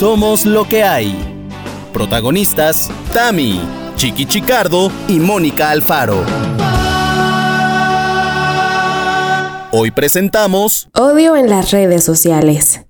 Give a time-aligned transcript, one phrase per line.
[0.00, 1.14] Somos lo que hay.
[1.92, 3.60] Protagonistas, Tami,
[3.96, 6.24] Chiqui Chicardo y Mónica Alfaro.
[9.72, 12.80] Hoy presentamos Odio en las redes sociales.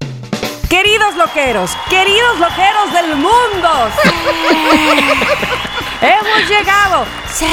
[0.69, 3.71] Queridos loqueros, queridos loqueros del mundo.
[6.01, 7.07] Hemos llegado.
[7.35, 7.45] Sí.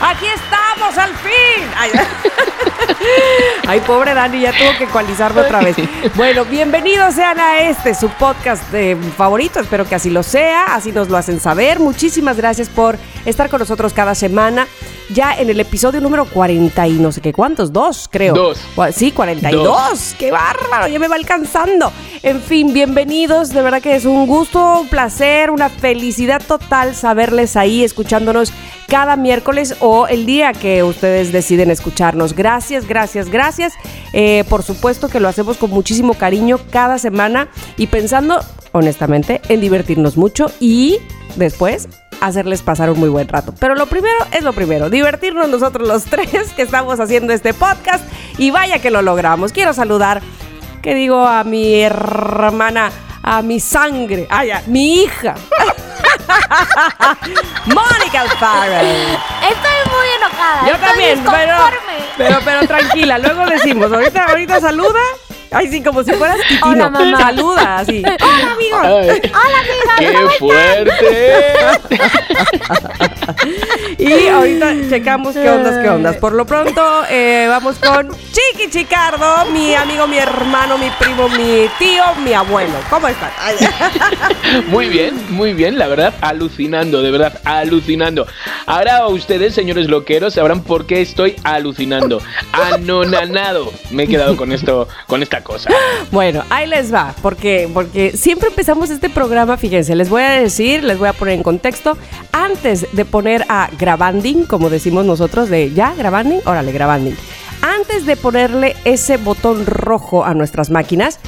[0.00, 0.26] Aquí
[0.74, 1.68] estamos al fin.
[1.76, 1.90] Ay,
[3.66, 5.76] Ay, pobre Dani, ya tuvo que ecualizarme otra vez.
[6.14, 9.60] Bueno, bienvenidos sean a este, su podcast de favorito.
[9.60, 11.80] Espero que así lo sea, así nos lo hacen saber.
[11.80, 14.66] Muchísimas gracias por estar con nosotros cada semana.
[15.10, 18.34] Ya en el episodio número 40 y no sé qué cuántos, dos creo.
[18.34, 18.58] Dos.
[18.94, 20.16] Sí, 42.
[20.18, 21.92] Qué bárbaro, ya me va alcanzando.
[22.22, 23.50] En fin, bienvenidos.
[23.50, 28.52] De verdad que es un gusto, un placer, una felicidad total saberles ahí escuchándonos
[28.88, 32.34] cada miércoles o el día que ustedes deciden escucharnos.
[32.34, 33.74] Gracias, gracias, gracias.
[34.12, 38.40] Eh, por supuesto que lo hacemos con muchísimo cariño cada semana y pensando,
[38.72, 40.98] honestamente, en divertirnos mucho y
[41.36, 41.88] después
[42.20, 43.54] hacerles pasar un muy buen rato.
[43.58, 48.04] Pero lo primero es lo primero, divertirnos nosotros los tres que estamos haciendo este podcast
[48.38, 49.52] y vaya que lo logramos.
[49.52, 50.22] Quiero saludar,
[50.82, 52.90] que digo, a mi hermana,
[53.22, 55.34] a mi sangre, ay, a mi hija.
[57.66, 58.72] Mónica Alfaro.
[58.72, 60.66] Estoy muy enojada.
[60.66, 61.56] Yo estoy también, pero,
[62.16, 65.00] pero, pero tranquila, luego decimos, ahorita, ahorita saluda.
[65.50, 66.70] Ay, sí, como si fueras titino.
[66.70, 67.18] Hola, mamá.
[67.18, 68.02] Saluda, así.
[68.22, 68.76] Hola, amigo.
[68.82, 69.94] Ay, Hola, amiga.
[69.98, 71.54] ¡Qué fuerte!
[73.98, 76.16] Y ahorita checamos qué ondas, qué ondas.
[76.16, 81.68] Por lo pronto, eh, vamos con Chiqui Chicardo, mi amigo, mi hermano, mi primo, mi
[81.78, 82.74] tío, mi abuelo.
[82.90, 83.30] ¿Cómo están?
[84.68, 88.26] Muy bien, muy bien, la verdad, alucinando, de verdad, alucinando.
[88.66, 92.20] Ahora ustedes, señores loqueros, sabrán por qué estoy alucinando.
[92.52, 93.72] Anonanado.
[93.90, 95.70] Me he quedado con esto, con esta cosa.
[96.10, 100.84] Bueno, ahí les va, porque, porque siempre empezamos este programa, fíjense, les voy a decir,
[100.84, 101.96] les voy a poner en contexto,
[102.30, 107.16] antes de poner a grabanding, como decimos nosotros, de ya, grabanding, órale, grabanding.
[107.62, 111.18] Antes de ponerle ese botón rojo a nuestras máquinas,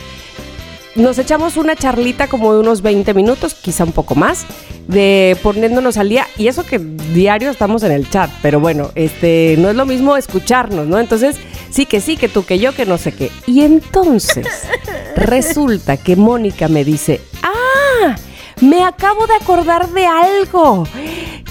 [0.96, 4.46] nos echamos una charlita como de unos 20 minutos, quizá un poco más,
[4.88, 6.26] de poniéndonos al día.
[6.38, 10.16] Y eso que diario estamos en el chat, pero bueno, este no es lo mismo
[10.16, 10.98] escucharnos, ¿no?
[10.98, 11.36] Entonces,
[11.76, 13.30] sí que sí, que tú, que yo, que no sé qué.
[13.46, 14.46] Y entonces,
[15.16, 18.16] resulta que Mónica me dice, ah,
[18.62, 20.88] me acabo de acordar de algo.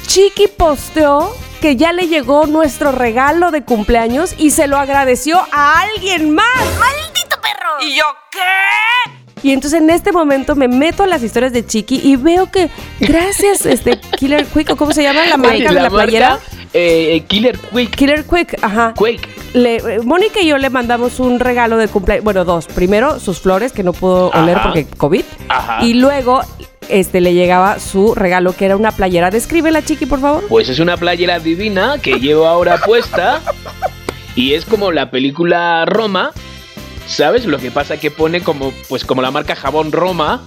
[0.08, 1.32] Chiqui posteó
[1.62, 6.48] que ya le llegó nuestro regalo de cumpleaños y se lo agradeció a alguien más.
[6.80, 7.88] ¡Maldito perro!
[7.88, 9.12] ¿Y yo qué?
[9.48, 12.72] Y entonces en este momento me meto a las historias de Chiqui y veo que
[13.00, 16.40] gracias, este, Killer Quick, ¿o cómo se llama la marca de la, marca, playera?
[16.74, 17.96] eh, Killer Quick.
[17.96, 18.96] Killer Quick, ajá.
[18.98, 19.45] Quake.
[19.56, 22.66] Le- Mónica y yo le mandamos un regalo de cumpleaños, bueno, dos.
[22.68, 25.24] Primero, sus flores, que no pudo oler porque COVID.
[25.48, 25.84] Ajá.
[25.86, 26.42] Y luego,
[26.90, 29.32] este, le llegaba su regalo, que era una playera.
[29.32, 30.44] Descríbela, Chiqui, por favor.
[30.50, 33.40] Pues es una playera divina que llevo ahora puesta.
[34.36, 36.32] Y es como la película Roma.
[37.08, 37.46] ¿Sabes?
[37.46, 40.44] Lo que pasa que pone como, pues como la marca jabón Roma.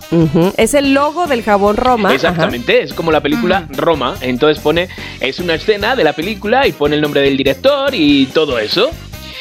[0.56, 2.08] Es el logo del jabón Roma.
[2.08, 2.16] ajá.
[2.16, 4.16] Exactamente, es como la película Roma.
[4.20, 4.88] Entonces pone,
[5.20, 8.91] es una escena de la película y pone el nombre del director y todo eso.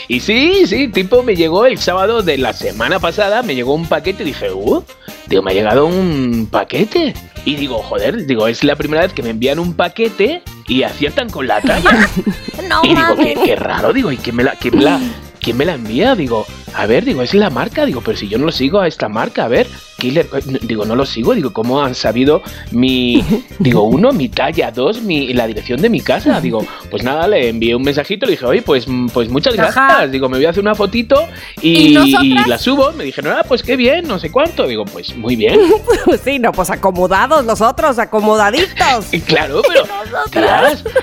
[0.09, 3.87] Y sí, sí, tipo me llegó el sábado de la semana pasada, me llegó un
[3.87, 4.81] paquete y dije, uh,
[5.27, 7.13] digo, me ha llegado un paquete.
[7.43, 11.29] Y digo, joder, digo, es la primera vez que me envían un paquete y aciertan
[11.29, 12.09] con la talla.
[12.67, 14.99] No y digo, qué, qué raro, digo, ¿y quién me la, quién me la,
[15.47, 16.13] quién me la envía?
[16.13, 18.87] Digo, a ver, digo, es la marca, digo, pero si yo no lo sigo a
[18.89, 19.65] esta marca, a ver,
[19.97, 22.41] Killer, eh, digo, no lo sigo, digo, ¿cómo han sabido
[22.71, 23.23] mi,
[23.59, 26.41] digo, uno, mi talla, dos, mi, la dirección de mi casa?
[26.41, 29.77] Digo, pues nada, le envié un mensajito, le dije, oye, pues, mm, pues muchas gracias,
[29.77, 30.07] Ajá.
[30.07, 31.29] digo, me voy a hacer una fotito
[31.61, 32.23] ¿Y y, nosotras?
[32.25, 35.37] y la subo, me dijeron, ah, pues qué bien, no sé cuánto, digo, pues muy
[35.37, 35.61] bien.
[36.25, 38.67] sí, no, pues acomodados los otros, acomodaditos.
[39.25, 39.85] Claro, pero,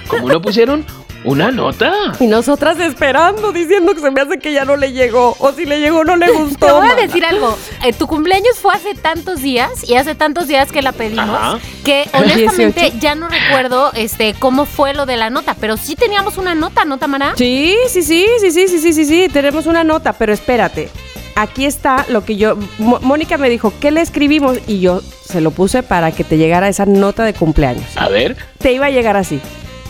[0.07, 0.85] ¿cómo no pusieron
[1.25, 1.93] una nota?
[2.21, 5.37] Y nosotras esperando, diciendo que se me hace que ya no le llegó.
[5.39, 6.67] O si le llegó, no le gustó.
[6.67, 7.03] Te voy a mana.
[7.03, 7.57] decir algo.
[7.85, 11.59] Eh, tu cumpleaños fue hace tantos días y hace tantos días que la pedimos Ajá.
[11.85, 12.99] que honestamente 18.
[13.01, 16.85] ya no recuerdo este cómo fue lo de la nota, pero sí teníamos una nota,
[16.85, 17.35] ¿no, Tamara?
[17.37, 19.29] Sí, sí, sí, sí, sí, sí, sí, sí, sí.
[19.33, 20.89] Tenemos una nota, pero espérate.
[21.37, 22.57] Aquí está lo que yo.
[22.79, 24.59] Mo- Mónica me dijo, ¿qué le escribimos?
[24.69, 27.85] Y yo se lo puse para que te llegara esa nota de cumpleaños.
[27.97, 29.41] A ver, Te iba a llegar así.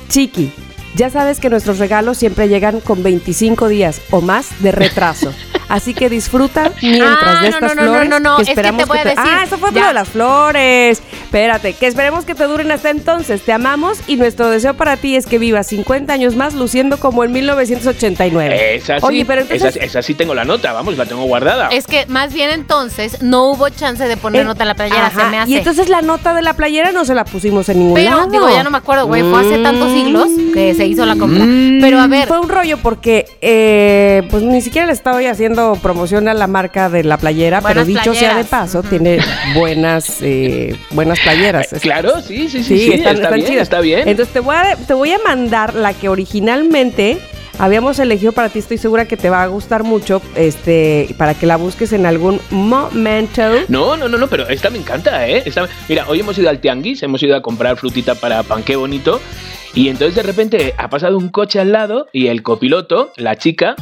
[0.09, 0.51] Chiqui,
[0.95, 5.33] ya sabes que nuestros regalos siempre llegan con 25 días o más de retraso.
[5.69, 8.09] Así que disfruta mientras Ah, de no, estas no, no, flores.
[8.11, 9.81] no, no, que es que esperamos te voy a te- decir, Ah, eso fue ya.
[9.83, 11.03] lo de las flores.
[11.25, 13.43] Espérate, que esperemos que te duren hasta entonces.
[13.43, 17.25] Te amamos y nuestro deseo para ti es que vivas 50 años más luciendo como
[17.25, 18.75] en 1989.
[18.77, 19.77] Esa sí, Oye, pero entonces...
[19.77, 21.69] esa, esa sí tengo la nota, vamos, la tengo guardada.
[21.69, 25.07] Es que más bien entonces no hubo chance de poner Eh, nota en la playera,
[25.07, 25.51] ajá, se me hace.
[25.51, 28.31] Y entonces la nota de la playera no se la pusimos en ningún Pero, lado.
[28.31, 31.45] digo, ya no me acuerdo, güey, fue hace tantos siglos que se hizo la compra.
[31.81, 36.29] Pero a ver, Fue un rollo porque eh, pues ni siquiera le estoy haciendo promoción
[36.29, 39.19] a la marca de la playera, pero dicho sea de paso, tiene
[39.55, 41.73] buenas eh, buenas playeras.
[41.73, 43.63] Eh, claro, sí, sí, sí, sí, están, está están bien, chidas.
[43.63, 44.09] está bien.
[44.09, 47.19] Entonces te voy, a, te voy a mandar la que originalmente
[47.59, 48.59] habíamos elegido para ti.
[48.59, 52.41] Estoy segura que te va a gustar mucho, este, para que la busques en algún
[52.51, 53.43] momento.
[53.69, 55.43] No, no, no, no, pero esta me encanta, ¿eh?
[55.47, 58.77] Esta- mira, hoy hemos ido al tianguis, hemos ido a comprar frutita para pan, qué
[58.77, 59.21] bonito.
[59.75, 63.75] Y entonces de repente ha pasado un coche al lado y el copiloto, la chica,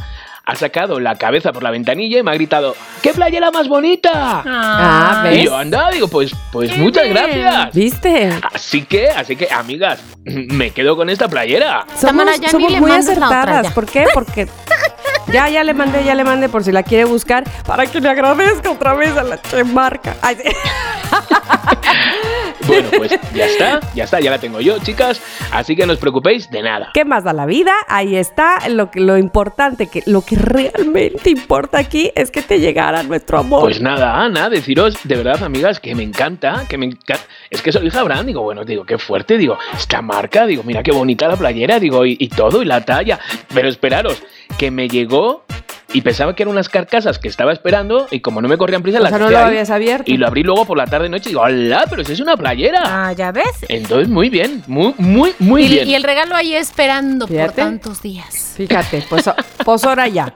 [0.44, 4.42] ha sacado la cabeza por la ventanilla y me ha gritado, ¡qué playera más bonita!
[4.44, 7.14] Ah, Y yo, anda, digo, pues, pues muchas bien.
[7.14, 7.74] gracias.
[7.74, 8.30] ¿Viste?
[8.52, 11.84] Así que, así que, amigas, me quedo con esta playera.
[11.96, 13.72] Somos, somos muy acertadas.
[13.72, 14.06] ¿Por qué?
[14.12, 14.48] Porque
[15.32, 18.08] ya, ya le mandé, ya le mandé por si la quiere buscar para que le
[18.08, 20.16] agradezca otra vez a la chemarca.
[20.22, 20.50] Ay, sí.
[22.66, 25.20] Bueno, pues ya está, ya está, ya la tengo yo, chicas.
[25.50, 26.90] Así que no os preocupéis de nada.
[26.94, 27.72] ¿Qué más da la vida?
[27.88, 28.68] Ahí está.
[28.68, 33.38] Lo, que, lo importante, que lo que realmente importa aquí es que te llegara nuestro
[33.38, 33.62] amor.
[33.62, 37.24] Pues nada, Ana, deciros de verdad, amigas, que me encanta, que me encanta.
[37.50, 40.92] Es que soy Brand, digo, bueno, digo, qué fuerte, digo, esta marca, digo, mira qué
[40.92, 43.18] bonita la playera, digo, y, y todo, y la talla.
[43.52, 44.22] Pero esperaros,
[44.58, 45.44] que me llegó
[45.92, 48.98] y pensaba que eran unas carcasas que estaba esperando, y como no me corrían prisa,
[48.98, 50.10] o las sea, no lo ahí, habías abierto.
[50.10, 51.84] Y lo abrí luego por la tarde noche y digo, ¡hola!
[51.88, 52.82] Pero si es una playera.
[52.84, 53.44] Ah, ya ves.
[53.68, 55.88] Entonces, muy bien, muy, muy, muy y, bien.
[55.88, 58.54] y el regalo ahí esperando por tantos días.
[58.56, 59.28] Fíjate, pues,
[59.64, 60.34] pues ahora ya.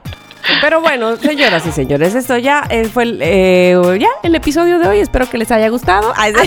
[0.61, 4.87] Pero bueno, señoras y señores, esto ya eh, fue el, eh, ya el episodio de
[4.87, 4.99] hoy.
[4.99, 6.13] Espero que les haya gustado.
[6.15, 6.41] Adiós,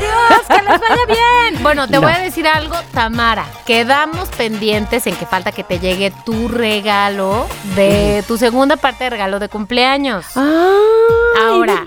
[0.48, 1.62] que les vaya bien.
[1.62, 2.00] Bueno, te No.
[2.02, 3.44] voy a decir algo, Tamara.
[3.66, 9.10] Quedamos pendientes en que falta que te llegue tu regalo de tu segunda parte de
[9.10, 10.24] regalo de cumpleaños.
[10.36, 10.70] Ah,
[11.42, 11.84] Ahora.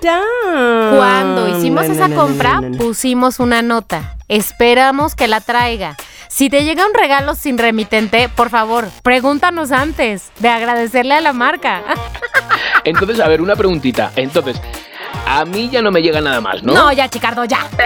[0.96, 4.14] Cuando hicimos No, no, esa compra, pusimos una nota.
[4.28, 5.96] Esperamos que la traiga.
[6.28, 11.32] Si te llega un regalo sin remitente, por favor, pregúntanos antes de agradecerle a la
[11.32, 11.82] marca.
[12.84, 14.12] Entonces, a ver, una preguntita.
[14.16, 14.60] Entonces,
[15.26, 16.72] a mí ya no me llega nada más, ¿no?
[16.72, 17.68] No, ya, Chicardo, ya.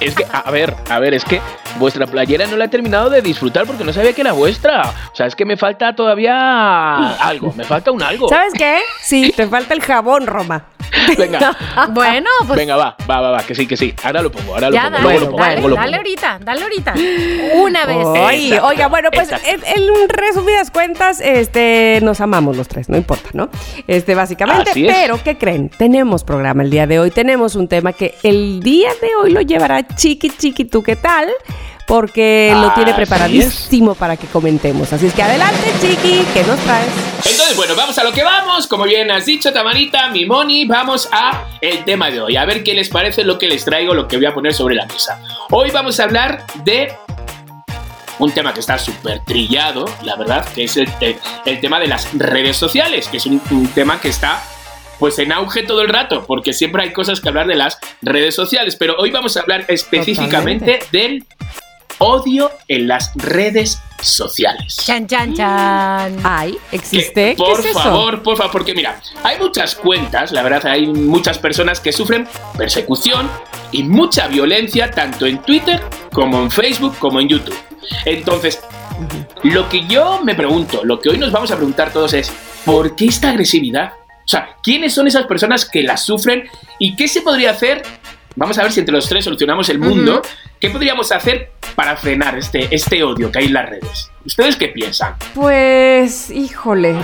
[0.00, 1.42] Es que, a ver, a ver, es que
[1.78, 4.82] vuestra playera no la he terminado de disfrutar porque no sabía que era vuestra.
[5.12, 8.28] O sea, es que me falta todavía algo, me falta un algo.
[8.30, 8.80] ¿Sabes qué?
[9.02, 10.64] Sí, te falta el jabón, Roma.
[11.18, 11.56] Venga,
[11.90, 13.94] Bueno, pues venga, va, va, va, va, que sí, que sí.
[14.02, 15.96] Ahora lo pongo, ahora lo ya, pongo, dale, luego lo pongo, dale, luego lo dale
[15.96, 16.94] ahorita, dale ahorita.
[17.56, 18.60] Una vez.
[18.62, 23.50] Oiga, bueno, pues en, en resumidas cuentas, este, nos amamos los tres, no importa, ¿no?
[23.86, 24.94] Este, básicamente, Así es.
[24.94, 25.68] pero ¿qué creen?
[25.68, 29.40] Tenemos programa el día de hoy, tenemos un tema que el día de hoy lo
[29.40, 31.28] llevará Chiqui Chiqui, ¿tú qué tal?
[31.90, 34.92] Porque lo tiene preparadísimo para que comentemos.
[34.92, 36.88] Así es que adelante, Chiqui, ¿qué nos traes?
[37.28, 38.68] Entonces, bueno, vamos a lo que vamos.
[38.68, 42.36] Como bien has dicho, Tamarita, mi Moni, vamos a el tema de hoy.
[42.36, 44.76] A ver qué les parece lo que les traigo, lo que voy a poner sobre
[44.76, 45.20] la mesa.
[45.50, 46.92] Hoy vamos a hablar de
[48.20, 51.88] un tema que está súper trillado, la verdad, que es el, el- el tema de
[51.88, 54.40] las redes sociales, que es un, un tema que está
[55.00, 58.34] pues en auge todo el rato, porque siempre hay cosas que hablar de las redes
[58.34, 61.24] sociales, pero hoy vamos a hablar específicamente del
[62.00, 64.76] odio en las redes sociales.
[64.84, 66.16] Chan, chan, chan.
[66.24, 67.34] Ay, Que, ¿existe?
[67.36, 67.80] por ¿Qué es eso?
[67.80, 72.26] favor, por favor, porque mira, hay muchas cuentas, la verdad, hay muchas personas que sufren
[72.56, 73.30] persecución
[73.70, 75.80] y mucha violencia tanto en Twitter
[76.12, 77.56] como en Facebook como en YouTube.
[78.06, 78.60] Entonces,
[79.42, 82.32] lo que yo me pregunto, lo que hoy nos vamos a preguntar todos es,
[82.64, 83.92] ¿por qué esta agresividad?
[84.24, 87.82] O sea, ¿quiénes son esas personas que la sufren y qué se podría hacer?
[88.36, 90.22] Vamos a ver si entre los tres solucionamos el mundo.
[90.60, 94.10] ¿Qué podríamos hacer para frenar este, este odio que hay en las redes?
[94.24, 95.14] ¿Ustedes qué piensan?
[95.34, 96.96] Pues, híjole,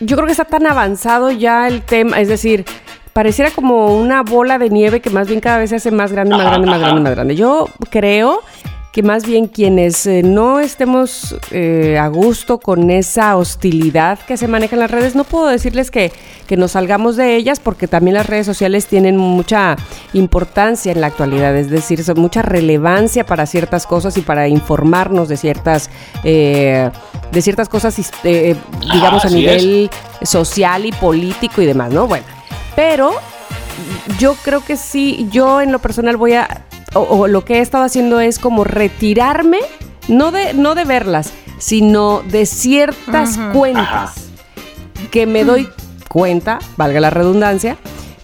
[0.00, 2.64] yo creo que está tan avanzado ya el tema, es decir,
[3.12, 6.32] pareciera como una bola de nieve que más bien cada vez se hace más grande,
[6.36, 6.84] más Ajá, grande, más ajá.
[6.86, 7.36] grande, más grande.
[7.36, 8.40] Yo creo
[8.92, 14.48] que más bien quienes eh, no estemos eh, a gusto con esa hostilidad que se
[14.48, 16.12] maneja en las redes, no puedo decirles que,
[16.46, 19.76] que nos salgamos de ellas porque también las redes sociales tienen mucha
[20.12, 25.28] importancia en la actualidad, es decir, son mucha relevancia para ciertas cosas y para informarnos
[25.28, 25.90] de ciertas,
[26.24, 26.90] eh,
[27.30, 28.56] de ciertas cosas, eh,
[28.92, 29.88] digamos, a nivel
[30.22, 32.08] social y político y demás, ¿no?
[32.08, 32.26] Bueno,
[32.74, 33.12] pero
[34.18, 37.60] yo creo que sí, yo en lo personal voy a, o, o lo que he
[37.60, 39.58] estado haciendo es como retirarme,
[40.08, 44.14] no de, no de verlas, sino de ciertas cuentas Ajá.
[45.10, 45.68] que me doy
[46.08, 47.76] cuenta, valga la redundancia,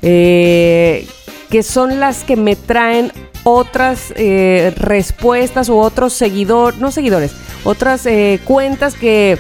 [0.03, 1.07] eh,
[1.51, 3.13] que son las que me traen
[3.45, 7.33] otras eh, respuestas o otros seguidores, no seguidores,
[7.63, 9.39] otras eh, cuentas que,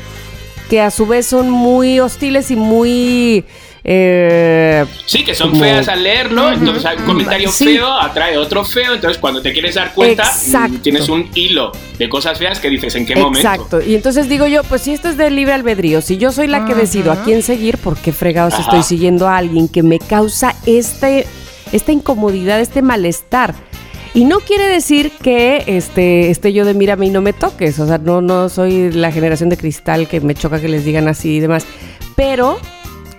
[0.70, 3.44] que a su vez son muy hostiles y muy...
[3.88, 7.66] Eh, Sí, que son como- feas al leerlo, entonces hay un comentario Sí.
[7.66, 10.78] feo atrae otro feo, entonces cuando te quieres dar cuenta Exacto.
[10.82, 13.38] tienes un hilo de cosas feas que dices en qué momento.
[13.48, 13.80] Exacto.
[13.80, 16.64] Y entonces digo yo, pues si esto es de libre albedrío, si yo soy la
[16.66, 18.62] que decido a quién seguir, ¿por qué fregados Ajá.
[18.64, 21.24] estoy siguiendo a alguien que me causa este,
[21.70, 23.54] esta incomodidad, este malestar?
[24.14, 27.78] Y no quiere decir que este, esté yo de mírame y no me toques.
[27.78, 31.06] O sea, no, no soy la generación de cristal que me choca que les digan
[31.06, 31.66] así y demás.
[32.16, 32.58] Pero,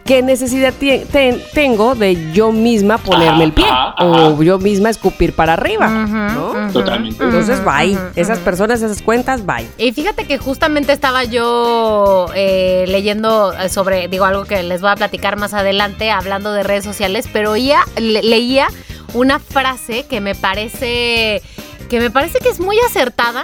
[0.08, 3.66] ¿qué necesidad ten- tengo de yo misma ponerme Ajá, el pie?
[3.66, 4.44] ajá, O ajá.
[4.44, 5.88] yo misma escupir para arriba.
[5.88, 6.72] Ujú, ¿no?
[6.72, 7.24] Totalmente.
[7.24, 7.98] Entonces, bye.
[8.16, 9.68] Esas personas, esas cuentas, bye.
[9.78, 14.90] Y fíjate que justamente estaba yo eh, leyendo eh, sobre, digo, algo que les voy
[14.92, 17.56] a platicar más adelante, hablando de redes sociales, pero
[18.00, 18.68] le- leía
[19.14, 21.42] una frase que me parece,
[21.90, 23.44] que me parece que es muy acertada.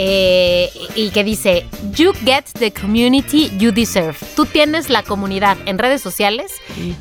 [0.00, 4.16] Eh, y que dice, you get the community you deserve.
[4.36, 6.52] Tú tienes la comunidad en redes sociales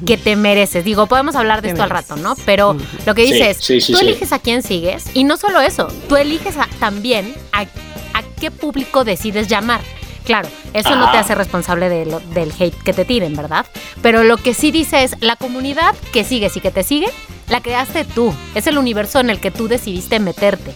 [0.08, 0.84] que te mereces.
[0.84, 2.36] Digo, podemos hablar de Te esto al rato, ¿no?
[2.44, 2.75] Pero
[3.06, 4.06] lo que dice Sí, es, sí, sí, tú sí.
[4.06, 8.50] eliges a quién sigues y no solo eso, tú eliges a- también a, a qué
[8.50, 9.82] público decides llamar.
[10.25, 13.68] Claro, eso no te hace responsable de lo- del hate que te tiren, ¿verdad?
[14.01, 17.08] Pero lo que sí dice es, la comunidad que sigues y que te sigue,
[17.48, 18.34] la creaste tú.
[18.56, 20.74] Es el universo en el que tú decidiste meterte.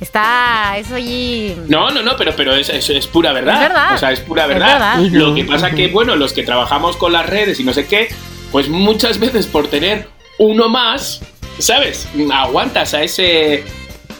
[0.00, 1.56] Está eso allí...
[1.68, 3.54] No, no, no, pero, pero es, es- es pura verdad.
[3.54, 3.94] Es verdad.
[3.94, 4.98] O sea, es pura Es verdad.
[5.00, 5.18] verdad.
[5.18, 8.08] Lo que pasa que, bueno, los que trabajamos con las redes y no sé qué,
[8.52, 11.20] pues muchas veces por tener uno más,
[11.58, 12.08] ¿sabes?
[12.32, 13.64] Aguantas a ese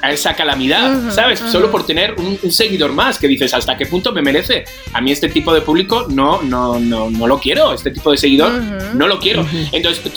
[0.00, 1.40] a esa calamidad, ¿sabes?
[1.40, 4.64] Solo por tener un, un seguidor más que dices, ¿hasta qué punto me merece?
[4.92, 8.16] A mí este tipo de público no, no, no, no lo quiero, este tipo de
[8.16, 8.52] seguidor
[8.94, 9.44] no lo quiero.
[9.72, 10.12] Entonces,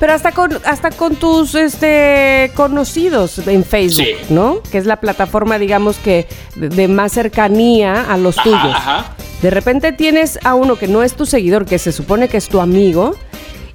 [0.00, 4.14] Pero hasta con, hasta con tus este, conocidos en Facebook, Sí.
[4.30, 4.60] ¿no?
[4.72, 6.26] Que es la plataforma, digamos, que
[6.56, 8.74] de, de más cercanía a los ajá, tuyos.
[8.74, 9.14] ajá.
[9.42, 12.48] De repente tienes a uno que no es tu seguidor, que se supone que es
[12.48, 13.14] tu amigo,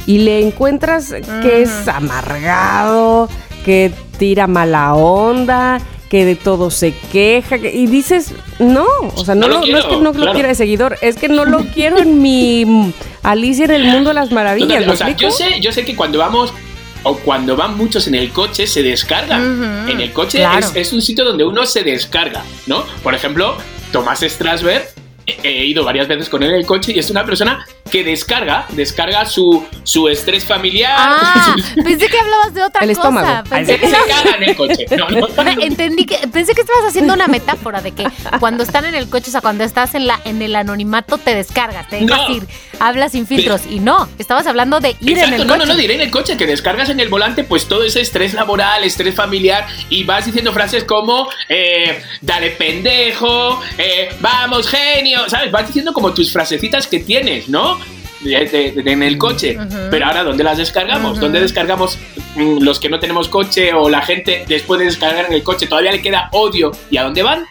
[0.07, 3.29] y le encuentras que es amargado,
[3.63, 5.79] que tira mala onda,
[6.15, 9.67] que de todo se queja, que- y dices, no, o sea, no, No lo lo,
[9.67, 12.93] no es que no lo quiera de seguidor, es que no lo quiero en mi
[13.21, 14.69] Alicia en el mundo de las maravillas.
[14.69, 16.53] Total, ¿me o sea, yo sé, yo sé que cuando vamos
[17.03, 19.41] o cuando van muchos en el coche se descargan.
[19.83, 20.59] Ujú, en el coche claro.
[20.59, 22.85] es, es un sitio donde uno se descarga, ¿no?
[23.03, 23.57] Por ejemplo,
[23.91, 24.87] Tomás Strasberg,
[25.25, 28.65] he, ido varias veces con él en el coche y es una persona que descarga,
[28.71, 30.95] descarga su, su estrés familiar.
[30.97, 32.99] Ah, pensé que hablabas de otra El cosa.
[33.09, 33.49] estómago.
[33.49, 34.85] Pensé que se caga en el coche.
[34.97, 35.27] No, no.
[35.61, 38.05] Entendí que pensé que estabas haciendo una metáfora de que
[38.39, 41.35] cuando están en el coche, o sea, cuando estás en la en el anonimato te
[41.35, 42.35] descargas, te dejas No.
[42.35, 42.47] ir,
[42.79, 45.65] hablas sin filtros y no, estabas hablando de ir Exacto, en el no, coche.
[45.67, 48.33] no, no, diré en el coche, que descargas en el volante pues todo ese estrés
[48.33, 55.51] laboral, estrés familiar y vas diciendo frases como, eh, dale pendejo, eh, vamos genio, ¿sabes?
[55.51, 57.79] Vas diciendo como tus frasecitas que tienes, ¿no?
[58.21, 59.57] De- de- de- en el coche.
[59.91, 61.19] Pero ahora, ¿dónde las descargamos?
[61.19, 61.97] ¿Dónde descargamos
[62.35, 65.67] mm, los que no tenemos coche o la gente después de descargar en el coche
[65.67, 66.71] todavía le queda odio?
[66.89, 67.45] ¿Y a dónde van?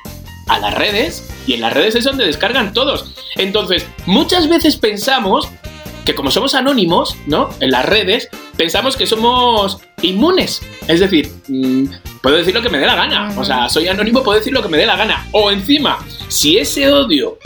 [0.49, 1.31] A las redes.
[1.47, 3.13] Y en las redes es donde descargan todos.
[3.37, 5.49] Entonces, muchas veces pensamos
[6.05, 7.51] que como somos anónimos, ¿no?
[7.61, 10.63] En las redes, pensamos que somos inmunes.
[10.87, 11.87] Es decir, mm,
[12.23, 13.33] puedo decir lo que me dé la gana.
[13.39, 15.27] O sea, soy anónimo, puedo decir lo que me dé la gana.
[15.33, 17.39] O encima, si ese odio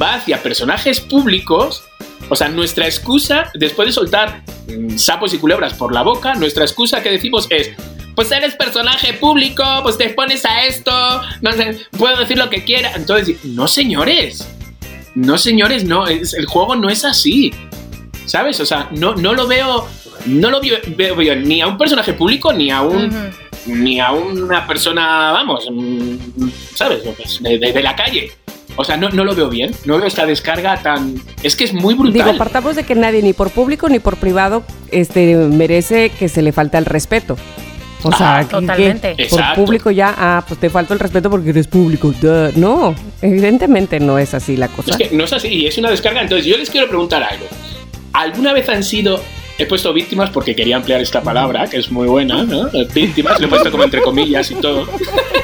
[0.00, 1.82] va hacia personajes públicos,
[2.28, 6.64] o sea, nuestra excusa, después de soltar mm, sapos y culebras por la boca, nuestra
[6.64, 7.72] excusa que decimos es,
[8.14, 10.92] pues eres personaje público, pues te pones a esto,
[11.40, 12.92] no sé, puedo decir lo que quiera.
[12.94, 14.46] Entonces, no señores,
[15.14, 17.52] no señores, no, es- el juego no es así.
[18.26, 18.60] ¿Sabes?
[18.60, 19.86] O sea, no, no lo veo,
[20.26, 23.30] no lo veo, ni a un personaje público ni a un,
[23.66, 26.16] ni a una persona, vamos, mm,
[26.74, 27.02] ¿sabes?
[27.40, 28.30] De, de- de la calle.
[28.76, 29.74] O sea, no, no lo veo bien.
[29.84, 31.20] No veo esta descarga tan.
[31.42, 32.24] Es que es muy brutal.
[32.24, 36.40] Digo, partamos de que nadie, ni por público ni por privado, este, merece que se
[36.40, 37.36] le falte el respeto.
[38.04, 39.14] O sea, Ah, que- totalmente.
[39.16, 42.12] que por público ya, ah, pues te falta el respeto porque eres público.
[42.20, 42.50] duh.
[42.56, 44.90] No, evidentemente no es así la cosa.
[44.90, 46.20] Es que no es así, y es una descarga.
[46.22, 47.46] Entonces, yo les quiero preguntar algo.
[48.12, 49.22] ¿Alguna vez han sido.?
[49.58, 52.68] He puesto víctimas porque quería emplear esta palabra, que es muy buena, ¿no?
[52.94, 54.88] Víctimas, lo he puesto como entre comillas y todo.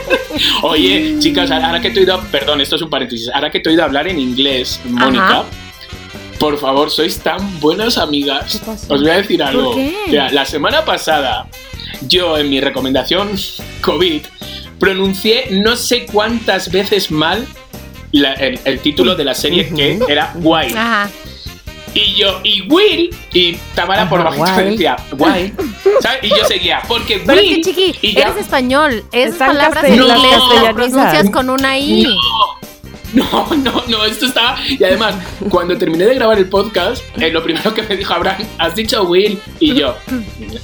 [0.62, 2.20] Oye, chicas, ahora que te he oído.
[2.30, 3.28] Perdón, esto es un paréntesis.
[3.32, 5.44] Ahora que te he oído hablar en inglés, Mónica.
[6.38, 8.52] Por favor, sois tan buenas amigas.
[8.58, 8.94] ¿Qué pasó?
[8.94, 9.74] Os voy a decir algo.
[9.74, 9.92] qué?
[10.06, 11.46] Mira, la semana pasada,
[12.02, 13.30] yo en mi recomendación
[13.80, 14.22] COVID
[14.78, 17.46] pronuncié no sé cuántas veces mal
[18.12, 20.76] la- el, el título de la serie que era Wild.
[20.76, 21.10] Ajá.
[21.94, 25.52] Y yo, y Will, y Tamara por bajito decía, guay.
[26.00, 26.18] ¿Sabes?
[26.22, 27.56] Y yo seguía, porque Pero es Will.
[27.56, 29.04] que, chiqui, y ya- eres español.
[29.10, 30.74] Esas palabras en las inglés las castellanizas.
[30.92, 32.02] pronuncias con una I.
[32.02, 32.16] No,
[33.14, 34.56] no, no, esto estaba.
[34.68, 35.14] Y además,
[35.50, 39.02] cuando terminé de grabar el podcast, eh, lo primero que me dijo Abraham, ¿has dicho
[39.04, 39.40] Will?
[39.60, 39.96] Y yo,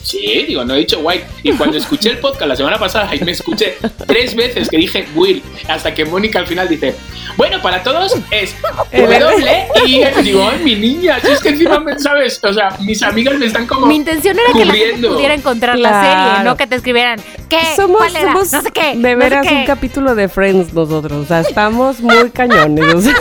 [0.02, 1.24] sí, digo, no he dicho White.
[1.42, 5.06] Y cuando escuché el podcast la semana pasada y me escuché tres veces que dije
[5.14, 6.94] Will, hasta que Mónica al final dice,
[7.36, 8.54] bueno, para todos es
[8.92, 13.02] W y digo, ay, mi niña, si es que encima me sabes, o sea, mis
[13.02, 13.86] amigas me están como.
[13.86, 15.14] Mi intención era que la gente cubriendo.
[15.14, 16.30] pudiera encontrar la Claro.
[16.34, 17.20] serie, no que te escribieran.
[17.48, 17.58] ¿Qué?
[17.76, 18.32] Somos, ¿Cuál era?
[18.32, 18.80] somos no sé qué.
[18.88, 19.54] de no sé veras qué.
[19.54, 21.12] un capítulo de Friends nosotros.
[21.12, 22.94] O sea, estamos muy cañones.
[22.94, 23.14] o sea.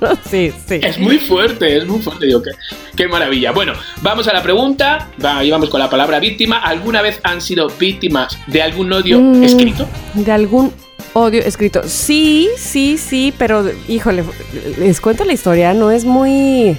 [0.00, 0.80] No, sí, sí.
[0.82, 2.50] Es muy fuerte, es muy fuerte, digo, qué,
[2.96, 3.52] qué maravilla.
[3.52, 5.08] Bueno, vamos a la pregunta,
[5.42, 6.58] y vamos con la palabra víctima.
[6.58, 9.42] ¿Alguna vez han sido víctimas de algún odio Mm.
[9.44, 9.86] escrito?
[10.14, 10.72] De algún
[11.14, 11.82] odio escrito.
[11.86, 14.24] Sí, sí, sí, pero híjole,
[14.78, 16.76] les cuento la historia, no es muy.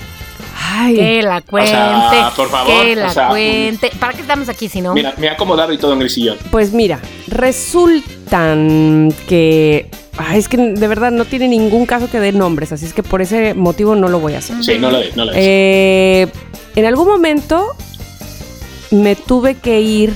[0.62, 0.96] Ay.
[0.96, 1.72] Que la cuente.
[1.72, 3.92] sea, por favor, que o la sea, cuente.
[4.00, 4.94] ¿Para qué estamos aquí si no?
[4.94, 6.38] Mira, me he acomodado y todo en el sillón.
[6.52, 9.90] Pues mira, resultan que.
[10.18, 13.04] Ay, es que de verdad no tiene ningún caso que dé nombres, así es que
[13.04, 14.62] por ese motivo no lo voy a hacer.
[14.64, 15.38] Sí, no lo es, no lo es.
[15.40, 16.28] Eh,
[16.76, 17.68] en algún momento
[18.92, 20.14] me tuve que ir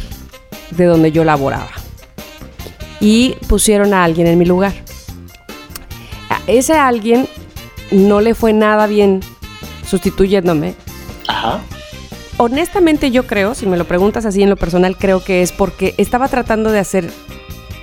[0.71, 1.71] de donde yo laboraba
[2.99, 4.73] y pusieron a alguien en mi lugar.
[6.29, 7.29] A ese alguien
[7.91, 9.21] no le fue nada bien
[9.97, 10.73] sustituyéndome.
[11.27, 11.59] Ajá.
[12.37, 15.93] Honestamente yo creo, si me lo preguntas así en lo personal, creo que es porque
[15.97, 17.11] estaba tratando de hacer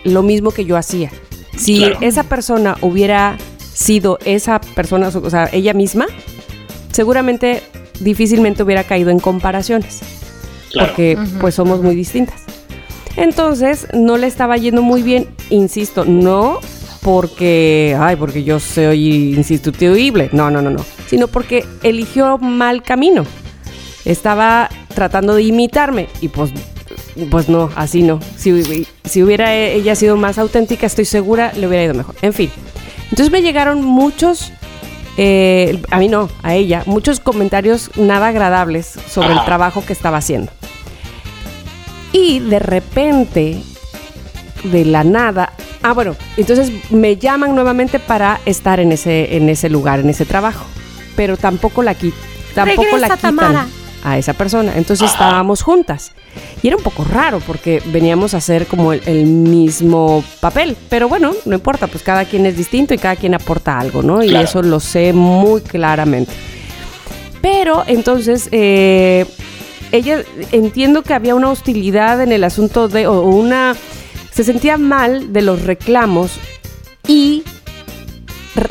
[0.02, 1.12] lo mismo que yo hacía.
[1.57, 1.99] Si Claro.
[2.00, 3.37] esa persona hubiera
[3.73, 6.07] sido esa persona, o sea, ella misma,
[6.90, 7.62] seguramente
[8.00, 10.00] difícilmente hubiera caído en comparaciones,
[10.73, 10.88] Claro.
[10.88, 12.40] porque pues somos muy distintas.
[13.17, 16.59] Entonces, no le estaba yendo muy bien, insisto, no
[17.02, 23.26] porque, ay, porque yo soy insustituible, no, no, no, no, sino porque eligió mal camino.
[24.05, 26.52] Estaba tratando de imitarme y pues
[27.31, 28.21] pues no, así no.
[28.37, 32.14] Si, si hubiera ella sido más auténtica, estoy segura, le hubiera ido mejor.
[32.23, 32.50] En fin.
[33.11, 34.52] Entonces me llegaron muchos,
[35.17, 40.19] eh, a mí no, a ella, muchos comentarios nada agradables sobre el trabajo que estaba
[40.19, 40.52] haciendo.
[42.12, 43.61] Y de repente,
[44.62, 49.68] de la nada, ah bueno, entonces me llaman nuevamente para estar en ese, en ese
[49.68, 50.64] lugar, en ese trabajo.
[51.20, 52.14] Pero tampoco la, qui-
[52.54, 53.66] tampoco la Regresa, quitan Tamara.
[54.02, 54.72] a esa persona.
[54.74, 55.12] Entonces Ajá.
[55.26, 56.12] estábamos juntas.
[56.62, 60.78] Y era un poco raro porque veníamos a hacer como el, el mismo papel.
[60.88, 64.22] Pero bueno, no importa, pues cada quien es distinto y cada quien aporta algo, ¿no?
[64.22, 64.46] Y Claro.
[64.48, 66.33] eso lo sé muy claramente.
[67.42, 69.26] Pero entonces, eh,
[69.92, 73.76] ella entiendo que había una hostilidad en el asunto de, o una,
[74.33, 76.33] se sentía mal de los reclamos
[77.06, 77.42] y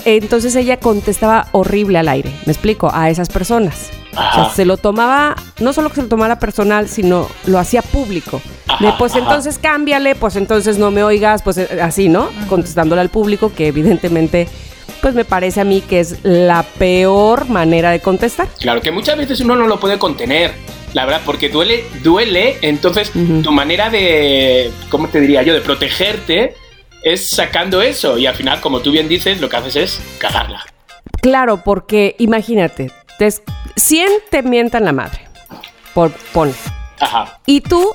[0.06, 3.90] entonces ella contestaba horrible al aire, me explico, a esas personas.
[4.12, 4.54] O sea, Ajá.
[4.56, 8.42] se lo tomaba, no solo que se lo tomara personal, sino lo hacía público.
[8.80, 9.22] De Ajá, pues ajá.
[9.22, 12.30] entonces cámbiale, pues entonces no me oigas, pues eh, así, ¿no?
[12.50, 14.48] Contestándole al público, que evidentemente,
[15.02, 18.48] pues me parece a mí que es la peor manera de contestar.
[18.60, 20.54] Claro, que muchas veces uno no lo puede contener,
[20.94, 23.12] la verdad, porque duele, duele, entonces
[23.44, 26.56] tu manera de, ¿cómo te diría yo?, de protegerte
[27.04, 30.66] es sacando eso y al final, como tú bien dices, lo que haces es cagarla.
[31.22, 33.42] Claro, porque imagínate, te, es-
[33.76, 35.22] 100 te mientan la madre,
[35.94, 36.54] por pon.
[37.00, 37.40] Ajá.
[37.46, 37.94] Y tú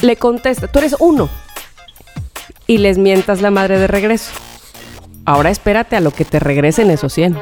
[0.00, 1.28] le contestas, tú eres uno,
[2.66, 4.30] y les mientas la madre de regreso.
[5.24, 7.38] Ahora espérate a lo que te regresen esos 100.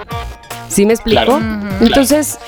[0.69, 1.25] ¿Sí me explico?
[1.39, 1.41] Claro.
[1.81, 2.39] Entonces,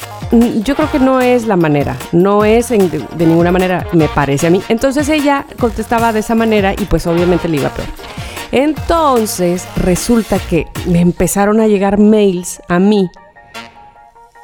[0.63, 4.09] yo creo que no es la manera, no es en- de, de ninguna manera, me
[4.09, 4.63] parece a mí.
[4.69, 7.89] Entonces ella contestaba de esa manera y pues obviamente le iba peor.
[8.53, 13.11] Entonces resulta que me empezaron a llegar mails a mí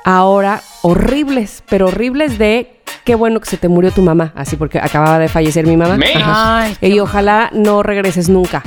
[0.04, 4.78] ahora horribles, pero horribles de qué bueno que se te murió tu mamá, así porque
[4.78, 5.98] acababa de fallecer mi mamá.
[6.24, 8.62] Ay, y ojalá no regreses nunca,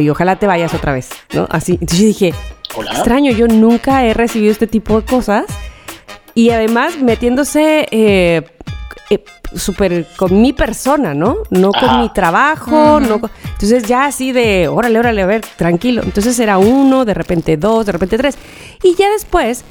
[0.00, 1.46] y ojalá te vayas otra vez, ¿no?
[1.50, 1.72] Así.
[1.72, 2.34] Entonces yo dije,
[2.74, 2.92] Hola.
[2.92, 5.44] extraño, yo nunca he recibido este tipo de cosas
[6.34, 8.42] y además metiéndose eh,
[9.10, 9.24] eh,
[9.56, 11.36] súper con mi persona, ¿no?
[11.50, 11.98] No con Ajá.
[12.02, 16.02] mi trabajo, no con- entonces ya así de, órale, órale, a ver, tranquilo.
[16.04, 18.36] Entonces era uno, de repente dos, de repente tres.
[18.82, 19.64] Y ya después,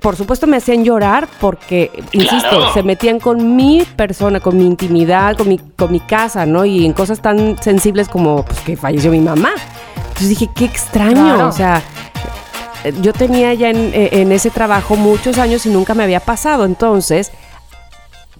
[0.00, 2.72] por supuesto me hacían llorar porque, insisto, Claro.
[2.72, 6.64] se metían con mi persona, con mi intimidad, con mi, con mi casa, ¿no?
[6.64, 9.50] Y en cosas tan sensibles como pues, que falleció mi mamá.
[9.96, 11.48] Entonces dije, qué extraño, Claro.
[11.48, 11.82] o sea,
[13.02, 16.64] yo tenía ya en, en ese trabajo muchos años y nunca me había pasado.
[16.64, 17.32] Entonces,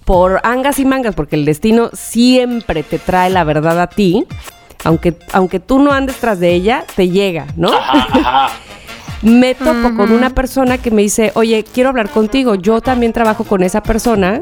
[0.09, 4.25] por angas y mangas, porque el destino siempre te trae la verdad a ti,
[4.83, 7.71] aunque, aunque tú no andes tras de ella, te llega, ¿no?
[7.71, 8.49] Ajá, ajá.
[9.21, 12.55] me topo con una persona que me dice, oye, quiero hablar contigo.
[12.55, 14.41] Yo también trabajo con esa persona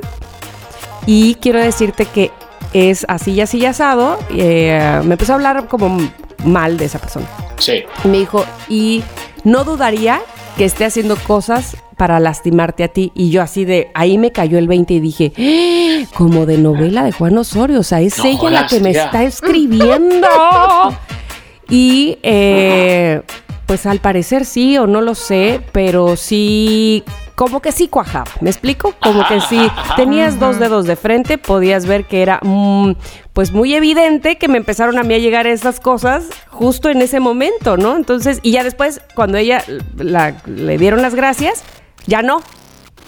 [1.06, 2.32] y quiero decirte que
[2.72, 4.20] es así y así y asado.
[4.30, 5.98] Eh, me empezó a hablar como
[6.46, 7.28] mal de esa persona.
[7.58, 7.84] Sí.
[8.06, 9.04] Y me dijo, y
[9.44, 10.22] no dudaría
[10.56, 13.12] que esté haciendo cosas para lastimarte a ti.
[13.16, 16.08] Y yo así de, ahí me cayó el 20 y dije, "¡Ah!
[16.16, 19.24] como de novela de Juan Osorio, o sea, es No ella la que me está
[19.24, 20.28] escribiendo.
[21.70, 23.22] y eh,
[23.66, 27.04] pues al parecer sí o no lo sé, pero sí,
[27.36, 28.94] como que sí cuajaba, ¿me explico?
[29.02, 32.92] Como que sí, tenías dos dedos de frente, podías ver que era mm,
[33.34, 37.20] pues muy evidente que me empezaron a mí a llegar esas cosas justo en ese
[37.20, 37.96] momento, ¿no?
[37.98, 39.64] Entonces, y ya después, cuando ella
[39.98, 41.64] la- le dieron las gracias,
[42.08, 42.42] ya no.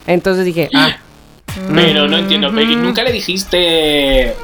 [0.05, 0.97] Entonces dije, ah,
[1.73, 4.35] Pero no entiendo, Peggy, nunca le dijiste.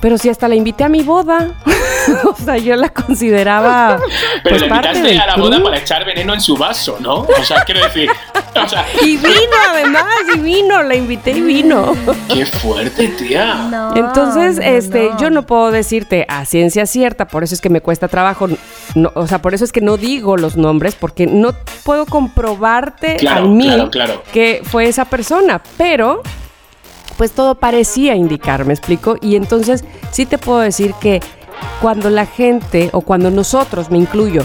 [0.00, 1.50] pero si hasta la invité a mi boda.
[2.24, 4.00] o sea, yo la consideraba
[4.42, 7.20] Pero pues parte invitaste del a la boda para echar veneno en su vaso, ¿no?
[7.20, 8.08] O sea, quiero decir.
[8.54, 9.32] O sea, Y vino
[9.70, 11.94] además, y vino, la invité y vino.
[12.32, 13.54] qué fuerte, tía.
[13.70, 15.18] No, Entonces, no, este, no.
[15.18, 18.48] yo no puedo decirte a ciencia cierta, por eso es que me cuesta trabajo,
[18.94, 21.52] no, o sea, por eso es que no digo los nombres, porque no
[21.84, 24.22] puedo comprobarte Claro, a mí claro, claro.
[24.32, 26.22] que fue esa persona, pero
[27.16, 29.16] pues todo parecía indicar, ¿me explico?
[29.20, 31.20] Y entonces sí te puedo decir que
[31.80, 34.44] cuando la gente, o cuando nosotros, me incluyo,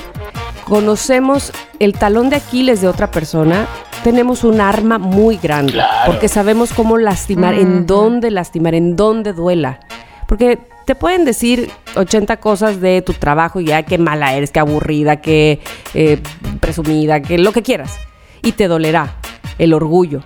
[0.67, 3.67] conocemos el talón de Aquiles de otra persona,
[4.03, 6.11] tenemos un arma muy grande, Claro.
[6.11, 9.79] porque sabemos cómo lastimar, en dónde lastimar, en dónde duela.
[10.27, 14.59] Porque te pueden decir 80 cosas de tu trabajo y ya qué mala eres, qué
[14.59, 15.61] aburrida, qué
[15.93, 16.21] eh,
[16.59, 17.97] presumida, que lo que quieras.
[18.43, 19.15] Y te dolerá
[19.57, 20.21] el orgullo.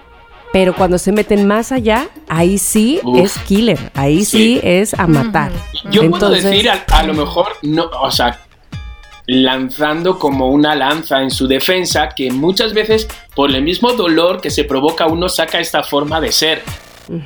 [0.51, 3.19] Pero cuando se meten más allá, ahí sí Uf.
[3.19, 4.59] es killer, ahí sí, Sí.
[4.63, 5.51] es a matar.
[5.91, 8.37] Yo puedo decir, a, a lo mejor, no, o sea,
[9.27, 14.49] lanzando como una lanza en su defensa, que muchas veces, por el mismo dolor que
[14.49, 16.63] se provoca, uno saca esta forma de ser.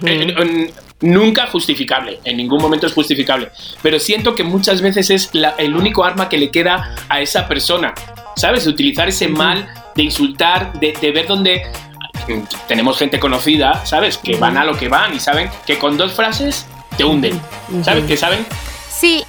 [0.05, 3.49] Eh, eh, nunca justificable, en ningún momento es justificable,
[3.81, 7.47] pero siento que muchas veces es la- el único arma que le queda a esa
[7.47, 7.93] persona,
[8.35, 8.65] ¿sabes?
[8.65, 11.63] Utilizar ese mal, de insultar, de, de ver dónde
[12.67, 14.17] tenemos gente conocida, ¿sabes?
[14.17, 16.65] Que van a lo que van y saben que con dos frases
[16.97, 17.39] te hunden,
[17.83, 18.05] ¿sabes?
[18.05, 18.45] Que saben
[18.89, 19.23] Sí,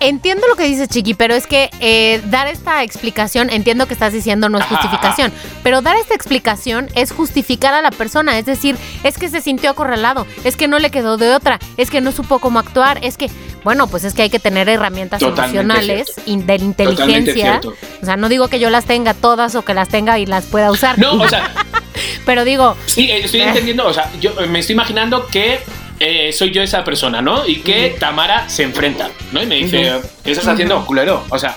[0.00, 4.12] entiendo lo que dices, Chiqui, pero es que eh, dar esta explicación, entiendo que estás
[4.12, 5.32] diciendo no es justificación,
[5.62, 9.70] pero dar esta explicación es justificar a la persona, es decir, es que se sintió
[9.70, 13.16] acorralado, es que no le quedó de otra, es que no supo cómo actuar, es
[13.16, 13.30] que,
[13.64, 17.60] bueno, pues es que hay que tener herramientas Totalmente emocionales y de inteligencia.
[18.02, 20.46] O sea, no digo que yo las tenga todas o que las tenga y las
[20.46, 21.50] pueda usar, No, o sea,
[22.26, 25.60] pero digo, sí, eh, estoy entendiendo, o sea, yo eh, me estoy imaginando que
[26.00, 27.46] eh, soy yo esa persona, ¿no?
[27.46, 29.42] Y que Tamara se enfrenta, ¿no?
[29.42, 29.92] Y me dice,
[30.24, 31.24] ¿qué estás haciendo, culero?
[31.30, 31.56] O sea,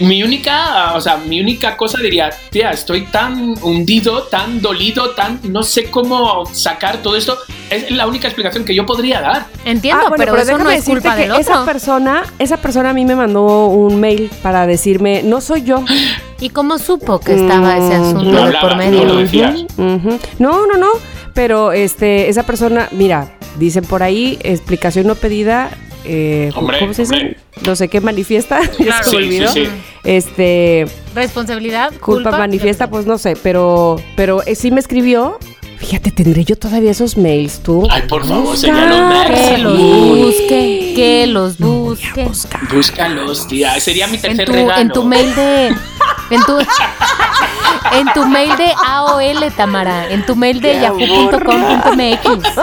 [0.00, 5.40] mi única, o sea, mi única cosa diría, tía, estoy tan hundido, tan dolido, tan,
[5.44, 7.38] no sé cómo sacar todo esto.
[7.70, 9.46] Es la única explicación que yo podría dar.
[9.64, 12.92] entiendo, Ah, bueno, pero, eso no es culpa que del esa persona, esa persona a
[12.92, 15.82] mí me mandó un mail para decirme, no soy yo.
[16.40, 19.04] ¿Y cómo supo que estaba ese Mm, asunto no de por no medio?
[19.04, 19.60] lo decías.
[19.76, 20.18] Ujú.
[20.38, 20.88] No, no, no.
[21.38, 25.70] Pero este, esa persona, mira, dicen por ahí, explicación no pedida.
[26.04, 27.14] eh, Hombre, ¿Cómo se dice?
[27.14, 27.36] hombre.
[27.64, 28.60] No sé qué manifiesta.
[28.80, 29.04] ya Claro.
[29.04, 29.52] se Sí, olvidó.
[29.52, 29.68] sí.
[30.02, 35.38] Este, Responsabilidad, culpa, manifiesta, pues no sé, pero, pero eh, sí me escribió.
[35.78, 37.86] Fíjate, tendré yo todavía esos mails, tú.
[37.90, 38.58] Ay, por favor, Busca.
[38.66, 42.28] señalo Que los busque, que los busque.
[42.72, 43.78] Búscalos, tía.
[43.80, 44.80] Sería mi En tercer tu, regalo.
[44.80, 45.68] en tu mail de.
[46.30, 50.10] En tu, en tu mail de AOL, Tamara.
[50.10, 52.58] En tu mail de yahoo.com.mx.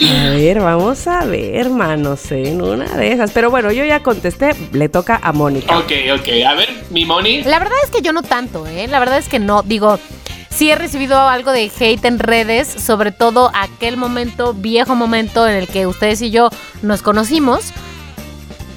[0.00, 3.30] A ver, vamos a ver, hermanos, en una de esas.
[3.32, 5.76] Pero bueno, yo ya contesté, le toca a Mónica.
[5.78, 6.28] Ok, ok.
[6.46, 7.42] A ver, mi Moni.
[7.44, 8.86] La verdad es que yo no tanto, ¿eh?
[8.88, 9.62] La verdad es que no.
[9.62, 9.98] Digo,
[10.58, 15.54] sí he recibido algo de hate en redes, sobre todo aquel momento, viejo momento en
[15.54, 16.50] el que ustedes y yo
[16.82, 17.72] nos conocimos.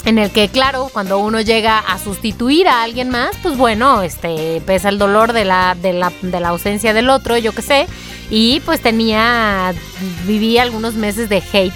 [0.05, 4.61] En el que, claro, cuando uno llega a sustituir a alguien más, pues bueno, este,
[4.63, 7.87] pesa el dolor de la, de la, de la ausencia del otro, yo qué sé.
[8.29, 9.73] Y pues tenía,
[10.27, 11.73] viví algunos meses de hate,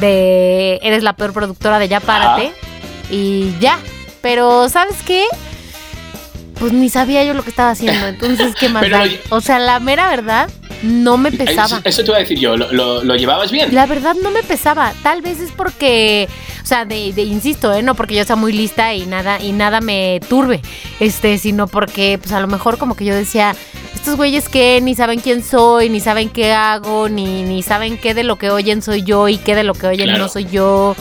[0.00, 2.52] de eres la peor productora de Ya Párate.
[3.10, 3.78] Y ya.
[4.22, 5.26] Pero, ¿sabes qué?
[6.62, 8.06] Pues ni sabía yo lo que estaba haciendo.
[8.06, 9.06] Entonces, ¿qué más Pero da?
[9.06, 10.48] lo- O sea, la mera verdad,
[10.84, 11.78] no me pesaba.
[11.78, 12.56] Eso, eso te iba a decir yo.
[12.56, 13.74] ¿Lo, lo, lo llevabas bien?
[13.74, 14.92] La verdad no me pesaba.
[15.02, 16.28] Tal vez es porque,
[16.62, 17.82] o sea, de, de- insisto, ¿eh?
[17.82, 20.62] no porque yo sea muy lista y nada y nada me turbe,
[21.00, 23.56] este, sino porque, pues a lo mejor como que yo decía,
[23.92, 28.14] estos güeyes que ni saben quién soy, ni saben qué hago, ni, ni saben qué
[28.14, 30.22] de lo que oyen soy yo y qué de lo que oyen Claro.
[30.24, 30.94] no soy yo.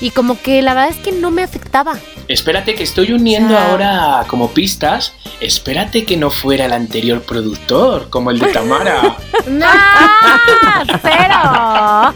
[0.00, 1.94] Y como que la verdad es que no me afectaba.
[2.28, 5.12] Espérate que estoy uniendo O sea- ahora como pistas.
[5.40, 9.16] Espérate que no fuera el anterior productor, como el de Tamara.
[9.48, 9.66] ¡No!
[11.02, 12.14] ¡Cero!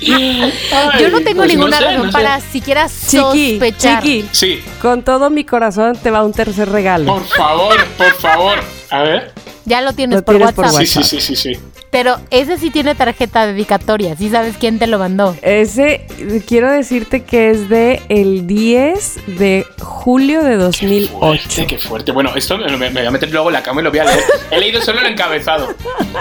[0.00, 2.12] Yo no tengo pues ninguna sé, razón no sé.
[2.12, 4.02] para siquiera Chiqui, sospechar.
[4.02, 7.12] chiqui, Sí, con todo mi corazón te va un tercer regalo.
[7.14, 8.58] por favor, por favor.
[8.90, 9.32] A ver.
[9.66, 10.80] Ya lo tienes, Lo por, tienes por WhatsApp.
[10.86, 11.60] Sí, sí, sí, sí, sí.
[11.90, 14.14] Pero ese sí tiene tarjeta dedicatoria.
[14.16, 15.36] ¿Sí sabes quién te lo mandó?
[15.42, 16.06] Ese,
[16.46, 21.18] quiero decirte que es de el 10 de julio de 2008.
[21.18, 22.12] Fuerte, qué fuerte.
[22.12, 24.20] Bueno, esto me, voy a meter luego en la cama y lo voy a leer.
[24.50, 25.74] He leído solo el encabezado.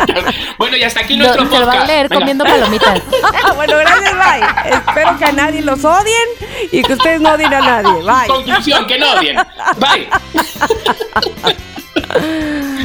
[0.58, 1.88] bueno, y hasta aquí nuestro te lo va a podcast.
[1.88, 2.20] leer Venga.
[2.20, 3.02] comiendo palomitas.
[3.56, 4.74] bueno, gracias, bye.
[4.74, 6.30] Espero que a nadie los odien
[6.72, 8.02] y que ustedes no odien a nadie.
[8.02, 8.28] Bye.
[8.28, 9.38] Conclusión, que no odien.
[9.78, 10.10] Bye.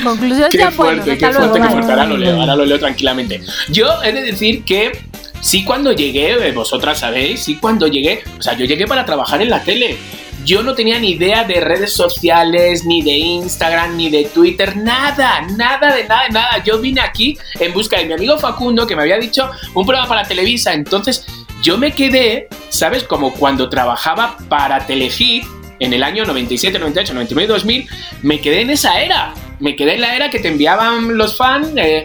[0.02, 0.70] Conclusión Qué bueno.
[0.72, 1.54] fuerte, qué Hasta luego.
[1.54, 1.72] fuerte, qué bye.
[1.72, 1.92] fuerte.
[1.92, 3.40] Ahora lo leo, ahora lo leo tranquilamente.
[3.68, 4.92] Yo he de decir que
[5.40, 9.40] sí cuando llegué, eh, vosotras sabéis, sí cuando llegué, o sea, yo llegué para trabajar
[9.42, 9.96] en la tele.
[10.44, 15.40] Yo no tenía ni idea de redes sociales, ni de Instagram, ni de Twitter, nada,
[15.56, 16.62] nada de nada, de nada.
[16.62, 20.06] Yo vine aquí en busca de mi amigo Facundo, que me había dicho un programa
[20.06, 20.74] para Televisa.
[20.74, 21.24] Entonces,
[21.62, 23.04] yo me quedé, ¿sabes?
[23.04, 25.44] Como cuando trabajaba para Telehit
[25.80, 27.88] en el año 97, 98, 99, 2000,
[28.22, 29.34] me quedé en esa era.
[29.60, 32.04] Me quedé en la era que te enviaban los fans eh,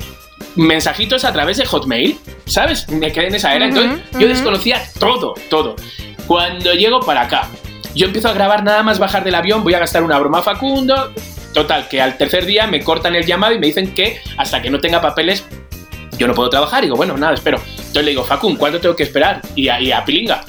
[0.56, 2.88] mensajitos a través de Hotmail, ¿sabes?
[2.90, 3.66] Me quedé en esa era.
[3.66, 5.76] Entonces, yo desconocía todo, todo.
[6.28, 7.48] Cuando llego para acá,
[7.96, 10.44] yo empiezo a grabar nada más bajar del avión, voy a gastar una broma a
[10.44, 11.12] Facundo.
[11.54, 14.70] Total, que al tercer día me cortan el llamado y me dicen que hasta que
[14.70, 15.44] no tenga papeles
[16.20, 16.84] yo no puedo trabajar.
[16.84, 17.60] digo, bueno, nada, espero.
[17.66, 19.42] Entonces le digo, Facun, ¿cuánto tengo que esperar?
[19.56, 20.44] Y a, y a Pilinga.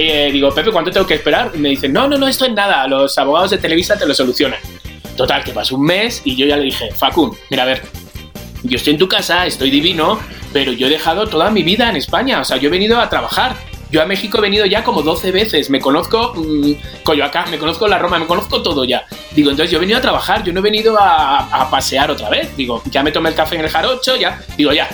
[0.00, 1.50] Eh, digo, Pepe, ¿cuánto tengo que esperar?
[1.52, 4.14] Y me dicen, no, no, no, esto es nada, los abogados de Televisa te lo
[4.14, 4.60] solucionan.
[5.16, 7.82] Total, que pasó un mes y yo ya le dije, Facun, mira, a ver,
[8.62, 10.20] yo estoy en tu casa, estoy divino,
[10.52, 13.10] pero yo he dejado toda mi vida en España, o sea, yo he venido a
[13.10, 13.56] trabajar.
[13.90, 17.88] Yo a México he venido ya como 12 veces, me conozco mmm, Coyoacán, me conozco
[17.88, 19.04] la Roma, me conozco todo ya.
[19.34, 22.28] Digo, entonces yo he venido a trabajar, yo no he venido a, a pasear otra
[22.28, 22.54] vez.
[22.54, 24.88] Digo, ya me tomé el café en el jarocho, ya, digo, ya.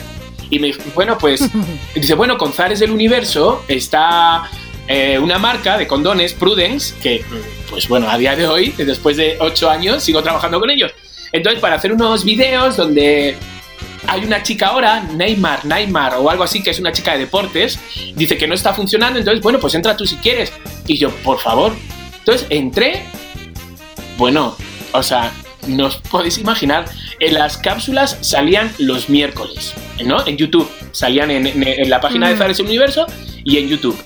[0.49, 1.51] Y me dijo, bueno, pues,
[1.95, 4.49] dice, bueno, con Zares del Universo está
[4.89, 7.25] eh, una marca de condones, Prudence, que,
[7.71, 10.93] pues bueno, a día de hoy, después de 8 años, sigo trabajando con ellos.
[11.33, 13.37] Entonces, para hacer unos videos donde
[14.07, 17.79] hay una chica ahora, Neymar, Neymar o algo así, que es una chica de deportes,
[18.15, 20.53] dice que no está funcionando, entonces, bueno, pues entra tú si quieres.
[20.87, 21.73] Y yo, por favor.
[22.19, 23.05] Entonces entré,
[24.17, 24.57] bueno,
[24.93, 25.33] o sea,
[25.67, 26.85] no os podéis imaginar,
[27.21, 29.73] en las cápsulas salían los miércoles,
[30.05, 30.25] ¿no?
[30.27, 32.39] En YouTube, salían en, en- en la página de Mm.
[32.39, 33.07] Zares Universo
[33.45, 33.97] y en YouTube.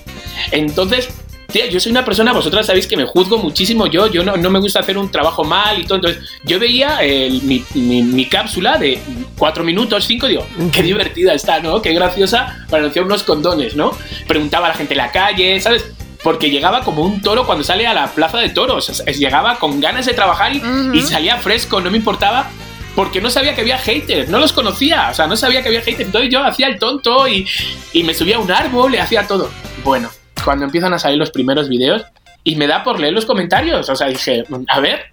[0.51, 1.09] Entonces,
[1.51, 4.49] tía, yo soy una persona, vosotras sabéis que me juzgo muchísimo yo, yo no, no
[4.51, 8.25] me gusta hacer un trabajo mal y todo, entonces yo veía el- mi, mi- mi
[8.27, 8.99] cápsula de
[9.37, 11.81] cuatro minutos, cinco, digo, qué divertida está, ¿no?
[11.81, 13.91] Qué graciosa para anunciar unos condones, ¿no?
[14.27, 15.85] Preguntaba a la gente en la calle, ¿sabes?
[16.21, 19.57] Porque llegaba como un toro cuando sale a la plaza de toros, o sea, llegaba
[19.57, 20.61] con ganas de trabajar y,
[20.93, 22.49] y salía fresco, no me importaba
[22.95, 25.79] porque no sabía que había haters, no los conocía, o sea, no sabía que había
[25.81, 26.07] haters.
[26.07, 27.47] Entonces yo hacía el tonto y,
[27.93, 29.49] y me subía a un árbol, le hacía todo.
[29.85, 30.09] Bueno,
[30.43, 32.05] cuando empiezan a salir los primeros videos
[32.43, 35.05] y me da por leer los comentarios, o sea, dije, a ver,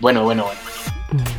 [0.00, 1.32] bueno, bueno, bueno.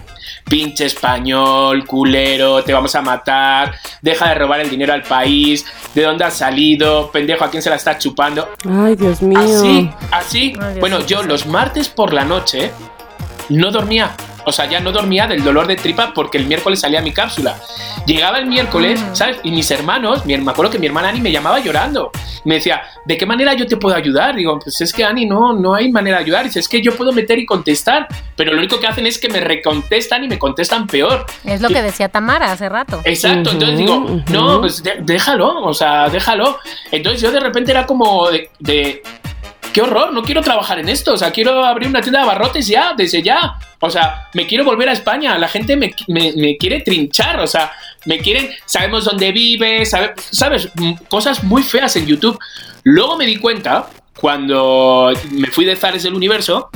[0.49, 6.03] Pinche español, culero, te vamos a matar, deja de robar el dinero al país, de
[6.03, 8.49] dónde has salido, pendejo, a quién se la está chupando.
[8.69, 9.39] Ay, Dios mío.
[9.39, 10.53] Así, así.
[10.59, 12.71] Ay, Dios bueno, yo los martes por la noche
[13.49, 14.15] no dormía.
[14.45, 17.57] O sea, ya no dormía del dolor de tripa porque el miércoles salía mi cápsula.
[18.05, 19.15] Llegaba el miércoles, Mm.
[19.15, 19.37] ¿sabes?
[19.43, 22.11] Y mis hermanos, mi, me acuerdo que mi hermana Ani me llamaba llorando.
[22.45, 24.35] Me decía, ¿de qué manera yo te puedo ayudar?
[24.35, 26.43] Digo, pues es que Ani, no, no hay manera de ayudar.
[26.43, 29.29] Dice, es que yo puedo meter y contestar, pero lo único que hacen es que
[29.29, 31.25] me recontestan y me contestan peor.
[31.45, 32.99] Es lo que decía Tamara hace rato.
[33.05, 34.23] Exacto, entonces Ujú, digo, ujú.
[34.33, 36.59] no, pues de- déjalo, o sea, déjalo.
[36.91, 39.01] Entonces yo de repente era como de, de,
[39.73, 42.67] qué horror, no quiero trabajar en esto, o sea, quiero abrir una tienda de abarrotes
[42.67, 43.55] ya, desde ya.
[43.79, 45.93] O sea, me quiero volver a España, la gente me,
[46.57, 47.71] quiere trinchar, o sea,
[48.05, 52.39] me quieren, sabemos dónde vive, sabe- sabes, Mm, cosas muy feas en YouTube.
[52.83, 56.69] Luego me di cuenta, cuando me fui de Zares del Universo,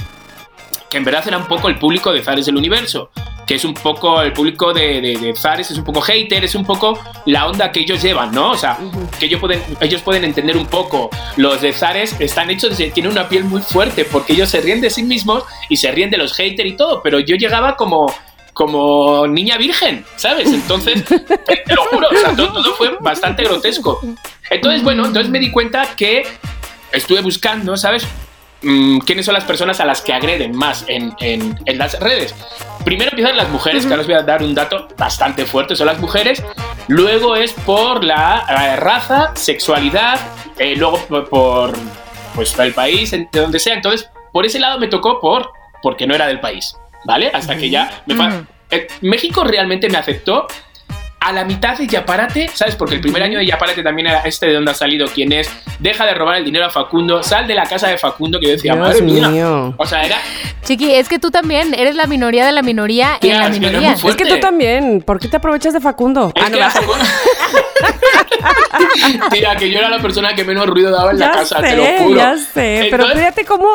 [0.89, 3.09] que en verdad era un poco el público de Zares del Universo,
[3.45, 6.53] que es un poco el público de, de, de Zares, es un poco hater, es
[6.55, 8.51] un poco la onda que ellos llevan, ¿no?
[8.51, 8.77] O sea,
[9.19, 11.09] que ellos pueden, ellos pueden entender un poco.
[11.37, 14.81] Los de Zares están hechos, de- tienen una piel muy fuerte, porque ellos se ríen
[14.81, 18.13] de sí mismos y se ríen de los haters y todo, pero yo llegaba como
[18.53, 20.51] como niña virgen, ¿sabes?
[20.51, 21.19] Entonces, te,
[21.67, 24.01] te lo juro, o sea, todo, todo fue bastante grotesco.
[24.49, 26.23] Entonces, bueno, entonces me di cuenta que
[26.91, 28.07] estuve buscando, ¿sabes?
[28.61, 32.33] Mm, quiénes son las personas a las que agreden más en, en- en las redes.
[32.83, 35.85] Primero empiezan las mujeres, que ahora os voy a dar un dato bastante fuerte, son
[35.87, 36.43] las mujeres,
[36.87, 40.19] luego es por la, la raza, sexualidad,
[40.57, 41.73] eh, luego por, por,
[42.33, 43.75] pues, el país, en- de donde sea.
[43.75, 45.51] Entonces, por ese lado me tocó por
[45.83, 47.29] porque no era del país, ¿vale?
[47.33, 48.15] Hasta que ya me
[48.71, 50.47] eh, México realmente me aceptó
[51.27, 52.75] a la mitad de Yaparate, ¿sabes?
[52.75, 55.49] Porque el primer año de Yaparate también era este de donde ha salido quien es,
[55.79, 58.51] deja de robar el dinero a Facundo, sal de la casa de Facundo, que yo
[58.53, 59.27] decía, Dios madre mía.
[59.29, 59.73] mío.
[59.77, 60.17] O sea, era.
[60.63, 63.53] Chiqui, es que tú también eres la minoría de la minoría Tía, en la es
[63.53, 63.93] que no es minoría.
[64.09, 65.01] Es que tú también.
[65.01, 66.31] ¿Por qué te aprovechas de Facundo?
[66.35, 66.67] Es Ah, no, que va.
[66.67, 67.05] a Facundo-
[69.31, 71.75] Tía, que yo era la persona que menos ruido daba en la casa, sé, te
[71.75, 72.17] lo juro.
[72.17, 72.87] ya sé.
[72.89, 73.67] Pero fíjate cómo,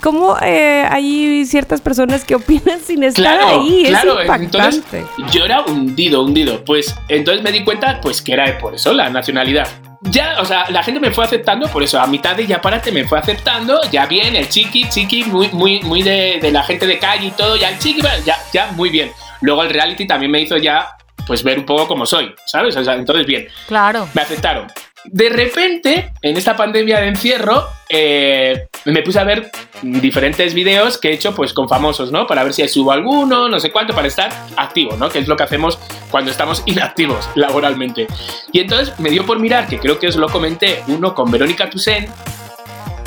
[0.00, 3.84] cómo eh, hay ciertas personas que opinan sin estar Claro, ahí.
[3.88, 4.98] claro, es impactante.
[4.98, 6.64] entonces yo era hundido, hundido.
[6.64, 9.68] Pues entonces me di cuenta, pues que era por eso la nacionalidad.
[10.02, 13.04] Ya, o sea, la gente me fue aceptando, por eso a mitad de Yaparate me
[13.04, 16.98] fue aceptando, ya bien, el chiqui, chiqui, muy, muy, muy de, de la gente de
[16.98, 19.12] calle y todo, ya el chiqui, ya, ya, muy bien.
[19.42, 20.88] Luego el reality también me hizo ya,
[21.26, 22.76] pues ver un poco cómo soy, ¿sabes?
[22.76, 24.08] O sea, entonces bien Claro.
[24.12, 24.66] me aceptaron.
[25.04, 29.50] De repente, en esta pandemia de encierro, eh, me puse a ver
[29.82, 32.26] diferentes videos que he hecho pues con famosos, ¿no?
[32.26, 35.08] Para ver si subo alguno, no sé cuánto, para estar activo, ¿no?
[35.08, 35.78] Que es lo que hacemos
[36.10, 38.06] cuando estamos inactivos laboralmente.
[38.52, 41.68] Y entonces me dio por mirar, que creo que os lo comenté, uno con Verónica
[41.68, 42.08] Toussaint,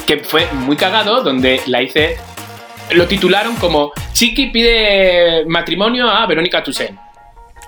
[0.05, 2.17] que fue muy cagado, donde la hice...
[2.91, 7.04] Lo titularon como Chiqui pide matrimonio a Verónica Toussaint.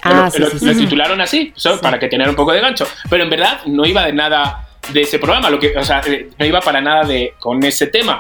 [0.10, 0.80] Ah, lo, sí, lo- sí, lo sí.
[0.82, 2.88] titularon así, para que tener un poco de gancho.
[3.10, 6.30] Pero en verdad no iba de nada de ese programa, lo que, o sea, eh,
[6.38, 8.20] no iba para nada de, con ese tema.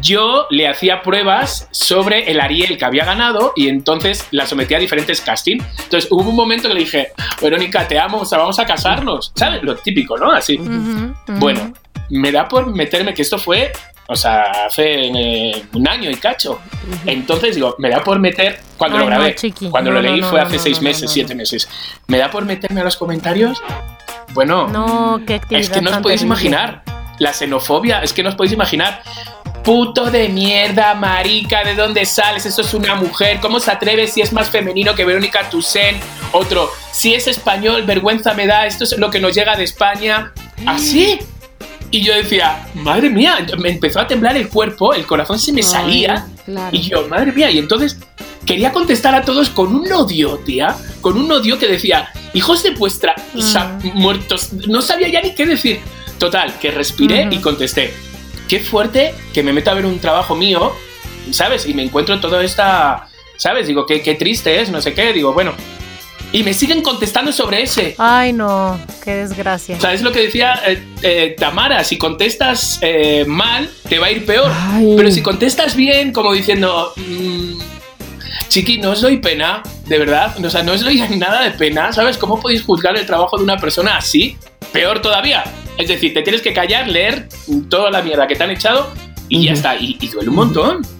[0.00, 4.80] Yo le hacía pruebas sobre el Ariel que había ganado y entonces la sometía a
[4.80, 5.64] diferentes castings.
[5.84, 7.08] Entonces hubo un momento que le dije,
[7.40, 9.32] Verónica, te amo, o sea, vamos a casarnos.
[9.34, 9.62] ¿Sabes?
[9.62, 10.30] Lo típico, ¿no?
[10.30, 10.58] Así.
[11.26, 11.72] Bueno,
[12.10, 13.72] me da por meterme que esto fue,
[14.10, 16.60] o sea, hace eh, un año y cacho.
[17.06, 19.68] Entonces digo, me da por meter, cuando Ay, lo no, grabé, chiqui.
[19.68, 21.68] cuando No, lo leí no, fue hace no, seis no, meses, siete meses.
[22.06, 23.62] Me da por meterme a los comentarios.
[24.32, 25.60] Bueno, No, qué actividad.
[25.60, 26.82] es que no os podéis imaginar.
[27.18, 29.02] La xenofobia, es que no os podéis imaginar.
[29.64, 32.46] Puto de mierda, marica, ¿de dónde sales?
[32.46, 33.40] Eso es una mujer.
[33.40, 36.00] ¿Cómo se atreve si es más femenino que Verónica Toussaint?
[36.32, 38.66] Otro, si es español, vergüenza me da.
[38.66, 40.32] Esto es lo que nos llega de España.
[40.64, 41.18] Así.
[41.90, 45.62] Y yo decía, madre mía, me empezó a temblar el cuerpo, el corazón se me
[45.62, 46.26] salía.
[46.44, 46.76] claro.
[46.76, 47.98] Y yo, madre mía, y entonces
[48.44, 52.70] quería contestar a todos con un odio, tía, con un odio que decía, hijos de
[52.70, 55.80] vuestra, sea, muertos, no sabía ya ni qué decir.
[56.18, 57.36] Total, que respiré Ujú.
[57.36, 57.94] y contesté,
[58.48, 60.72] qué fuerte que me meto a ver un trabajo mío,
[61.30, 61.64] ¿sabes?
[61.66, 63.66] Y me encuentro toda esta, ¿sabes?
[63.68, 65.52] Digo, qué, qué triste es, no sé qué, digo, bueno.
[66.30, 67.94] Y me siguen contestando sobre ese.
[67.96, 69.76] Ay, no, qué desgracia.
[69.76, 74.06] O sea, es lo que decía eh, eh, Tamara, si contestas eh, mal, te va
[74.06, 74.52] a ir peor.
[74.54, 74.94] Ay.
[74.96, 77.58] Pero si contestas bien, como diciendo, mm,
[78.48, 81.92] chiqui, no os doy pena, de verdad, o sea, no os doy nada de pena,
[81.94, 82.18] ¿sabes?
[82.18, 84.36] ¿Cómo podéis juzgar el trabajo de una persona así?
[84.70, 85.44] Peor todavía.
[85.78, 87.28] Es decir, te tienes que callar, leer
[87.70, 88.92] toda la mierda que te han echado
[89.30, 89.76] y ya está.
[89.76, 90.97] Y, y duele un montón.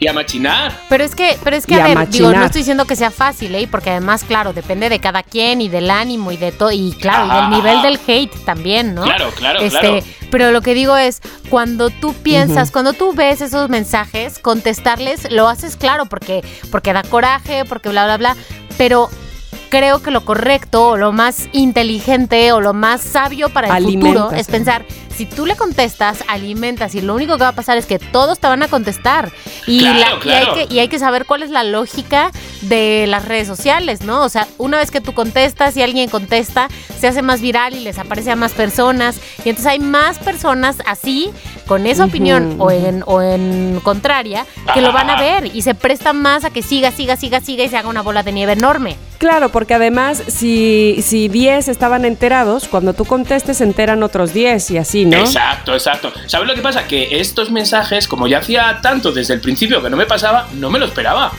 [0.00, 0.72] Y a machinar.
[0.88, 2.46] Pero es que, pero es que Y a a ver, digo, no machinar.
[2.46, 3.68] estoy diciendo que sea fácil, ¿eh?
[3.70, 7.26] Porque además, claro, depende de cada quien y del ánimo y de todo, y claro,
[7.26, 9.02] y del nivel del hate también, ¿no?
[9.02, 10.06] Claro, claro, este, claro.
[10.30, 15.48] pero lo que digo es, cuando tú piensas, cuando tú ves esos mensajes, contestarles, lo
[15.48, 18.36] haces claro, porque, porque da coraje, porque bla, bla, bla,
[18.78, 19.10] pero
[19.70, 24.32] creo que lo correcto, o lo más inteligente, o lo más sabio para el futuro
[24.32, 24.52] es ¿eh?
[24.52, 24.84] pensar,
[25.20, 28.38] si tú le contestas, alimentas, y lo único que va a pasar es que todos
[28.38, 29.30] te van a contestar.
[29.66, 32.30] Y, Claro, la- y hay que, y hay que saber cuál es la lógica
[32.62, 34.22] de las redes sociales, ¿no?
[34.24, 37.80] O sea, una vez que tú contestas y alguien contesta, se hace más viral y
[37.80, 39.20] les aparece a más personas.
[39.44, 41.30] Y entonces hay más personas así,
[41.66, 45.74] con esa opinión o, en, o en contraria, que lo van a ver y se
[45.74, 48.52] prestan más a que siga, siga, siga, siga y se haga una bola de nieve
[48.54, 48.96] enorme.
[49.18, 54.70] Claro, porque además, si, si 10 estaban enterados, cuando tú contestes se enteran otros 10
[54.70, 55.18] y así, ¿no?
[55.18, 56.12] Exacto, exacto.
[56.26, 56.86] ¿Sabes lo que pasa?
[56.86, 60.70] Que estos mensajes, como ya hacía tanto desde el principio que no me pasaba, no
[60.70, 61.32] me lo esperaba.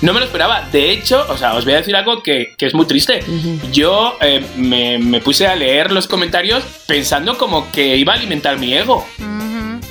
[0.00, 0.68] No me lo esperaba.
[0.70, 3.24] De hecho, o sea, os voy a decir algo que, que es muy triste.
[3.72, 8.58] Yo eh, me, me puse a leer los comentarios pensando como que iba a alimentar
[8.58, 9.06] mi ego.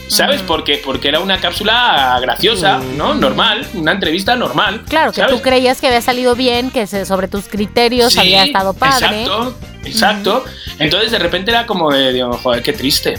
[0.10, 0.43] ¿Sabes?
[0.43, 3.15] Porque, porque era una cápsula graciosa, ¿no?
[3.15, 4.84] Normal, una entrevista normal.
[4.88, 5.36] Claro, que ¿sabes?
[5.36, 9.23] tú creías que había salido bien, que sobre tus criterios Sí, había estado padre.
[9.23, 10.43] Exacto, exacto.
[10.80, 13.15] Entonces de repente era como de, digo, joder, qué triste.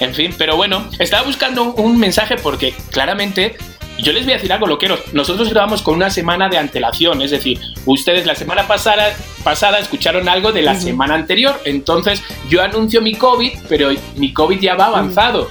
[0.00, 3.56] En fin, pero bueno, estaba buscando un, mensaje porque claramente
[3.98, 5.00] yo les voy a decir algo, loqueros.
[5.12, 10.28] Nosotros grabamos con una semana de antelación, es decir, ustedes la semana pasada, pasada escucharon
[10.28, 11.60] algo de la semana anterior.
[11.64, 15.50] Entonces yo anuncio mi COVID, pero mi COVID ya va avanzado.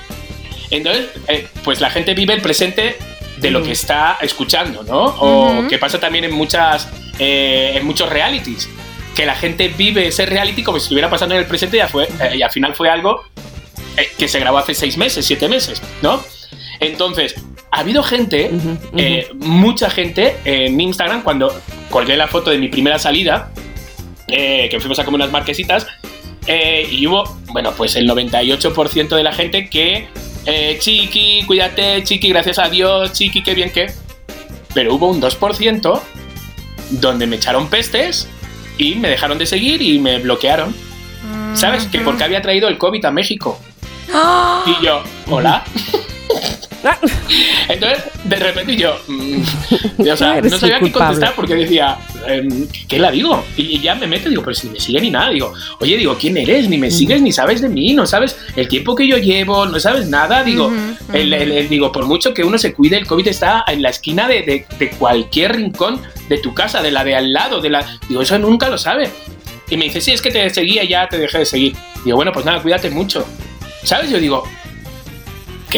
[0.69, 2.97] Entonces, eh, pues la gente vive el presente
[3.37, 5.05] de lo que está escuchando, ¿no?
[5.19, 6.87] O que pasa también en muchas,
[7.19, 8.69] eh, en muchos realities.
[9.15, 11.87] Que la gente vive ese reality como si estuviera pasando en el presente y, ya
[11.87, 13.23] fue, eh, y al final fue algo
[13.97, 16.21] eh, que se grabó hace seis meses, siete meses, ¿no?
[16.79, 17.35] Entonces,
[17.71, 18.51] ha habido gente,
[18.97, 21.53] eh, mucha gente en Instagram, cuando
[21.89, 23.51] colgué la foto de mi primera salida,
[24.27, 25.87] que fuimos a comer unas marquesitas,
[26.47, 30.07] y hubo, bueno, pues el 98% de la gente que,
[30.45, 33.91] eh, chiqui, cuídate, chiqui, gracias a Dios, chiqui, qué bien que...
[34.73, 36.01] Pero hubo un 2%
[36.91, 38.27] donde me echaron pestes
[38.77, 40.75] y me dejaron de seguir y me bloquearon.
[41.53, 41.85] ¿Sabes?
[41.85, 43.59] Que porque había traído el COVID a México.
[44.65, 45.63] Y yo, hola.
[47.69, 49.41] Entonces, de repente yo, mm,
[50.11, 53.43] o sea, no sabía qué contestar porque decía, em, ¿qué la digo?
[53.57, 55.29] Y, y ya me meto, digo, pero si ni me sigue ni nada.
[55.31, 56.69] Digo, oye, digo, ¿quién eres?
[56.69, 59.79] Ni me sigues, ni sabes de mí, no sabes el tiempo que yo llevo, no
[59.79, 60.43] sabes nada.
[60.43, 60.71] Digo,
[61.13, 63.89] el- el- el- digo, por mucho que uno se cuide, el COVID está en la
[63.89, 67.69] esquina de, de- de cualquier rincón de tu casa, de la de al lado, de
[67.69, 67.85] la.
[68.07, 69.09] Digo, eso nunca lo sabe.
[69.69, 71.75] Y me dice, sí, es que te seguía, ya te dejé de seguir.
[72.03, 73.25] Digo, bueno, pues nada, cuídate mucho.
[73.83, 74.09] ¿Sabes?
[74.11, 74.43] Yo digo,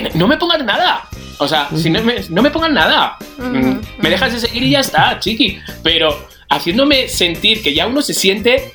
[0.03, 1.07] que no- no me pongan nada.
[1.39, 3.17] O sea, si no me, no me pongan nada.
[3.37, 5.59] Mm, Me dejas de seguir y ya está, chiqui.
[5.83, 8.73] Pero haciéndome sentir que ya uno se siente.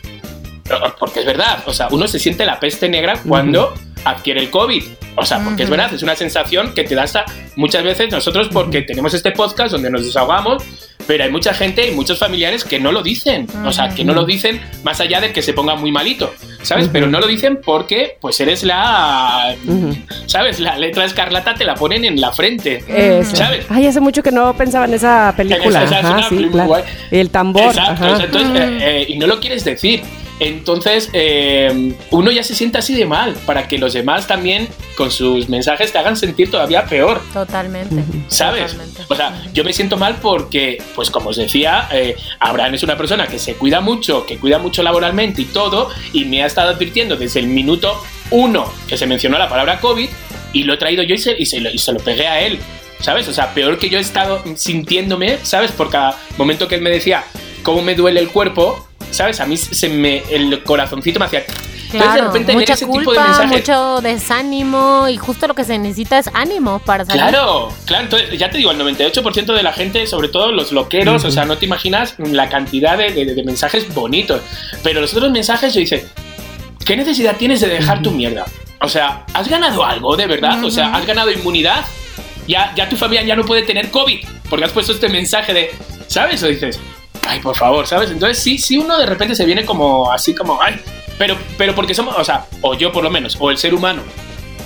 [0.98, 4.82] Porque es verdad, o sea, uno se siente la peste negra cuando adquiere el COVID.
[5.16, 7.24] O sea, porque es verdad, es una sensación que te da hasta
[7.56, 10.62] muchas veces nosotros porque tenemos este podcast donde nos desahogamos,
[11.06, 13.46] pero hay mucha gente y muchos familiares que no lo dicen.
[13.64, 16.32] O sea, que no lo dicen más allá de que se ponga muy malito,
[16.62, 16.88] ¿sabes?
[16.92, 19.54] Pero no lo dicen porque pues eres la,
[20.26, 20.60] ¿sabes?
[20.60, 23.36] La letra escarlata te la ponen en la frente, Eso.
[23.36, 23.66] ¿sabes?
[23.68, 25.82] Ay, hace mucho que no pensaba en esa película.
[25.82, 26.76] Esa- esa es Ajá, una sí, muy claro.
[27.10, 27.62] El tambor.
[27.64, 28.24] Exacto, ajá.
[28.24, 30.02] entonces, eh, eh, y no lo quieres decir.
[30.42, 35.12] Entonces, eh, uno ya se siente así de mal para que los demás también con
[35.12, 37.22] sus mensajes te hagan sentir todavía peor.
[37.32, 38.02] Totalmente.
[38.26, 38.72] ¿Sabes?
[38.72, 39.02] Totalmente.
[39.08, 42.96] O sea, yo me siento mal porque, pues como os decía, eh, Abraham es una
[42.96, 46.70] persona que se cuida mucho, que cuida mucho laboralmente y todo, y me ha estado
[46.70, 50.08] advirtiendo desde el minuto uno que se mencionó la palabra COVID,
[50.52, 52.40] y lo he traído yo y se, y se lo, y se lo pegué a
[52.40, 52.58] él,
[53.00, 53.28] ¿sabes?
[53.28, 55.70] O sea, peor que yo he estado sintiéndome, ¿sabes?
[55.70, 57.24] Por cada momento que él me decía
[57.62, 59.40] cómo me duele el cuerpo, ¿sabes?
[59.40, 61.44] A mí se me, el corazoncito me hacía...
[61.92, 63.58] Entonces, de Claro, repente mucha ese tipo de culpa, mensajes...
[63.68, 67.20] mucho desánimo y justo lo que se necesita es ánimo para salir.
[67.20, 71.22] Claro, claro, entonces ya te digo, el 98% de la gente, sobre todo los loqueros,
[71.24, 74.40] o sea, no te imaginas la cantidad de, de- de mensajes bonitos.
[74.82, 76.06] Pero los otros mensajes yo dice,
[76.86, 78.46] ¿qué necesidad tienes de dejar tu mierda?
[78.80, 80.64] O sea, ¿has ganado algo de verdad?
[80.64, 81.84] O sea, ¿has ganado inmunidad?
[82.48, 85.70] Ya, ya tu familia ya no puede tener COVID porque has puesto este mensaje de,
[86.08, 86.42] ¿sabes?
[86.42, 86.80] O dices,
[87.32, 88.10] ay, por favor, ¿sabes?
[88.10, 90.80] Entonces sí, sí uno de repente se viene como así como, ay,
[91.18, 94.02] pero, pero porque somos, o sea, o yo por lo menos, o el ser humano,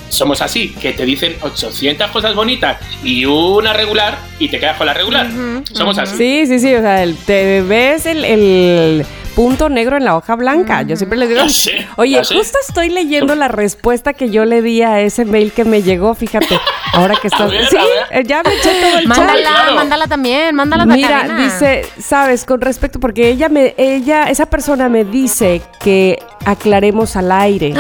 [0.09, 4.87] somos así, que te dicen 800 cosas bonitas y una regular y te quedas con
[4.87, 5.29] la regular.
[5.73, 6.17] somos así.
[6.17, 6.75] Sí, sí, sí.
[6.75, 9.07] O sea, el- te ves el, el
[9.37, 10.83] punto negro en la hoja blanca.
[10.83, 11.43] Yo siempre les digo.
[11.43, 12.35] Ya sé, Oye, ya sé.
[12.37, 16.15] justo estoy leyendo la respuesta que yo le di a ese mail que me llegó.
[16.15, 16.59] Fíjate,
[16.95, 17.51] ahora que estás.
[17.51, 17.77] ver, sí,
[18.11, 19.41] eh, ya me eché todo el Mándala, chat.
[19.43, 19.75] claro.
[19.77, 21.45] mándala también, mándala Mira, Karina.
[21.45, 27.31] dice, sabes, con respecto, porque ella me, ella, esa persona me dice que aclaremos al
[27.31, 27.75] aire.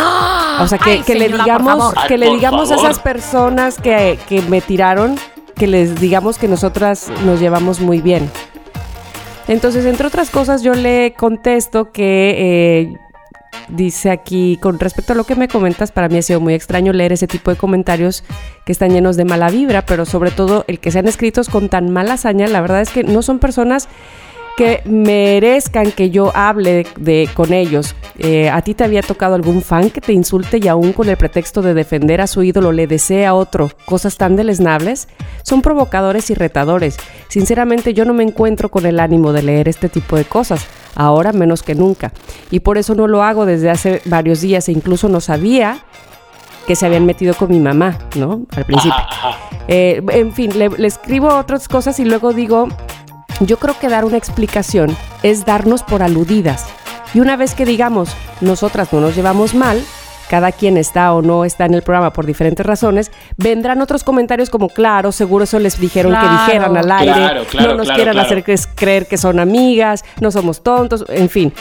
[0.60, 3.78] O sea, que, Ay, que le señora, digamos, que Ay, le digamos a esas personas
[3.80, 5.18] que, que me tiraron,
[5.56, 8.30] que les digamos que nosotras nos llevamos muy bien.
[9.48, 12.96] Entonces, entre otras cosas, yo le contesto que eh,
[13.68, 16.92] dice aquí, con respecto a lo que me comentas, para mí ha sido muy extraño
[16.92, 18.24] leer ese tipo de comentarios
[18.64, 21.90] que están llenos de mala vibra, pero sobre todo el que sean escritos con tan
[21.90, 23.88] mala hazaña, la verdad es que no son personas
[24.56, 27.94] que merezcan que yo hable de, con ellos.
[28.18, 31.18] Eh, ¿A ti te había tocado algún fan que te insulte y aún con el
[31.18, 35.08] pretexto de defender a su ídolo le desea a otro cosas tan deleznables?
[35.42, 36.96] Son provocadores y retadores.
[37.28, 41.32] Sinceramente yo no me encuentro con el ánimo de leer este tipo de cosas, ahora
[41.32, 42.12] menos que nunca.
[42.50, 45.84] Y por eso no lo hago desde hace varios días e incluso no sabía
[46.66, 48.46] que se habían metido con mi mamá, ¿no?
[48.56, 48.98] Al principio.
[49.68, 52.68] Eh, en fin, le, le escribo otras cosas y luego digo,
[53.40, 56.66] yo creo que dar una explicación es darnos por aludidas.
[57.14, 58.10] Y una vez que digamos,
[58.40, 59.82] nosotras no nos llevamos mal,
[60.28, 64.50] cada quien está o no está en el programa por diferentes razones, vendrán otros comentarios
[64.50, 66.26] como, claro, seguro eso les dijeron Claro.
[66.28, 68.26] que dijeran al aire, Claro, claro, no nos claro, quieran claro.
[68.26, 71.52] hacer cre- creer que son amigas, no somos tontos, en fin.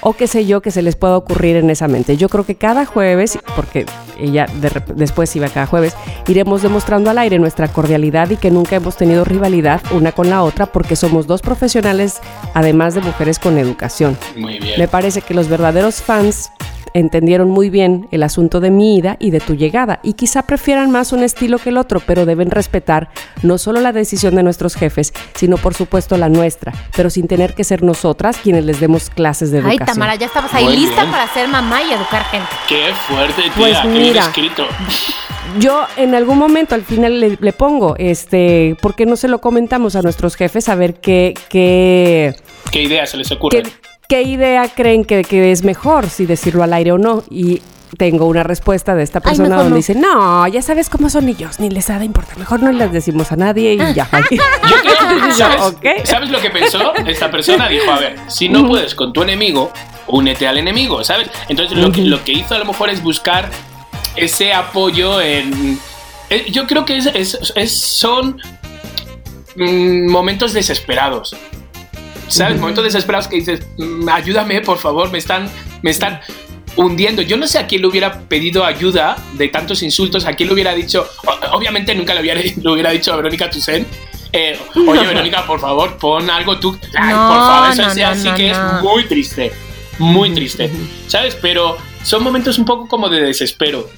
[0.00, 2.16] O qué sé yo que se les pueda ocurrir en esa mente.
[2.16, 3.86] Yo creo que cada jueves, porque
[4.18, 5.94] ella de después iba cada jueves,
[6.26, 10.42] iremos demostrando al aire nuestra cordialidad y que nunca hemos tenido rivalidad una con la
[10.42, 12.20] otra porque somos dos profesionales,
[12.54, 14.16] además de mujeres con educación.
[14.36, 14.78] Muy bien.
[14.78, 16.50] Me parece que los verdaderos fans
[16.94, 20.90] entendieron muy bien el asunto de mi ida y de tu llegada y quizá prefieran
[20.90, 23.10] más un estilo que el otro, pero deben respetar
[23.42, 27.54] no solo la decisión de nuestros jefes, sino por supuesto la nuestra, pero sin tener
[27.54, 29.89] que ser nosotras quienes les demos clases de Ay, educación.
[29.94, 31.10] Tamara, ya estabas ahí Muy lista bien.
[31.10, 32.48] para ser mamá y educar gente.
[32.68, 33.52] Qué fuerte, tía.
[33.56, 34.22] Pues qué bien mira.
[34.22, 34.66] escrito.
[35.58, 39.40] Yo en algún momento al final le, le pongo, este, ¿por qué no se lo
[39.40, 42.36] comentamos a nuestros jefes a ver qué, qué,
[42.70, 43.62] ¿Qué idea se les ocurre?
[43.64, 43.70] qué,
[44.08, 47.24] qué idea creen que, que es mejor, si decirlo al aire o no?
[47.30, 47.62] Y
[47.96, 49.76] tengo una respuesta de esta persona donde no.
[49.76, 52.92] dice, no, ya sabes cómo son ellos, ni les ha de importar, mejor no les
[52.92, 54.08] decimos a nadie y ya.
[54.30, 55.86] Yo creo, ¿sabes, Ok.
[56.04, 56.94] ¿sabes lo que pensó?
[57.06, 59.72] Esta persona dijo, a ver, si no puedes con tu enemigo,
[60.06, 61.28] únete al enemigo, ¿sabes?
[61.48, 63.50] Entonces lo que, lo que hizo a lo mejor es buscar
[64.16, 65.78] ese apoyo en...
[66.30, 68.40] eh, Yo creo que es, es- es- son
[69.56, 71.34] mm, momentos desesperados.
[72.28, 72.60] ¿Sabes?
[72.60, 75.48] Momentos desesperados que dices, "Mm, ayúdame, por favor, me están,
[75.82, 76.20] me están
[76.80, 77.22] hundiendo.
[77.22, 80.54] Yo no sé a quién le hubiera pedido ayuda de tantos insultos, a quién le
[80.54, 81.06] hubiera dicho,
[81.52, 83.86] obviamente nunca le hubiera, le hubiera dicho a Verónica Tucen,
[84.32, 86.78] eh, oye Verónica, por favor, pon algo tú.
[86.96, 89.52] Ay, No, por favor, eso no, no, así que es muy triste,
[89.98, 90.70] muy triste,
[91.06, 91.36] ¿sabes?
[91.40, 93.90] Pero son momentos un poco como de desespero,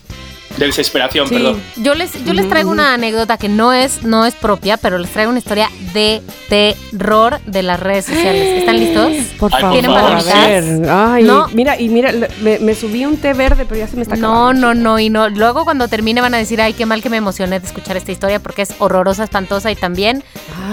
[0.56, 1.34] de desesperación, Sí.
[1.34, 1.62] perdón.
[1.76, 5.10] Yo les, yo les traigo una anécdota que no es, no es propia, pero les
[5.10, 8.58] traigo una historia de terror de las redes sociales.
[8.60, 9.12] ¿Están listos?
[9.38, 10.88] Por favor, ¿Tienen palomitas?
[10.90, 11.48] Ay, No.
[11.52, 14.28] mira, y mira, me, me subí un té verde, pero ya se me está No,
[14.48, 14.74] acabando.
[14.74, 15.28] no, no, y no.
[15.28, 18.12] Luego cuando termine van a decir, ay, qué mal que me emocioné de escuchar esta
[18.12, 20.22] historia porque es horrorosa, espantosa y también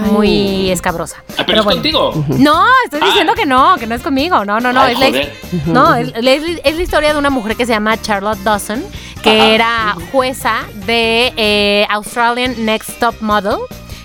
[0.04, 0.10] Ay.
[0.10, 1.16] muy escabrosa.
[1.38, 1.76] Ah, pero, es bueno.
[1.80, 2.24] contigo.
[2.38, 3.06] No, estoy Ah.
[3.06, 4.44] diciendo que no, que no es conmigo.
[4.44, 4.80] No, no, no.
[4.82, 8.00] Ay, es, la, no es, es- es la historia de una mujer que se llama
[8.00, 8.82] Charlotte Dawson,
[9.22, 13.58] que era jueza de eh, Australian Next Top Model.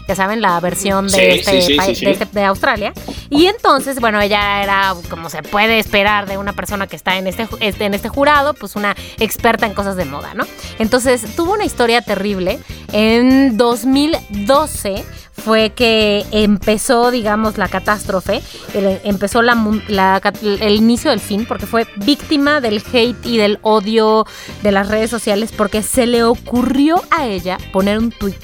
[0.08, 1.62] Ya saben, la versión de, Sí, este,
[1.96, 2.94] sí, de, este- de Australia.
[3.30, 7.28] Y entonces, bueno, ella era, como se puede esperar de una persona que está en
[7.28, 10.46] este, este- en este jurado, pues una experta en cosas de moda, ¿no?
[10.80, 12.60] Entonces, tuvo una historia terrible.
[12.94, 15.04] En 2012
[15.44, 18.42] fue que empezó, digamos, la catástrofe,
[18.74, 19.56] el- empezó la,
[19.88, 24.26] la el inicio del fin, porque fue víctima del hate y del odio
[24.64, 28.40] de las redes sociales, porque se le ocurrió a ella poner un tweet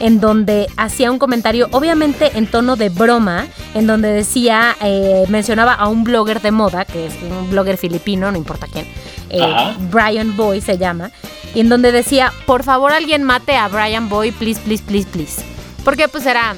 [0.00, 5.74] en donde hacía un comentario, obviamente en tono de broma, en donde decía, eh, mencionaba
[5.74, 8.86] a un blogger de moda, que es un blogger filipino, no importa quién,
[9.30, 9.74] eh.
[9.90, 11.10] Brian Boy se llama,
[11.54, 15.42] y en donde decía, por favor alguien mate a Brian Boy, please, please, please, please.
[15.84, 16.54] Porque pues era,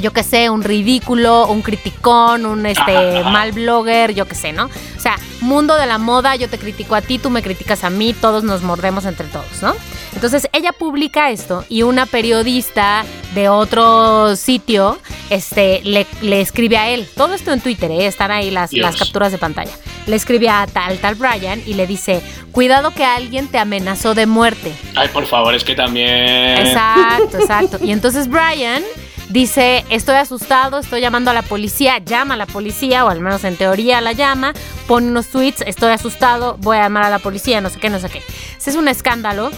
[0.00, 4.66] yo qué sé, un ridículo, un criticón, un este mal blogger, yo qué sé, ¿no?
[4.66, 7.90] O sea, mundo de la moda, yo te critico a ti, tú me criticas a
[7.90, 9.74] mí, todos nos mordemos entre todos, ¿no?
[10.14, 14.98] Entonces ella publica esto y una periodista de otro sitio
[15.30, 17.08] este, le, le escribe a él.
[17.16, 18.06] Todo esto en Twitter, ¿eh?
[18.06, 18.84] están ahí las, Dios.
[18.86, 19.72] las capturas de pantalla.
[20.06, 22.22] Le escribe a tal, tal Brian y le dice,
[22.52, 24.72] cuidado que alguien te amenazó de muerte.
[24.94, 26.58] Ay, por favor, es que también...
[26.58, 27.78] Exacto, exacto.
[27.82, 28.82] Y entonces Brian
[29.28, 33.44] dice, estoy asustado, estoy llamando a la policía, llama a la policía, o al menos
[33.44, 34.52] en teoría la llama,
[34.86, 37.98] pone unos tweets, estoy asustado, voy a llamar a la policía, no sé qué, no
[37.98, 38.22] sé qué.
[38.56, 39.50] Ese es un escándalo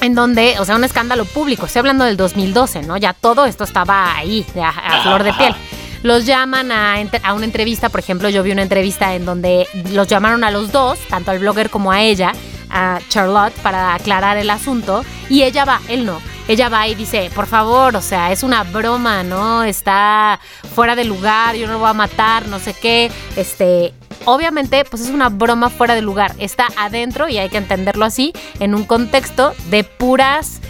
[0.00, 2.96] en donde, o sea, un escándalo público, estoy hablando del 2012, ¿no?
[2.96, 5.54] Ya todo esto estaba ahí, a, a flor de piel.
[6.02, 10.08] Los llaman a, a una entrevista, por ejemplo, yo vi una entrevista en donde los
[10.08, 12.32] llamaron a los dos, tanto al blogger como a ella,
[12.70, 16.20] a Charlotte, para aclarar el asunto, y ella va, él no.
[16.48, 19.62] Ella va y dice, por favor, o sea, es una broma, ¿no?
[19.62, 20.40] Está
[20.74, 23.10] fuera de lugar, yo no lo voy a matar, no sé qué.
[23.36, 26.34] Este, obviamente, pues es una broma fuera de lugar.
[26.38, 30.60] Está adentro, y hay que entenderlo así, en un contexto de puras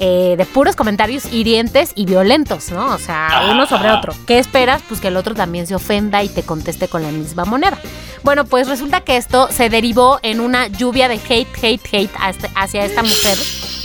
[0.00, 2.86] eh, de puros comentarios hirientes y violentos, ¿no?
[2.94, 4.14] O sea, uno sobre otro.
[4.28, 4.80] ¿Qué esperas?
[4.88, 7.76] Pues que el otro también se ofenda y te conteste con la misma moneda.
[8.22, 12.10] Bueno, pues resulta que esto se derivó en una lluvia de hate, hate, hate
[12.54, 13.36] hacia- esta mujer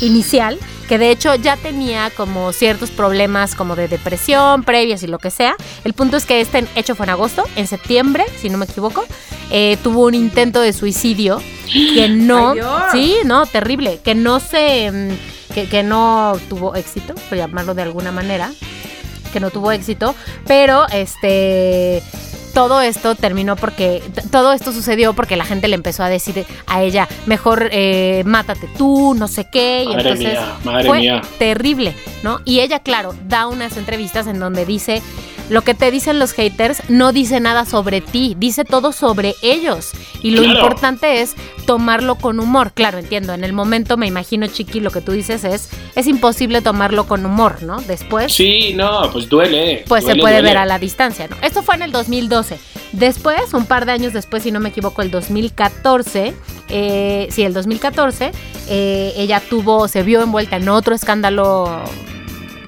[0.02, 5.20] inicial, que de hecho ya tenía como ciertos problemas como de depresión previas y lo
[5.20, 5.56] que sea.
[5.84, 9.06] El punto es que este hecho fue en agosto, en septiembre, si no me equivoco,
[9.52, 12.60] eh, tuvo un intento de suicidio que no, Ay,
[12.92, 17.84] sí, no, terrible, que no se, mm, que, que no tuvo éxito, por llamarlo de
[17.84, 18.52] alguna manera,
[19.32, 20.16] que no tuvo éxito,
[20.46, 22.04] pero este
[22.54, 24.02] todo esto terminó porque
[24.32, 28.68] todo esto sucedió porque la gente le empezó a decir a ella mejor eh, mátate
[28.78, 31.22] tú no sé qué y Madre entonces mía, madre fue mía.
[31.40, 35.02] terrible no y ella claro da unas entrevistas en donde dice
[35.54, 39.92] lo que te dicen los haters no dice nada sobre ti dice todo sobre ellos
[40.22, 40.60] y lo Claro.
[40.60, 41.36] importante es
[41.66, 45.44] tomarlo con humor claro entiendo en el momento me imagino chiqui lo que tú dices
[45.44, 49.86] es es imposible tomarlo con humor no después Sí, no, pues duele.
[49.88, 50.50] pues se puede duele.
[50.50, 51.36] ver a la distancia, ¿no?
[51.44, 52.58] Esto fue en el 2012.
[52.94, 56.34] Después, un par de años después, si no me equivoco, el 2014,
[56.70, 58.32] eh, sí, el 2014,
[58.70, 61.70] eh, ella tuvo, se vio envuelta en otro escándalo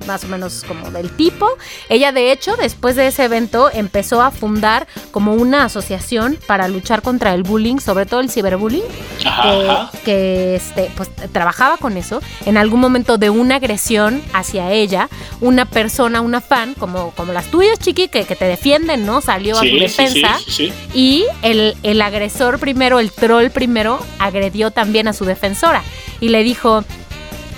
[0.06, 1.47] más o menos como del tipo.
[1.89, 7.01] Ella de hecho después de ese evento empezó a fundar como una asociación para luchar
[7.01, 8.84] contra el bullying, sobre todo el ciberbullying,
[9.20, 12.22] que, que, este, pues, trabajaba con eso.
[12.45, 15.10] En algún momento de una agresión hacia ella,
[15.41, 19.22] una persona, una fan, como, como las tuyas, Chiqui, que, que te defienden, ¿no?
[19.22, 20.38] Salió a su defensa.
[20.39, 20.74] sí, sí, sí.
[20.93, 25.84] Y el, el agresor primero, el troll primero, agredió también a su defensora
[26.20, 26.84] y le dijo,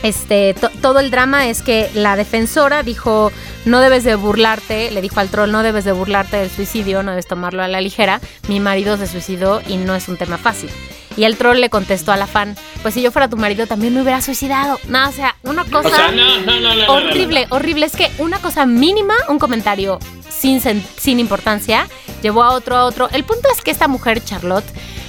[0.03, 3.31] este, to- todo el drama es que la defensora dijo,
[3.65, 7.11] no debes de burlarte, le dijo al troll, no debes de burlarte del suicidio, no
[7.11, 10.69] debes tomarlo a la ligera, mi marido se suicidó y no es un tema fácil.
[11.15, 13.91] Y el troll le contestó a la fan, pues si yo fuera tu marido también
[13.95, 14.79] me hubiera suicidado.
[14.87, 17.87] No, o sea, una cosa O sea, no, no, no, no, no, no, horrible, horrible.
[17.87, 19.97] Es que una cosa mínima, un comentario
[20.29, 21.87] sin, sin importancia,
[22.21, 23.09] llevó a otro, a otro.
[23.11, 24.65] El punto es que esta mujer, Charlotte,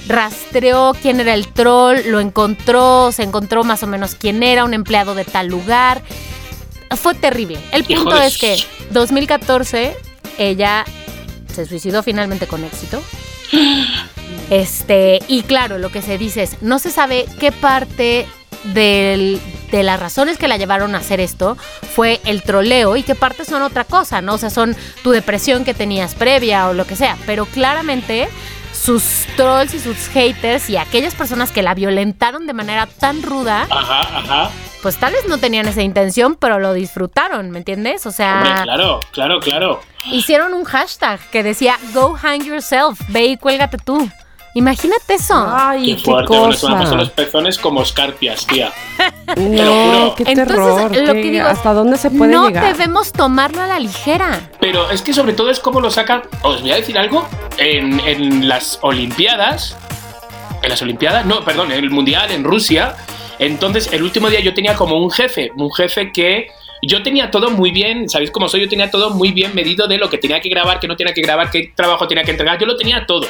[0.09, 4.73] rastreó quién era el troll, lo encontró, se encontró más o menos quién era, un
[4.73, 6.01] empleado de tal lugar.
[7.01, 7.59] Fue terrible.
[7.71, 9.95] El punto es que s- 2014
[10.39, 10.83] ella
[11.53, 13.01] se suicidó finalmente con éxito.
[14.49, 18.27] Este, y claro, lo que se dice es, no se sabe qué parte
[18.63, 19.39] del-
[19.71, 21.55] de las razones que la llevaron a hacer esto
[21.95, 24.33] fue el troleo y qué parte son otra cosa, ¿no?
[24.33, 28.27] O sea, son tu depresión que tenías previa o lo que sea, pero claramente
[28.81, 33.67] sus trolls y sus haters y aquellas personas que la violentaron de manera tan ruda,
[33.69, 34.51] Ajá, ajá.
[34.81, 38.05] pues tal vez no tenían esa intención, pero lo disfrutaron, ¿me entiendes?
[38.05, 39.81] O sea, Hombre, claro, claro, claro.
[40.05, 44.09] hicieron un hashtag que decía Go hang yourself, ve y cuélgate tú.
[44.55, 45.33] Imagínate eso.
[45.47, 46.89] Ay, Qué qué, fuerte, bueno, se me han cosa.
[46.89, 48.71] puesto los pezones como escarpias, tía.
[49.35, 50.15] lo No, juro.
[50.15, 52.65] qué Entonces, lo qué- que digo ¿Hasta dónde se puede no llegar?
[52.75, 54.49] debemos tomarlo a la ligera.
[54.59, 56.23] Pero es que sobre todo es como lo sacan.
[56.41, 57.27] Os voy a decir algo.
[57.57, 59.75] En, en las Olimpiadas.
[60.61, 62.95] En las Olimpiadas, no, perdón, en el Mundial en Rusia.
[63.37, 65.51] Entonces, el último día yo tenía como un jefe.
[65.55, 66.47] Un jefe que.
[66.81, 68.61] Yo tenía todo muy bien, ¿sabéis cómo soy?
[68.61, 71.13] Yo tenía todo muy bien medido de lo que tenía que grabar, que no tenía
[71.13, 72.57] que grabar, qué trabajo tenía que entregar.
[72.59, 73.27] Yo lo tenía todo.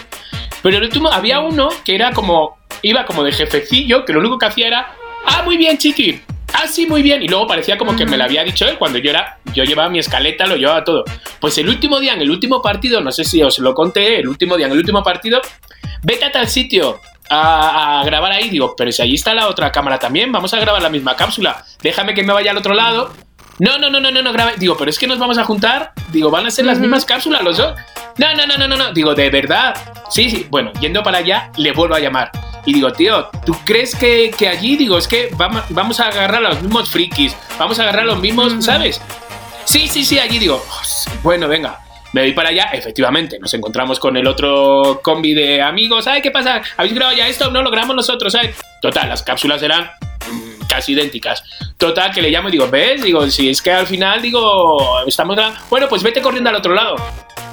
[0.61, 2.57] Pero el último, había uno que era como.
[2.81, 4.95] Iba como de jefecillo, que lo único que hacía era.
[5.25, 6.21] Ah, muy bien, chiqui.
[6.53, 7.21] Ah, sí, muy bien.
[7.21, 9.39] Y luego parecía como que me lo había dicho él cuando yo era.
[9.53, 11.03] Yo llevaba mi escaleta, lo llevaba todo.
[11.41, 14.27] Pues el último día, en el último partido, no sé si os lo conté, el
[14.27, 15.41] último día, en el último partido,
[16.03, 17.01] vete a tal sitio.
[17.31, 20.59] A, a grabar ahí, digo, pero si allí está la otra cámara también, vamos a
[20.59, 21.63] grabar la misma cápsula.
[21.81, 23.13] Déjame que me vaya al otro lado.
[23.59, 24.53] No, no, no, no, no, no, graba.
[24.57, 25.91] Digo, pero es que nos vamos a juntar.
[26.11, 27.75] Digo, van a ser las mismas cápsulas los dos.
[28.17, 28.93] No, no, no, no, no, no.
[28.93, 29.75] Digo, de verdad.
[30.09, 30.47] Sí, sí.
[30.49, 32.31] Bueno, yendo para allá, le vuelvo a llamar.
[32.65, 36.45] Y digo, tío, ¿tú crees que, que allí, digo, es que vamos, vamos a agarrar
[36.45, 39.01] a los mismos frikis, vamos a agarrar a los mismos, ¿sabes?
[39.65, 40.63] Sí, sí, sí, allí digo,
[41.23, 41.79] bueno, venga.
[42.11, 46.07] Me voy para allá, efectivamente, nos encontramos con el otro combi de amigos.
[46.07, 46.61] ¿Ay, qué pasa?
[46.75, 47.51] ¿Habéis grabado ya esto?
[47.51, 48.55] No, lo grabamos nosotros, ¿sabes?
[48.81, 49.91] Total, las cápsulas eran
[50.79, 51.43] casi idénticas.
[51.77, 53.01] Total, que le llamo y digo, ¿ves?
[53.03, 55.37] Digo, si es que al final, digo, estamos.
[55.69, 56.95] Bueno, pues vete corriendo al otro lado.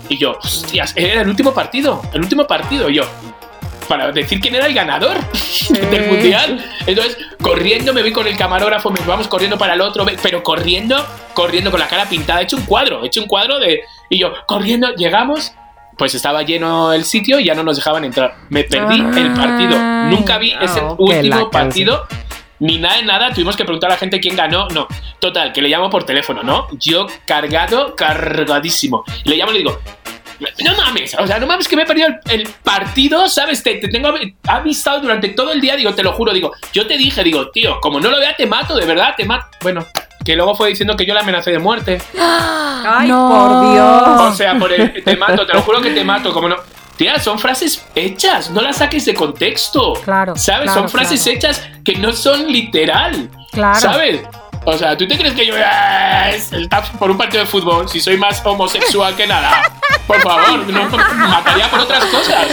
[0.09, 2.89] Y yo, hostias, era el último partido, el último partido.
[2.89, 3.05] Y yo,
[3.89, 5.17] para decir quién era el ganador
[5.91, 6.65] del mundial.
[6.87, 11.05] Entonces, corriendo, me voy con el camarógrafo, me vamos corriendo para el otro, pero corriendo,
[11.35, 13.81] corriendo con la cara pintada, he hecho un cuadro, he hecho un cuadro de.
[14.11, 15.53] Y yo, corriendo, llegamos.
[15.99, 18.35] Pues estaba lleno el sitio y ya no nos dejaban entrar.
[18.51, 19.79] Me perdí el partido.
[19.79, 21.51] Ay, Nunca vi ese último canción.
[21.51, 22.07] partido
[22.61, 24.69] ni nada de nada, tuvimos que preguntar a la gente quién ganó.
[24.69, 24.87] No,
[25.21, 26.67] total, que le llamo por teléfono, ¿no?
[26.79, 29.05] Yo cargado, cargadísimo.
[29.25, 29.79] Le llamo y le digo,
[30.65, 33.63] no mames, o sea, no mames que me he perdido el, el partido, ¿sabes?
[33.63, 34.13] Te, te tengo
[34.47, 37.81] avistado durante todo el día, digo, te lo juro, digo, yo te dije, digo, tío,
[37.81, 39.47] como no lo vea, te mato, de verdad, te mato.
[39.63, 39.87] Bueno,
[40.25, 42.01] que luego fue diciendo que yo la amenacé de muerte.
[42.19, 43.29] Ay, No.
[43.31, 44.33] por Dios.
[44.33, 46.57] O sea, por el, te mato, te lo juro que te mato, como no.
[46.97, 49.95] Tía, son frases hechas, no las saques de contexto.
[50.05, 50.65] Claro, ¿Sabes?
[50.65, 51.37] claro, son frases claro.
[51.37, 53.29] hechas que no son literal.
[53.53, 53.81] Claro.
[53.81, 54.21] ¿Sabes?
[54.69, 56.31] O sea, ¿tú te crees que yo ah,
[56.69, 59.63] tap por un partido de fútbol si soy más homosexual que nada?
[60.09, 62.49] Por favor, no mataría por otras cosas.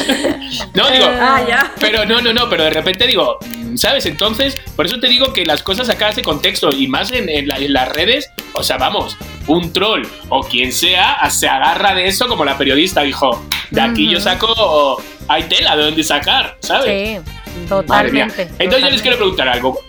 [0.76, 1.72] No, digo, Ah, ya.
[1.80, 3.40] pero no, no, no, pero de repente digo,
[3.76, 4.06] ¿sabes?
[4.06, 7.48] Entonces, por eso te digo que las cosas sacadas de contexto y más en, en
[7.48, 12.08] la- en las redes, o sea, vamos, un troll o quien sea se agarra de
[12.08, 17.24] eso como la periodista dijo, de aquí yo saco, hay tela de dónde sacar, ¿sabes?
[17.26, 18.50] Sí, totalmente.
[18.60, 19.80] Entonces yo les quiero preguntar algo.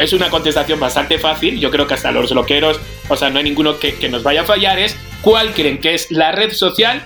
[0.00, 1.58] Es una contestación bastante fácil.
[1.58, 2.78] Yo creo que hasta los loqueros,
[3.08, 4.78] o sea, no hay ninguno que, que nos vaya a fallar.
[4.78, 7.02] Es ¿cuál creen que es la red social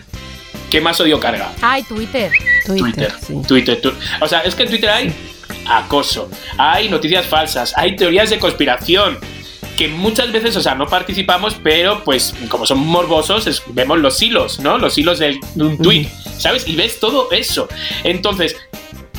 [0.71, 1.53] que más odio carga?
[1.63, 2.31] Ay, Twitter.
[2.67, 3.13] Twitter.
[3.27, 3.35] sí.
[3.47, 3.81] Twitter.
[3.81, 5.13] tu- O sea, es que en Twitter hay
[5.67, 9.19] acoso, hay noticias falsas, hay teorías de conspiración.
[9.77, 14.23] Que muchas veces, o sea, no participamos, pero pues como somos morbosos, es- vemos los
[14.23, 14.79] hilos, ¿no?
[14.79, 16.07] Los hilos del- de un tweet.
[16.39, 16.67] ¿sabes?
[16.69, 17.69] Y ves todo eso.
[18.05, 18.57] Entonces,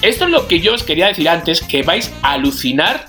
[0.01, 3.05] esto es lo que yo os quería decir antes, que vais a alucinar,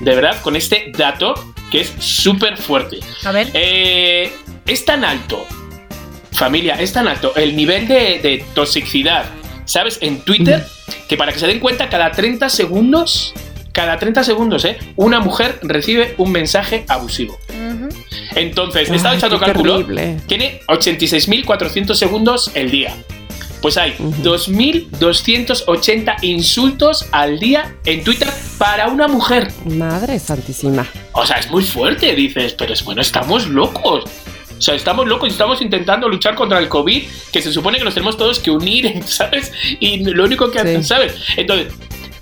[0.00, 1.34] de verdad, con este dato
[1.70, 2.98] que es súper fuerte.
[3.24, 3.50] A ver.
[3.54, 4.32] Eh,
[4.66, 5.44] es tan alto,
[6.32, 9.26] familia, es tan alto el nivel de, de toxicidad,
[9.64, 9.98] ¿sabes?
[10.00, 10.66] En Twitter,
[11.08, 13.34] que para que se den cuenta, cada 30 segundos,
[13.72, 14.78] cada 30 segundos, ¿eh?
[14.96, 17.38] Una mujer recibe un mensaje abusivo.
[18.34, 20.16] Entonces, he estado Ay, echando qué cálculo, terrible.
[20.26, 22.94] tiene 86.400 segundos el día.
[23.60, 28.28] Pues hay 2.280 insultos al día en Twitter
[28.58, 29.48] para una mujer.
[29.64, 30.86] Madre santísima.
[31.12, 34.04] O sea, es muy fuerte, dices, pero es bueno, estamos locos.
[34.56, 37.02] O sea, estamos locos y estamos intentando luchar contra el COVID,
[37.32, 39.52] que se supone que nos tenemos todos que unir, ¿sabes?
[39.78, 40.88] Y lo único que hacen, Sí.
[40.88, 41.14] ¿sabes?
[41.36, 41.72] Entonces,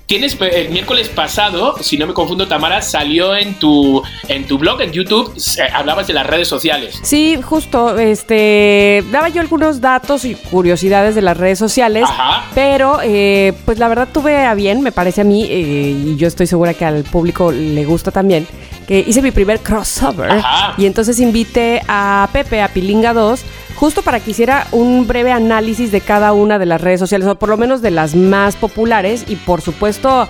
[0.07, 4.81] tienes el miércoles pasado, si no me confundo, Tamara, salió en tu, en tu blog,
[4.81, 6.99] en YouTube, se- hablabas de las redes sociales.
[7.03, 12.45] Sí, justo, este, daba yo algunos datos y curiosidades de las redes sociales, Ajá.
[12.55, 16.29] pero eh, pues la verdad tuve a bien, me parece a mí, eh, y yo
[16.29, 18.47] estoy segura que al público le gusta también,
[18.87, 20.75] que hice mi primer crossover Ajá.
[20.79, 23.41] y entonces invité a Pepe, a Pilinga 2,
[23.77, 27.35] justo para que hiciera un breve análisis de cada una de las redes sociales, o
[27.37, 30.29] por lo menos de las más populares, y por supuesto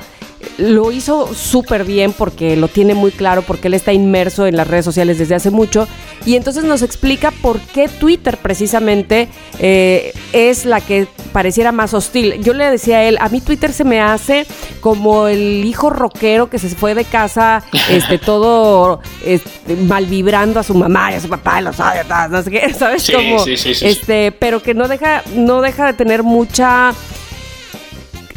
[0.59, 4.67] lo hizo súper bien porque lo tiene muy claro, porque él está inmerso en las
[4.67, 5.87] redes sociales desde hace mucho.
[6.25, 9.29] Y entonces nos explica por qué Twitter precisamente
[9.59, 12.43] eh, es la que pareciera más hostil.
[12.43, 14.47] Yo le decía a él, a mí Twitter se me hace
[14.81, 20.63] como el hijo rockero que se fue de casa, este, todo este, mal vibrando a
[20.63, 23.03] su mamá y a su papá, y los tal, no sé qué, ¿sabes?
[23.03, 23.87] Sí, como, sí, sí, sí, sí.
[23.87, 26.95] este, pero que no deja, no deja de tener mucha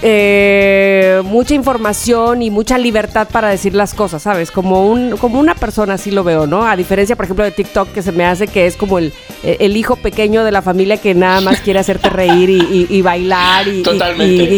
[0.01, 4.51] eh, mucha información y mucha libertad para decir las cosas, ¿sabes?
[4.51, 6.65] Como, un, como una persona así lo veo, ¿no?
[6.65, 9.75] A diferencia, por ejemplo, de TikTok, que se me hace que es como el, el
[9.77, 13.67] hijo pequeño de la familia que nada más quiere hacerte reír y, y- y bailar
[13.67, 13.83] y,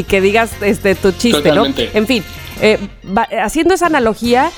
[0.04, 1.90] que digas este, tu chiste, Totalmente.
[1.94, 2.00] ¿no?
[2.00, 2.24] En fin,
[2.62, 2.78] eh,
[3.18, 4.52] va- haciendo esa analogía,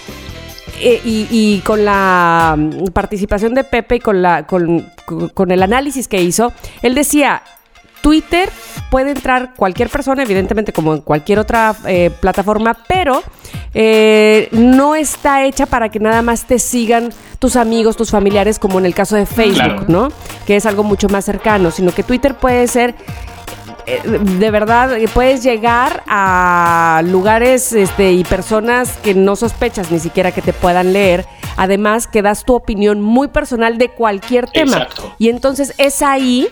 [0.82, 4.90] eh, y, y con la mm, participación de Pepe y con, la, con,
[5.34, 7.44] con el análisis que hizo, él decía,
[8.04, 8.52] Twitter
[8.92, 13.24] puede entrar cualquier persona, evidentemente como en cualquier otra eh, plataforma, pero
[13.74, 18.78] eh, no está hecha para que nada más te sigan tus amigos, tus familiares, como
[18.78, 19.86] en el caso de Facebook, Claro.
[19.88, 20.10] ¿no?
[20.46, 22.94] Que es algo mucho más cercano, sino que Twitter puede ser
[23.86, 30.00] eh, de verdad eh, puedes llegar a lugares este, y personas que no sospechas ni
[30.00, 31.26] siquiera que te puedan leer.
[31.56, 34.78] Además, que das tu opinión muy personal de cualquier tema.
[34.78, 35.16] Exacto.
[35.20, 36.50] Y entonces es ahí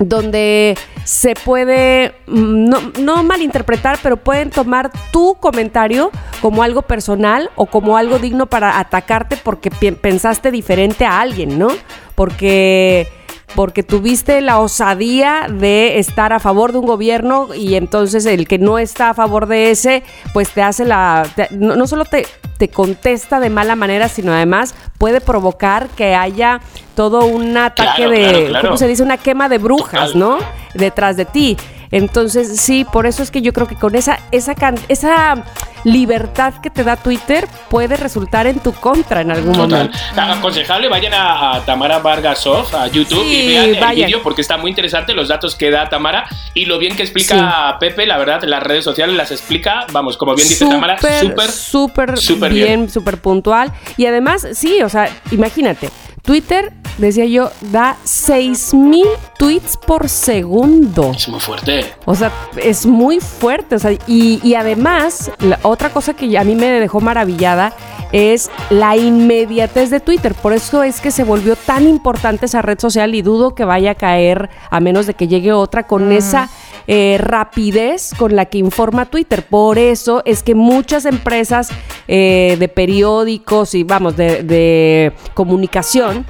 [0.00, 7.50] donde se puede mm, no, no malinterpretar, pero pueden tomar tu comentario como algo personal
[7.54, 11.68] o como algo digno para atacarte porque pensaste diferente a alguien, ¿no?
[12.14, 13.08] Porque
[13.56, 18.58] porque tuviste la osadía de estar a favor de un gobierno y entonces el que
[18.58, 21.26] no está a favor de ese, pues te hace la...
[21.34, 22.26] te- no, no solo te,
[22.58, 26.60] te contesta de mala manera, sino además puede provocar que haya
[26.94, 28.68] todo un ataque Claro, de, claro, claro.
[28.68, 29.02] ¿cómo se dice?
[29.02, 30.14] Una quema de brujas.
[30.14, 30.38] ¿no?
[30.74, 31.56] Detrás de ti.
[31.92, 35.44] Entonces, sí, por eso es que yo creo que con esa, esa, can- esa
[35.84, 39.90] libertad que te da Twitter puede resultar en tu contra en algún Total.
[39.90, 39.98] momento.
[40.16, 44.56] Aconsejable, vayan a, a Tamara Vargasov a YouTube Sí, y vean el vídeo porque está
[44.56, 47.40] muy interesante los datos que da Tamara y lo bien que explica Sí.
[47.42, 51.50] a Pepe, la verdad, las redes sociales las explica, vamos, como bien dice Tamara, súper.
[51.50, 52.90] súper, súper bien, bien.
[52.90, 53.72] súper puntual.
[53.96, 55.90] Y además, sí, o sea, imagínate,
[56.22, 59.06] Twitter, decía yo, da 6000
[59.38, 61.12] tweets por segundo.
[61.16, 61.94] Es muy fuerte.
[62.04, 62.30] O sea,
[62.62, 63.74] es muy fuerte.
[63.76, 67.72] O sea, y, y además, la otra cosa que a mí me dejó maravillada
[68.12, 70.34] es la inmediatez de Twitter.
[70.34, 73.92] Por eso es que se volvió tan importante esa red social y dudo que vaya
[73.92, 76.48] a caer a menos de que llegue otra con esa
[76.86, 79.44] eh, rapidez con la que informa Twitter.
[79.44, 81.70] Por eso es que muchas empresas
[82.08, 86.26] eh, de periódicos y vamos, de, de comunicación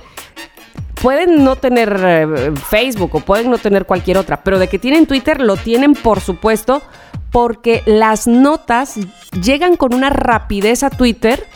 [1.01, 5.07] pueden no tener eh, Facebook o pueden no tener cualquier otra, pero de que tienen
[5.07, 6.83] Twitter lo tienen por supuesto
[7.31, 8.95] porque las notas
[9.43, 11.47] llegan con una rapidez a Twitter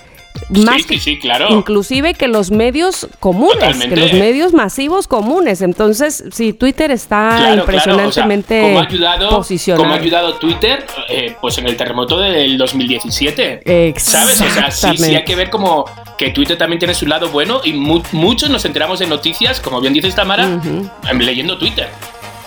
[0.51, 1.47] más sí, que- sí, sí, claro.
[1.51, 3.95] inclusive que los medios comunes, Totalmente.
[3.95, 5.62] que los medios masivos comunes.
[5.62, 8.83] Entonces, sí, Twitter está Claro, impresionantemente claro, o sea, ¿cómo ha
[9.14, 9.83] ayudado, posicionado.
[9.85, 13.95] cómo ha ayudado Twitter eh, pues en el terremoto del 2017?
[13.97, 14.41] ¿Sabes?
[14.41, 15.85] O sea, sí, sí hay que ver como
[16.18, 19.81] que Twitter también tiene su lado bueno y mu- muchos nos enteramos de noticias, como
[19.81, 20.91] bien dices Tamara, Ujú.
[21.09, 21.89] em, leyendo Twitter.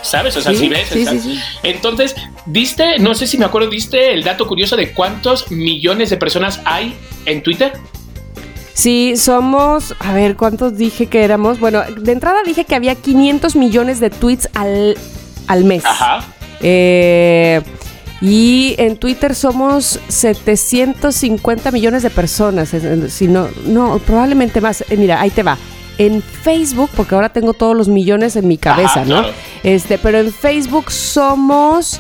[0.02, 0.38] ¿Sabes?
[0.38, 0.88] O sea, Sí, si ves.
[0.92, 1.40] sí, o sea, sí, sí.
[1.64, 6.18] Entonces, diste, no sé si me acuerdo, diste el dato curioso de cuántos millones de
[6.18, 6.96] personas hay
[7.26, 7.74] en Twitter.
[8.74, 11.60] Sí, somos, a ver, ¿cuántos dije que éramos?
[11.60, 14.96] Bueno, de entrada dije que había 500 millones de tweets al
[15.48, 15.84] al mes.
[15.86, 16.24] Ajá.
[16.62, 17.62] Eh,
[18.22, 22.74] y en Twitter somos 750 millones de personas.
[23.10, 24.82] Si no, no, probablemente más.
[24.90, 25.58] Eh, mira, ahí te va.
[25.98, 29.20] En Facebook, porque ahora tengo todos los millones en mi cabeza, Ajá, ¿no?
[29.22, 29.34] claro.
[29.64, 32.00] Este, pero en Facebook somos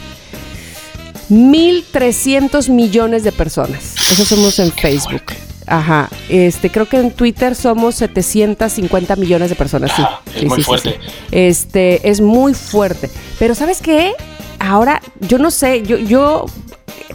[1.29, 3.95] 1.300 millones de personas.
[4.11, 5.23] Eso somos en Facebook.
[5.65, 6.09] Ajá.
[6.29, 9.91] Este, creo que en Twitter somos 750 millones de personas.
[9.95, 10.01] Sí.
[10.01, 10.89] Ajá, es Sí, muy sí, fuerte.
[11.01, 11.11] sí.
[11.31, 13.09] Este, es muy fuerte.
[13.39, 14.13] Pero ¿sabes qué?
[14.59, 16.45] Ahora, yo no sé, yo, yo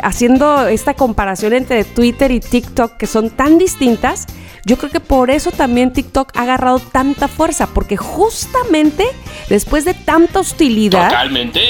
[0.02, 4.26] haciendo esta comparación entre Twitter y TikTok, que son tan distintas,
[4.64, 9.06] yo creo que por eso también TikTok ha agarrado tanta fuerza, porque justamente
[9.48, 11.60] después de tanta hostilidad, Totalmente.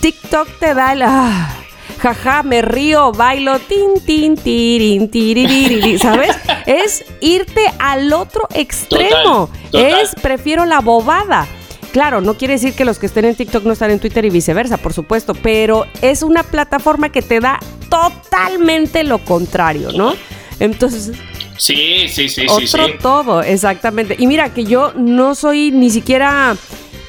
[0.00, 1.02] TikTok te da el...
[1.02, 1.54] ah,
[1.98, 6.36] jaja, me río, bailo, tin, tin, tirin, tiririri, ¿sabes?
[6.66, 9.48] Es irte al otro extremo.
[9.48, 10.00] Total, total.
[10.00, 11.46] Es, prefiero la bobada.
[11.92, 14.30] Claro, no quiere decir que los que estén en TikTok no están en Twitter y
[14.30, 17.58] viceversa, por supuesto, pero es una plataforma que te da
[17.88, 20.14] totalmente lo contrario, ¿no?
[20.60, 21.12] Entonces,
[21.58, 22.92] Sí, sí, sí, sí, otro sí.
[23.02, 24.14] todo, exactamente.
[24.16, 26.56] Y mira que yo no soy ni siquiera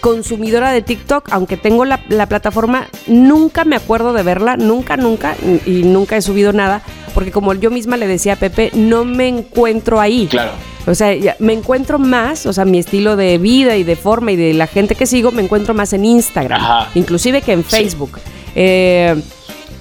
[0.01, 5.35] consumidora de TikTok, aunque tengo la, la plataforma, nunca me acuerdo de verla, nunca, nunca,
[5.65, 6.81] y nunca he subido nada,
[7.13, 10.27] porque como yo misma le decía a Pepe, no me encuentro ahí.
[10.29, 10.51] Claro.
[10.87, 14.35] O sea, me encuentro más, o sea, mi estilo de vida y de forma y
[14.35, 16.89] de la gente que sigo, me encuentro más en Instagram, Ajá.
[16.95, 17.69] inclusive que en Sí.
[17.69, 18.19] Facebook.
[18.55, 19.15] Eh,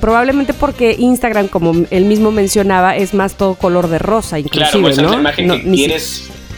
[0.00, 4.80] probablemente porque Instagram, como él mismo mencionaba, es más todo color de rosa, inclusive, Claro,
[4.82, 5.04] pues ¿no?
[5.04, 5.62] es la imagen No, que.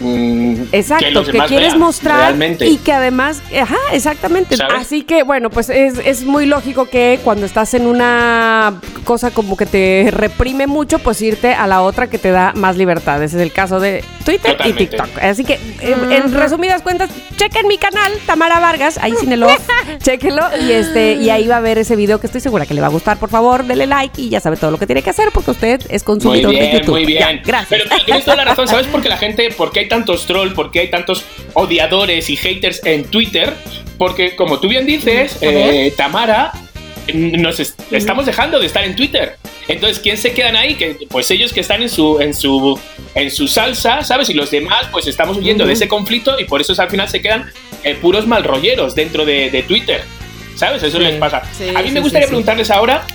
[0.00, 2.66] Mm, Exacto, que, quieres vean, mostrar realmente.
[2.66, 4.56] y que además, ajá, exactamente.
[4.56, 4.74] ¿Sabes?
[4.78, 9.56] Así que bueno, pues es, es muy lógico que cuando estás en una cosa como
[9.56, 13.22] que te reprime mucho, pues irte a la otra que te da más libertad.
[13.22, 14.82] Ese es el caso de Twitter Totalmente.
[14.82, 15.08] y TikTok.
[15.22, 19.66] Así que en resumidas cuentas, chequen mi canal, Tamara Vargas, ahí sin el off,
[20.02, 22.80] chequenlo y este y ahí va a ver ese video que estoy segura que le
[22.80, 23.18] va a gustar.
[23.18, 25.80] Por favor, dele like y ya sabe todo lo que tiene que hacer porque usted
[25.88, 26.90] es Muy consumidor de YouTube.
[27.00, 27.42] muy Ya, bien.
[27.44, 27.68] gracias.
[27.70, 28.68] Pero pero tienes toda la razón.
[28.68, 32.30] ¿Sabes por qué la gente, por qué hay tantos trolls, por qué hay tantos odiadores
[32.30, 33.52] y haters en Twitter?
[33.98, 36.52] Porque, como tú bien dices, eh, Tamara,
[37.12, 39.36] nos est- estamos dejando de estar en Twitter.
[39.68, 40.74] Entonces, ¿quién se quedan ahí?
[40.76, 42.80] Que, pues ellos que están en su, en su,
[43.14, 44.30] en su salsa, ¿sabes?
[44.30, 47.20] Y los demás, pues estamos huyendo de ese conflicto y por eso al final se
[47.20, 47.52] quedan
[47.84, 50.02] eh, puros malrolleros dentro de, de Twitter.
[50.56, 50.82] ¿Sabes?
[50.82, 51.42] Eso Sí, les pasa.
[51.56, 53.06] sí, A mí sí, me gustaría preguntarles ahora,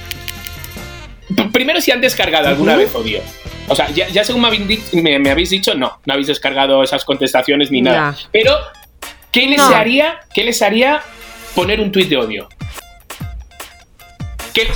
[1.52, 3.20] Primero, si han descargado alguna vez odio.
[3.68, 6.28] O sea, ya, ya según me, habéis di- me- me habéis dicho, no, no habéis
[6.28, 8.16] descargado esas contestaciones ni nada.
[8.32, 8.56] Pero,
[9.32, 9.68] ¿qué les, No.
[9.76, 11.02] haría, ¿qué les haría
[11.56, 12.48] poner un tuit de odio?
[14.54, 14.68] ¿Qué,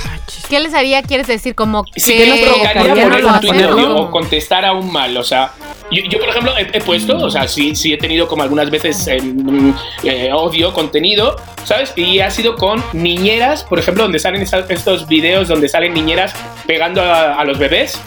[0.50, 1.02] ¿Qué les haría?
[1.02, 3.66] ¿Quieres decir como que, sí, ¿qué nos provocaría ¿por qué no poner un tuit de
[3.66, 5.16] odio o contestar aún mal?
[5.16, 5.52] O sea,
[5.90, 8.68] yo, yo, por ejemplo, he, he puesto, o sea, sí, sí he tenido como algunas
[8.70, 9.72] veces eh, mm,
[10.02, 11.94] eh, odio, contenido, ¿sabes?
[11.96, 16.34] Y ha sido con niñeras, por ejemplo, donde salen estos videos donde salen niñeras
[16.66, 17.98] pegando a, a los bebés.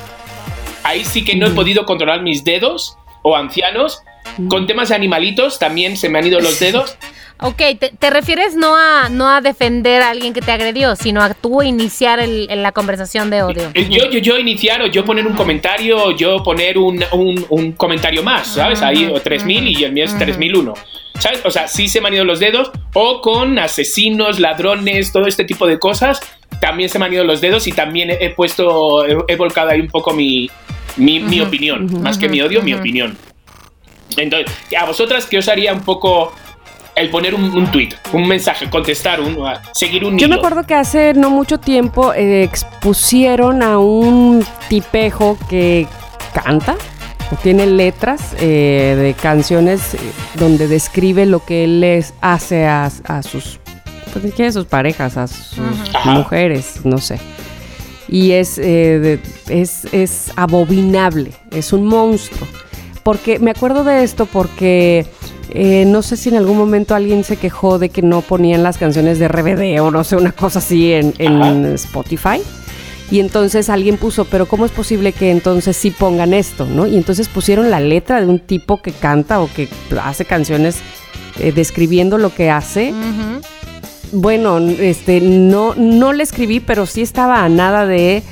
[0.83, 4.01] Ahí sí que no he podido controlar mis dedos o ancianos.
[4.49, 6.97] Con temas de animalitos también se me han ido los dedos.
[7.43, 11.21] Ok, te, te refieres no a, no a defender a alguien que te agredió, sino
[11.21, 13.69] a tú iniciar el- el- la conversación de odio.
[13.73, 17.45] Eh, Yo, yo, yo iniciar o yo poner un comentario, o yo poner un, un-
[17.49, 18.81] un comentario más, ¿sabes?
[18.81, 20.73] Ahí o 3000 y el mío es 3001.
[21.19, 21.41] ¿Sabes?
[21.45, 22.71] O sea, sí se me han ido los dedos.
[22.93, 26.19] O con asesinos, ladrones, todo este tipo de cosas.
[26.61, 29.69] También se me han ido los dedos y también he, he puesto, he, he volcado
[29.69, 30.49] ahí un poco mi,
[30.97, 32.01] mi, mi opinión.
[32.01, 33.17] Más que mi odio, mi opinión.
[34.17, 36.33] Entonces, a vosotras, ¿qué os haría un poco
[36.95, 39.37] el poner un, un tweet, un mensaje, contestar, un,
[39.73, 45.37] seguir un Yo me acuerdo que hace no mucho tiempo eh, expusieron a un tipejo
[45.49, 45.87] que
[46.33, 46.75] canta
[47.31, 49.97] o tiene letras eh, de canciones eh,
[50.35, 53.59] donde describe lo que él les hace a, a sus
[54.13, 55.57] pues a sus parejas, a sus
[55.95, 56.11] Ajá.
[56.11, 57.19] mujeres, no sé.
[58.07, 62.47] Y es, eh, de- es, es abominable, es un monstruo.
[63.01, 65.07] Porque me acuerdo de esto porque
[65.49, 68.77] eh, no sé si en algún momento alguien se quejó de que no ponían las
[68.77, 71.13] canciones de RBD o no sé, una cosa así en.
[71.75, 72.41] Spotify.
[73.11, 76.65] Y entonces alguien puso, pero ¿cómo es posible que entonces sí pongan esto?
[76.65, 76.87] ¿no?
[76.87, 79.67] Y entonces pusieron la letra de un tipo que canta o que
[80.01, 80.77] hace canciones
[81.39, 82.93] eh, describiendo lo que hace.
[84.13, 88.23] Bueno, este, no, no le escribí, pero sí estaba a nada de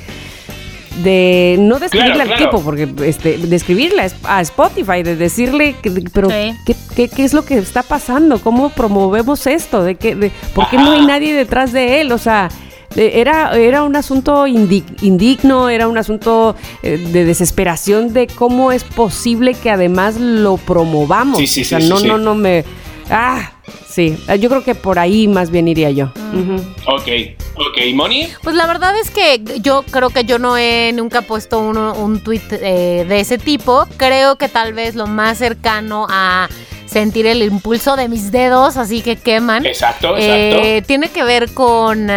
[1.02, 2.50] de no describirle Claro, al claro.
[2.50, 6.54] tipo, porque este, describirle a Sp- a Spotify, de decirle, que- pero Sí.
[6.66, 8.38] ¿qué, qué, qué es lo que está pasando?
[8.40, 9.82] ¿Cómo promovemos esto?
[9.82, 12.12] ¿De qué, de, ¿Por qué no hay nadie detrás de él?
[12.12, 12.48] O sea,
[12.94, 18.70] de- era, era un asunto indi- indigno, era un asunto eh, de desesperación de cómo
[18.72, 21.38] es posible que además lo promovamos.
[21.38, 22.06] Sí, sí, o sea, no, sí.
[22.06, 22.64] no, no me...
[23.10, 23.51] Ah,
[23.86, 26.06] Sí, eh, yo creo que por ahí más bien iría yo.
[26.32, 26.56] Ujú.
[26.86, 27.08] Ok,
[27.56, 27.94] ok.
[27.94, 28.26] ¿Moni?
[28.42, 32.20] Pues la verdad es que yo creo que yo no he nunca puesto uno- un
[32.20, 33.86] tweet eh, de ese tipo.
[33.96, 36.48] Creo que tal vez lo más cercano a
[36.86, 39.64] sentir el impulso de mis dedos, así que queman.
[39.64, 40.86] Exacto, eh, exacto.
[40.86, 42.10] tiene que ver con.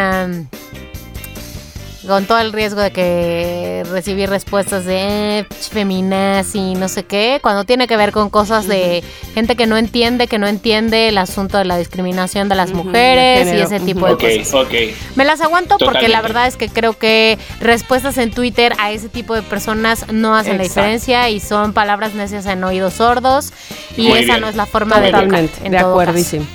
[2.07, 7.63] Con todo el riesgo de que recibir respuestas de eh, feminazi, no sé qué, cuando
[7.63, 9.03] tiene que ver con cosas de
[9.33, 13.47] gente que no entiende, que no entiende el asunto de la discriminación de las mujeres
[13.53, 14.53] y ese tipo de Ok, cosas.
[14.53, 14.73] ok.
[15.15, 19.09] Me las aguanto porque la verdad es que creo que respuestas en Twitter a ese
[19.09, 23.51] tipo de personas no hacen la diferencia y son palabras necias en oídos sordos
[23.97, 24.41] y Muy esa bien.
[24.41, 26.45] no es la forma de educar, Totalmente, en de acuerdísimo.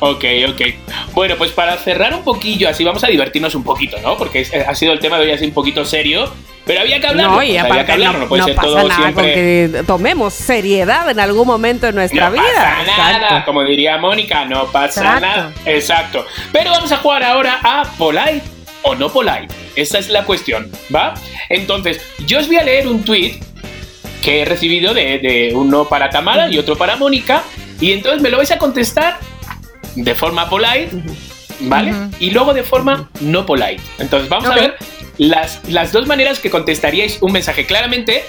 [0.00, 0.60] Ok, ok.
[1.12, 4.16] Bueno, pues para cerrar un poquillo, así vamos a divertirnos un poquito, ¿no?
[4.16, 6.32] Porque es- ha sido el tema de hoy así un poquito serio,
[6.64, 7.36] pero había que hablarlo.
[7.36, 8.94] No, y pues, había que aparte hablarlo, no, no puede no ser pasa todo nada
[9.02, 9.24] siempre.
[9.24, 12.42] con que tomemos seriedad en algún momento de nuestra no vida.
[12.86, 15.26] pasa nada, como diría Mónica, no pasa Exacto.
[15.26, 15.52] nada.
[15.66, 16.26] Exacto.
[16.52, 18.42] Pero vamos a jugar ahora a polite
[18.82, 19.48] o no polite.
[19.74, 21.14] Esa es la cuestión, ¿va?
[21.48, 23.40] Entonces, yo os voy a leer un tweet
[24.22, 27.42] que he recibido de, de uno para Tamara y otro para Mónica,
[27.80, 29.18] y entonces me lo vais a contestar
[30.04, 30.90] de forma polite,
[31.60, 31.92] ¿vale?
[32.20, 33.80] Y luego de forma no polite.
[33.98, 34.76] Entonces, vamos a ver
[35.18, 37.66] las, las dos maneras que contestaríais un mensaje.
[37.66, 38.24] Claramente,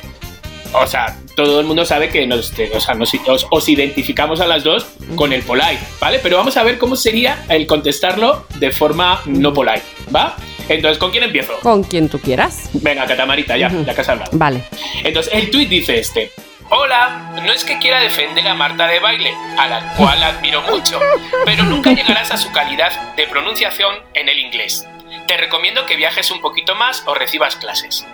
[0.74, 4.39] o sea, todo el mundo sabe que nos, te- o sea, nos- os, os identificamos
[4.41, 6.20] a las dos con el polite, ¿vale?
[6.22, 9.84] Pero vamos a ver cómo sería el contestarlo de forma no polite,
[10.15, 10.36] ¿va?
[10.67, 11.53] Entonces, ¿con quién empiezo?
[11.61, 12.70] Con quien tú quieras.
[12.74, 14.32] Venga, Catamarita, ya, ya que has hablado.
[14.34, 14.63] Vale.
[15.03, 16.32] Entonces, el tuit dice este.
[16.72, 20.99] Hola, no es que quiera defender a Marta de baile, a la cual admiro mucho,
[21.43, 24.88] pero nunca llegarás a su calidad de pronunciación en el inglés.
[25.28, 28.05] Te recomiendo que viajes un poquito más o recibas clases.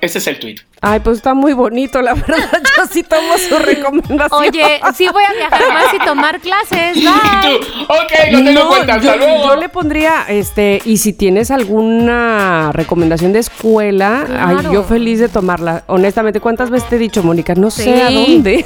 [0.00, 0.60] Este es el tuit.
[0.80, 2.36] Ay, pues está muy bonito, la verdad.
[2.76, 4.30] Yo sí tomo su recomendación.
[4.42, 6.96] Oye, sí voy a viajar más y tomar clases.
[6.96, 7.58] Y Bye.
[7.60, 9.44] tú, ok, lo tengo en cuenta, hasta yo, luego.
[9.48, 14.58] yo le pondría, este, y si tienes alguna recomendación de escuela, Claro.
[14.68, 15.82] ay, yo feliz de tomarla.
[15.88, 17.54] Honestamente, ¿cuántas veces te he dicho, Mónica?
[17.56, 18.64] No sé a dónde.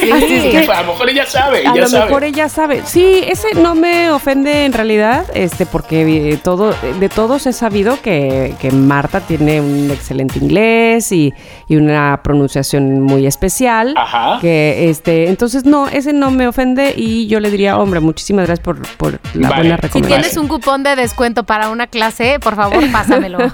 [0.00, 0.10] Sí.
[0.10, 2.04] Así es que- a lo mejor ella sabe, A ella lo sabe.
[2.06, 2.82] mejor ella sabe.
[2.84, 8.00] Sí, ese no me ofende en realidad, este, porque eh, todo, de todos he sabido
[8.02, 11.32] que, que Marta tiene un excelente inglés y,
[11.68, 13.94] y una pronunciación muy especial.
[13.96, 14.38] Ajá.
[14.40, 18.64] Que este, entonces no, ese no me ofende y yo le diría, hombre, muchísimas gracias
[18.64, 19.62] por, por la Vale.
[19.62, 20.20] buena Si Si recomendación.
[20.22, 23.38] tienes un cupón de descuento para una clase, por favor, pásamelo.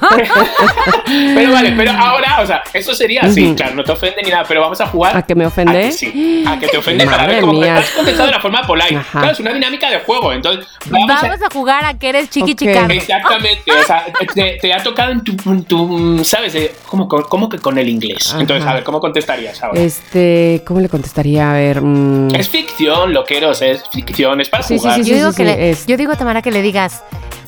[1.35, 4.45] Pero vale, pero ahora, o sea, eso sería así, claro, no te ofende ni nada,
[4.47, 5.17] pero vamos a jugar.
[5.17, 5.93] ¿A que me ofende?
[5.97, 8.97] Sí, a que te ofende para ver cómo has contestado de la forma polite.
[8.97, 9.21] Ajá.
[9.21, 12.53] Claro, es una dinámica de juego, entonces vamos, Vamos a jugar a que eres chiqui
[12.53, 12.59] Ok.
[12.59, 12.93] chicardo.
[12.93, 12.95] a...
[12.97, 16.53] Exactamente, o sea, te, te ha tocado en tu, en tu ¿sabes?
[16.53, 18.31] De, ¿cómo, cómo que con el inglés?
[18.31, 18.41] Ajá.
[18.41, 19.81] Entonces, a ver, ¿cómo contestarías ahora?
[19.81, 21.51] Este, ¿cómo le contestaría?
[21.51, 21.81] A ver.
[21.81, 25.03] mm, Es ficción, loqueros, es ficción, es para Sí, sí, jugar.
[25.05, 27.03] sí, Yo digo, sí, que le, es- yo digo, Tamara, que le digas,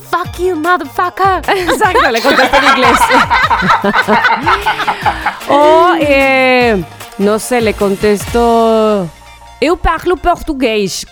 [0.09, 1.41] fuck you, motherfucker.
[1.47, 2.99] Exacto, le contesto en inglés.
[5.49, 6.83] o, eh,
[7.17, 9.09] no sé, le contesto.
[9.59, 11.07] Eu parlo portugués.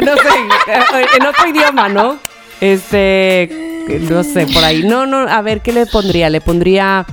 [0.00, 2.18] No sé, en otro idioma, ¿no?
[2.60, 3.50] Este,
[4.10, 4.82] no sé, por ahí.
[4.84, 6.30] No, no, a ver, ¿qué le pondría?
[6.30, 7.04] Le pondría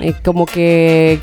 [0.00, 1.20] eh, como que.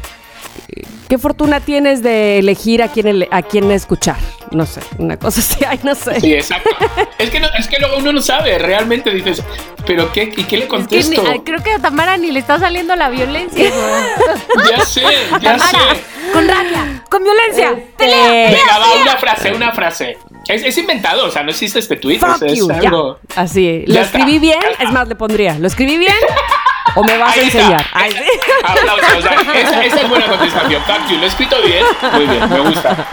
[1.12, 4.16] ¿Qué fortuna tienes de elegir a quién, ele- a quién escuchar?
[4.52, 6.22] No sé, una cosa así, ay, no sé.
[6.22, 6.70] Sí, exacto.
[7.18, 9.44] es, que no- es que luego uno no sabe, realmente dices,
[9.86, 10.32] ¿pero qué?
[10.38, 11.44] ¿Y qué le Es que ni- contesto?
[11.44, 13.70] creo que a Tamara ni le está saliendo la violencia.
[14.70, 15.02] Ya sé,
[15.42, 16.02] ya Tamara, sé.
[16.32, 17.72] con rabia, con violencia.
[17.72, 20.18] Este, Venga, va, una frase, una frase.
[20.48, 22.20] Es, es inventado, o sea, no existe este tweet.
[22.20, 22.76] Fuck es, es you, ya.
[22.78, 23.20] algo.
[23.36, 26.16] Así, Ya lo está, escribí bien, es más, le pondría, ¿lo escribí bien
[26.96, 27.60] o me vas a Ahí está.
[27.60, 27.86] enseñar?
[27.94, 28.24] Ay, sí.
[28.64, 29.26] Aplausos,
[29.56, 30.84] esa, esa es buena contestación.
[30.86, 31.18] Thank you.
[31.18, 31.86] Lo he escrito bien.
[32.14, 33.08] Muy bien, me gusta.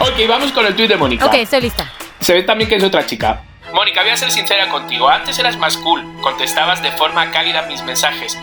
[0.00, 1.26] Ok, vamos con el tweet de Mónica.
[1.26, 1.90] Ok, estoy lista.
[2.20, 3.42] Se ve también que es otra chica.
[3.72, 5.08] Mónica, voy a ser sincera contigo.
[5.08, 8.38] Antes eras más cool, contestabas de forma cálida mis mensajes.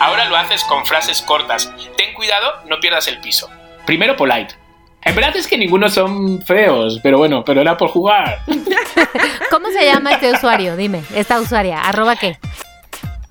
[0.00, 1.72] Ahora lo haces con frases cortas.
[1.96, 3.48] Ten cuidado, no pierdas el piso.
[3.86, 4.54] Primero, polite.
[5.02, 8.40] En verdad es que ninguno son feos, pero bueno, pero era por jugar.
[9.50, 10.76] ¿Cómo se llama este usuario?
[10.76, 11.80] Dime, esta usuaria.
[11.82, 12.38] ¿Arroba qué?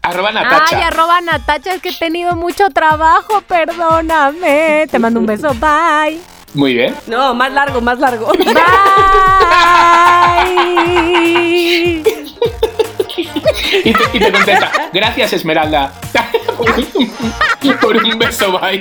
[0.03, 0.77] Arroba Natacha.
[0.77, 4.85] Ay, arroba Natacha, es que he tenido mucho trabajo, perdóname.
[4.91, 6.19] Te mando un beso, bye.
[6.53, 6.93] Muy bien.
[7.07, 8.31] No, más largo, más largo.
[8.37, 8.43] Bye.
[13.83, 15.91] Y te, y te contesta, gracias Esmeralda.
[17.81, 18.79] por, un, beso, bye.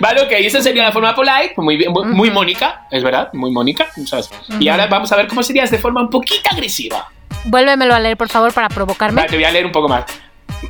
[0.00, 3.50] vale, ok, esa sería la forma polite, muy bien, muy, muy Mónica, es verdad, muy
[3.50, 3.88] Mónica.
[4.06, 4.30] ¿sabes?
[4.60, 7.08] Y ahora vamos a ver cómo serías de forma un poquito agresiva.
[7.44, 9.16] Vuélvemelo a leer, por favor, para provocarme.
[9.16, 10.04] Vale, te voy a leer un poco más.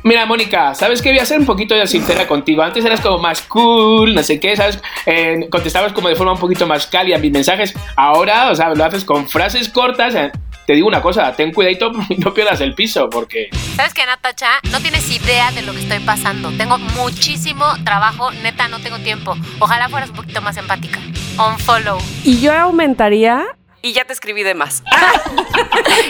[0.03, 1.09] Mira, Mónica, ¿sabes qué?
[1.09, 2.61] Voy a ser un poquito sincera contigo.
[2.61, 4.79] Antes eras como más cool, no sé qué, ¿sabes?
[5.05, 7.73] Eh, contestabas como de forma un poquito más cálida mis mensajes.
[7.95, 10.13] Ahora, o sea, lo haces con frases cortas.
[10.13, 10.31] eh,
[10.67, 13.49] Te digo una cosa, ten cuidadito y no pierdas el piso, porque...
[13.75, 14.49] ¿Sabes qué, Natacha?
[14.71, 16.51] No tienes idea de lo que estoy pasando.
[16.51, 19.35] Tengo muchísimo trabajo, neta, no tengo tiempo.
[19.57, 20.99] Ojalá fueras un poquito más empática.
[21.39, 21.97] Unfollow.
[22.23, 23.43] Y yo aumentaría.
[23.81, 24.83] Y ya te escribí de más.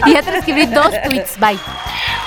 [0.06, 1.60] Y ya te escribí dos tweets, bye.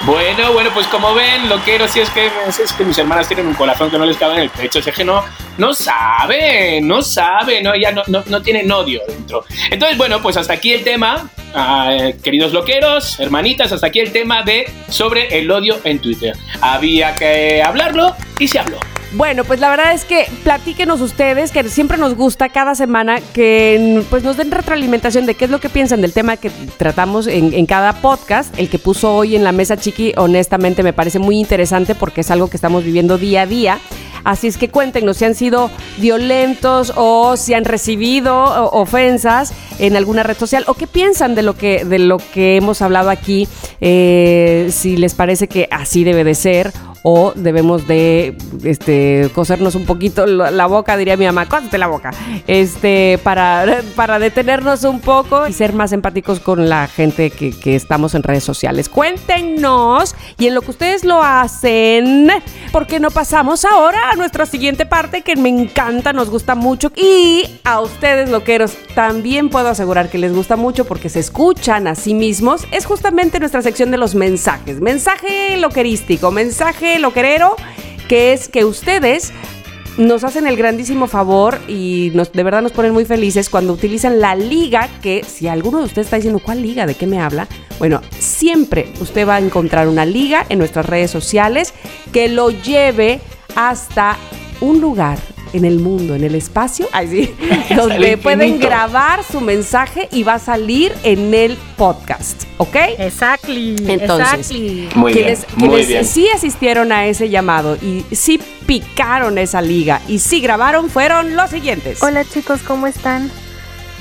[0.05, 3.47] Bueno, bueno, pues como ven, lo quiero si es que, es que mis hermanas tienen
[3.47, 4.81] un corazón que no les cabe en el pecho.
[4.81, 5.23] Es que no,
[5.59, 9.45] no sabe, no sabe, no, ya no, no, no tienen odio dentro.
[9.71, 14.43] Entonces, bueno, pues hasta aquí el tema, ah, queridos loqueros, hermanitas, hasta aquí el tema
[14.43, 16.37] de sobre el odio en Twitter.
[16.61, 18.79] Había que hablarlo y se habló.
[19.15, 24.03] Bueno, pues la verdad es que platíquenos ustedes, que siempre nos gusta cada semana que
[24.09, 27.53] pues nos den retroalimentación de qué es lo que piensan del tema que tratamos en,
[27.53, 28.59] en cada podcast.
[28.59, 29.77] El que puso hoy en la mesa
[30.17, 33.79] Honestamente me parece muy interesante porque es algo que estamos viviendo día a día.
[34.25, 40.23] Así es que cuéntenos si han sido violentos o si han recibido ofensas en alguna
[40.23, 43.49] red social o qué piensan de lo que, de lo que hemos hablado aquí,
[43.81, 46.73] eh, si les parece que así debe de ser
[47.03, 52.11] o debemos de este, cosernos un poquito la boca, diría mi mamá, cósete la boca,
[52.47, 57.75] este, para, para detenernos un poco y ser más empáticos con la gente que, que
[57.75, 58.89] estamos en redes sociales.
[58.89, 62.31] Cuéntenos y en lo que ustedes lo hacen,
[62.71, 67.45] porque no pasamos ahora a nuestra siguiente parte que me encanta, nos gusta mucho y
[67.65, 72.15] a ustedes loqueros también puedo asegurar que les gusta mucho porque se escuchan a sí
[72.15, 72.67] mismos.
[72.71, 77.57] Es justamente nuestra sección de los mensajes, mensaje loquerístico, mensaje loquerero,
[78.09, 79.33] que es que ustedes
[79.99, 84.21] nos hacen el grandísimo favor y nos, de verdad nos ponen muy felices cuando utilizan
[84.21, 87.47] la liga que si alguno de ustedes está diciendo cuál liga, de qué me habla,
[87.79, 91.75] bueno, siempre usted va a encontrar una liga en nuestras redes sociales
[92.13, 93.21] que lo lleve
[93.55, 94.17] hasta
[94.61, 95.19] un lugar
[95.53, 97.35] en el mundo, en el espacio, ay, sí,
[97.77, 102.77] donde el pueden grabar su mensaje y va a salir en el podcast, ¿ok?
[102.99, 103.77] Exactly.
[103.87, 104.89] Entonces, exactly.
[104.95, 106.05] Muy quienes, bien, muy quienes bien.
[106.05, 111.51] sí asistieron a ese llamado y sí picaron esa liga y sí grabaron fueron los
[111.51, 112.03] siguientes.
[112.03, 113.31] Hola chicos, ¿cómo están?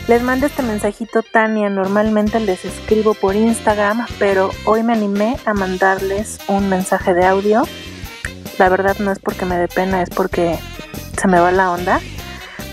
[0.07, 5.53] Les mando este mensajito Tania, normalmente les escribo por Instagram, pero hoy me animé a
[5.53, 7.63] mandarles un mensaje de audio.
[8.57, 10.57] La verdad no es porque me dé pena, es porque
[11.21, 12.01] se me va la onda.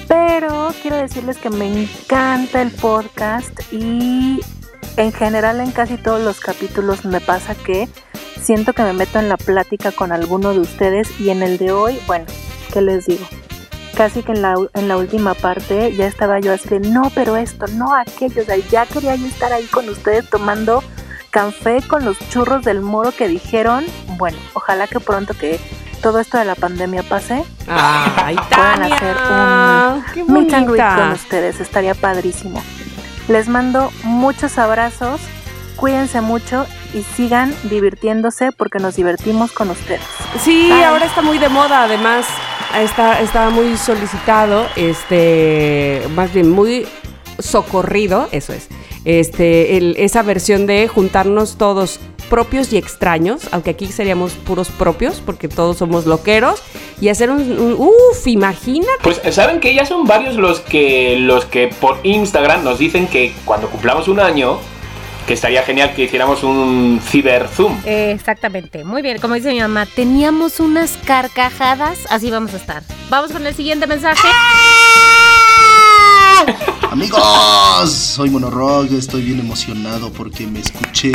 [0.09, 4.40] Pero quiero decirles que me encanta el podcast y
[4.96, 7.88] en general en casi todos los capítulos me pasa que
[8.40, 11.72] siento que me meto en la plática con alguno de ustedes y en el de
[11.72, 12.24] hoy, bueno,
[12.72, 13.26] ¿qué les digo?
[13.94, 17.36] Casi que en la, en la última parte ya estaba yo así de, no, pero
[17.36, 20.82] esto, no aquello, o sea, ya quería yo estar ahí con ustedes tomando
[21.30, 23.84] café con los churros del moro que dijeron,
[24.16, 25.61] bueno, ojalá que pronto que
[26.09, 31.12] todo esto de la pandemia pase, Ay, puedan Tania, hacer un meet and greet con
[31.12, 32.62] ustedes, estaría padrísimo.
[33.28, 35.20] Les mando muchos abrazos,
[35.76, 40.00] cuídense mucho y sigan divirtiéndose porque nos divertimos con ustedes.
[40.40, 40.82] Sí, Bye.
[40.82, 42.24] ahora está muy de moda, además
[42.74, 46.88] está, está muy solicitado, este, más bien muy
[47.38, 48.68] socorrido, eso es,
[49.09, 51.98] este, el- esa versión de juntarnos todos
[52.28, 56.62] propios y extraños, aunque aquí seríamos puros propios, porque todos somos loqueros,
[57.00, 61.46] y hacer un, un- uf, imagina Pues saben que ya son varios los que los
[61.46, 64.59] que por Instagram nos dicen que cuando cumplamos un año
[65.26, 67.78] que estaría genial que hiciéramos un ciber zoom.
[67.86, 72.82] Eh, Exactamente, muy bien, como dice mi mamá, teníamos unas carcajadas, así vamos a estar.
[73.09, 74.28] Vamos con el siguiente mensaje.
[76.91, 81.12] Amigos, soy Monorock, estoy bien emocionado porque me escuché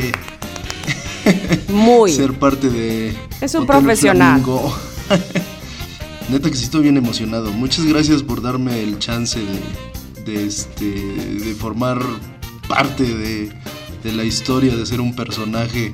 [1.70, 2.12] muy.
[2.12, 4.42] ser parte de Es un Hotel profesional.
[4.42, 4.76] Flamingo.
[6.30, 7.52] Neta que sí estoy bien emocionado.
[7.52, 12.02] Muchas gracias por darme el chance de, de, este, de formar
[12.68, 13.52] parte de,
[14.04, 15.92] de la historia, de ser un personaje.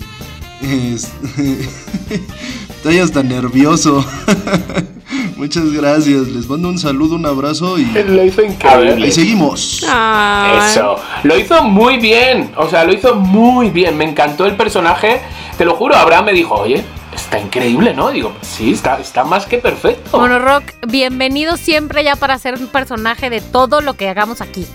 [0.62, 1.10] Es-
[2.70, 4.06] estoy hasta nervioso.
[5.38, 6.28] Muchas gracias.
[6.28, 9.12] Les mando un saludo, un abrazo y Lo hizo increíble.
[9.12, 9.86] seguimos.
[9.90, 10.72] Ay.
[10.72, 15.22] Eso, lo hizo muy bien, o sea, lo hizo muy bien, me encantó el personaje,
[15.58, 16.84] te lo juro, Abraham me dijo, oye,
[17.16, 18.10] está increíble, ¿no?
[18.12, 20.18] Digo, sí, está, está más que perfecto.
[20.20, 24.68] Monorock, bienvenido siempre ya para ser un personaje de todo lo que hagamos aquí.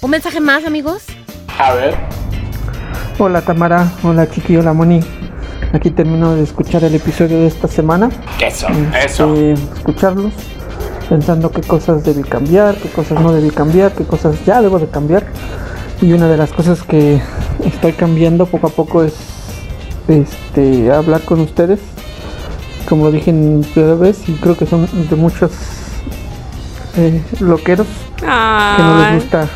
[0.00, 1.02] ¿Un mensaje más, amigos?
[1.58, 1.96] A ver,
[3.20, 5.00] Hola Tamara, hola Chiqui, hola Moni.
[5.72, 8.10] Aquí termino de escuchar el episodio de esta semana.
[8.40, 9.34] eso, Este, eso.
[9.34, 10.32] Escucharlos,
[11.08, 14.86] pensando qué cosas debí cambiar, qué cosas no debí cambiar, qué cosas ya debo de
[14.88, 15.26] cambiar.
[16.00, 17.20] Y una de las cosas que
[17.64, 19.14] estoy cambiando poco a poco es
[20.06, 21.80] este hablar con ustedes
[22.88, 25.52] como lo dije en primera vez, y creo que son de muchos
[26.96, 27.86] eh, loqueros
[28.16, 28.24] que
[28.82, 29.46] no les gusta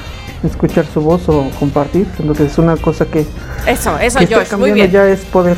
[0.44, 2.06] escuchar su voz o compartir.
[2.18, 3.26] Entonces es una cosa que,
[3.66, 4.90] eso, eso, que está Josh, muy cambiando bien.
[4.90, 5.56] ya es poder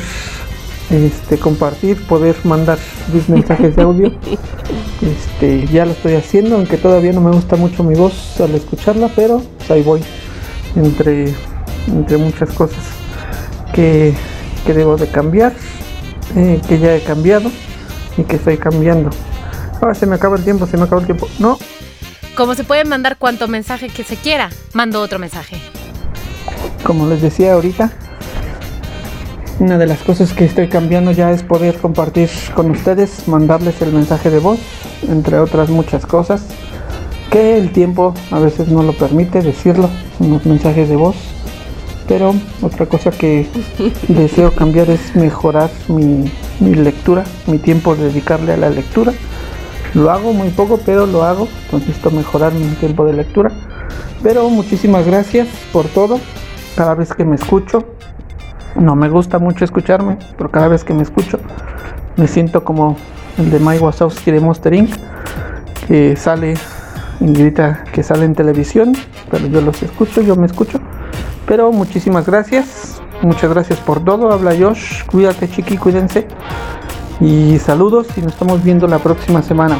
[0.89, 2.77] este, compartir, poder mandar
[3.13, 4.11] mis mensajes de audio.
[5.01, 9.09] Este, ya lo estoy haciendo, aunque todavía no me gusta mucho mi voz al escucharla,
[9.13, 10.01] pero pues, ahí voy
[10.75, 11.33] entre,
[11.87, 12.79] entre muchas cosas
[13.73, 14.13] que,
[14.65, 15.53] que debo de cambiar,
[16.35, 17.51] eh, que ya he cambiado
[18.17, 19.09] y que estoy cambiando.
[19.81, 21.27] Ahora se me acaba el tiempo, se me acaba el tiempo.
[21.37, 21.59] No,
[22.35, 25.55] Como se puede mandar cuanto mensaje que se quiera, mando otro mensaje.
[26.83, 27.93] como les decía ahorita,
[29.59, 33.93] una de las cosas que estoy cambiando ya es poder compartir con ustedes, mandarles el
[33.93, 34.59] mensaje de voz,
[35.07, 36.43] entre otras muchas cosas,
[37.31, 39.89] que el tiempo a veces no lo permite decirlo,
[40.19, 41.15] unos mensajes de voz.
[42.07, 43.47] Pero otra cosa que
[44.09, 46.29] deseo cambiar es mejorar mi,
[46.59, 49.13] mi lectura, mi tiempo de dedicarle a la lectura.
[49.95, 51.47] Lo hago muy poco, pero lo hago.
[51.71, 53.49] Necesito mejorar mi tiempo de lectura.
[54.21, 56.19] Pero muchísimas gracias por todo.
[56.75, 57.85] Cada vez que me escucho,
[58.75, 61.39] no me gusta mucho escucharme, pero cada vez que me escucho,
[62.17, 62.97] me siento como
[63.37, 64.93] el de Mike Wazowski de Monster Inc.
[65.87, 66.55] Que sale
[67.19, 68.93] grita que sale en televisión,
[69.31, 70.79] pero yo los escucho, yo me escucho.
[71.45, 74.31] Pero muchísimas gracias, muchas gracias por todo.
[74.31, 76.27] Habla Josh, cuídate chiqui, cuídense.
[77.21, 79.77] Y saludos y nos estamos viendo la próxima semana.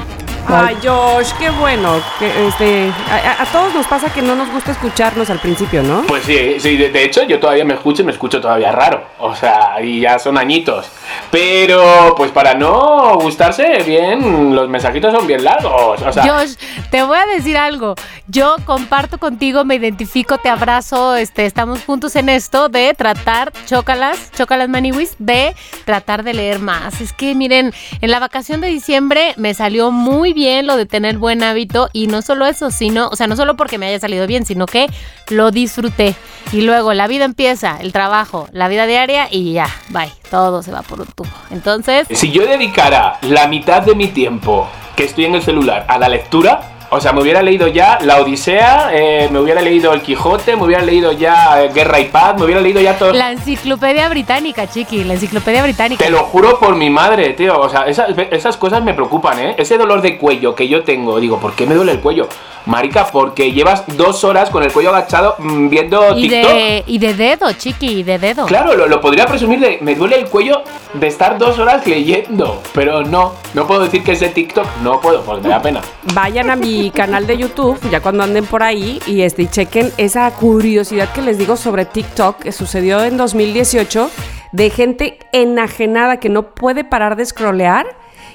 [0.47, 1.99] Ay, Josh, qué bueno.
[2.19, 5.81] Que, este, a, a- a todos nos pasa que no nos gusta escucharnos al principio,
[5.83, 6.03] ¿no?
[6.03, 9.03] Pues sí, sí, de, de hecho yo todavía me escucho y me escucho todavía raro.
[9.19, 10.87] O sea, y ya son añitos.
[11.31, 16.01] Pero pues para no gustarse bien, los mensajitos son bien largos.
[16.01, 16.53] O sea, Josh,
[16.91, 17.95] te voy a decir algo.
[18.27, 24.31] Yo comparto contigo, me identifico, te abrazo, este, estamos juntos en esto de tratar, chócalas,
[24.37, 25.55] chócalas maniwis, de
[25.85, 27.01] tratar de leer más.
[27.01, 31.17] Es que miren, en la vacación de diciembre me salió muy bien lo de tener
[31.17, 34.27] buen hábito y no solo eso, sino, o sea, no solo porque me haya salido
[34.27, 34.87] bien, sino que
[35.31, 36.13] lo disfruté.
[36.51, 40.71] Y luego la vida empieza, el trabajo, la vida diaria y ya, bye, todo se
[40.71, 41.29] va por un tubo.
[41.49, 45.97] Entonces, si yo dedicara la mitad de mi tiempo que estoy en el celular a
[45.97, 50.01] la lectura, o sea, me hubiera leído ya La Odisea, eh, me hubiera leído El
[50.01, 53.13] Quijote, me hubiera leído ya eh, Guerra y Paz, me hubiera leído ya todo.
[53.13, 56.03] la enciclopedia británica, chiqui, la enciclopedia británica.
[56.03, 57.59] Te lo juro por mi madre, tío.
[57.59, 59.55] O sea, esas, esas cosas me preocupan, ¿eh?
[59.57, 62.27] Ese dolor de cuello que yo tengo, digo, ¿por qué me duele el cuello?
[62.65, 66.51] Marica, porque llevas dos horas con el cuello agachado mm, viendo Y TikTok.
[66.51, 68.45] de, y de dedo, chiqui, y de dedo.
[68.45, 70.63] Claro, lo, lo podría presumir de me duele el cuello
[70.93, 74.99] de estar dos horas leyendo, pero no, no puedo decir que es de TikTok, no
[75.01, 75.81] puedo, porque me da pena.
[76.13, 79.91] Vayan a mi canal de YouTube, ya cuando anden por ahí, y este, y chequen
[79.97, 84.09] esa curiosidad que les digo sobre TikTok, que sucedió en 2018,
[84.51, 87.85] de gente enajenada que no puede parar de scrollear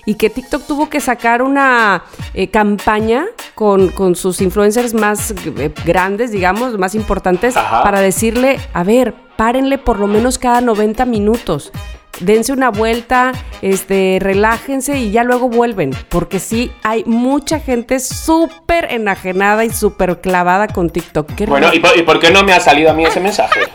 [0.06, 2.04] y que TikTok tuvo que sacar una
[2.34, 7.82] eh, campaña con, con sus influencers más eh, grandes, digamos, más importantes, Ajá.
[7.82, 11.72] para decirle, a ver, párenle por lo menos cada 90 minutos.
[12.20, 13.32] Dense una vuelta,
[13.62, 15.90] este, relájense y ya luego vuelven.
[16.08, 21.34] Porque sí, hay mucha gente súper enajenada y súper clavada con TikTok.
[21.34, 21.68] Qué Bueno.
[21.72, 23.60] ¿y por, y por qué no me ha salido a mí ese mensaje?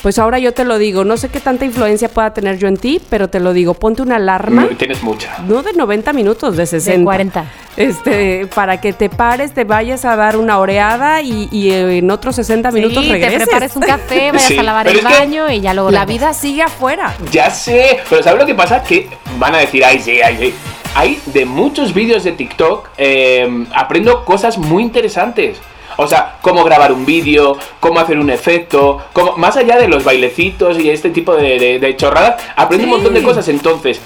[0.00, 2.78] Pues ahora yo te lo digo, no sé qué tanta influencia pueda tener yo en
[2.78, 4.62] ti, pero te lo digo, ponte una alarma.
[4.62, 5.36] Mm, Tienes mucha.
[5.46, 6.98] No de 90 minutos, de 60.
[6.98, 7.44] De 40.
[7.76, 12.36] Este, para que te pares, te vayas a dar una oreada y, y en otros
[12.36, 13.42] 60 minutos sí, te regreses.
[13.42, 16.62] prepares un café, vayas Sí, a lavar el baño y ya luego La vida sigue
[16.62, 17.14] afuera.
[17.30, 18.82] Ya sé, pero ¿sabes lo que pasa?
[18.82, 19.08] Que
[19.38, 20.54] van a decir, ay, sí, ay, sí.
[20.94, 25.58] Hay de muchos vídeos de TikTok, eh, aprendo cosas muy interesantes.
[25.96, 30.02] O sea, cómo grabar un vídeo, cómo hacer un efecto, cómo, más allá de los
[30.02, 33.46] bailecitos y este tipo de, de- de chorradas, aprendo un montón de cosas.
[33.48, 34.00] Entonces,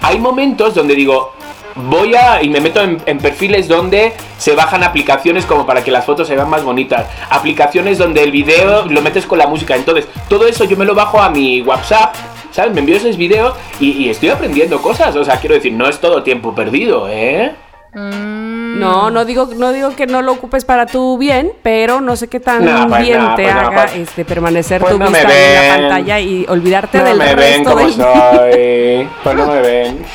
[0.00, 1.34] hay momentos donde digo,
[1.74, 5.90] voy a y me meto en, en perfiles donde se bajan aplicaciones como para que
[5.90, 9.76] las fotos se vean más bonitas, aplicaciones donde el video lo metes con la música.
[9.76, 12.14] Entonces, todo eso yo me lo bajo a mi WhatsApp.
[12.54, 12.72] ¿Sabes?
[12.72, 15.16] Me envío esos videos y, y estoy aprendiendo cosas.
[15.16, 17.52] O sea, quiero decir, no es todo tiempo perdido, ¿eh?
[17.92, 18.78] Mm.
[18.78, 22.28] No, no digo, no digo que no lo ocupes para tu bien, pero no sé
[22.28, 25.32] qué tan pues bien te pues haga pues- este, permanecer pues tu no me vista
[25.32, 29.08] en la pantalla y olvidarte No del me ven como del soy.
[29.22, 30.04] Pues no me ven.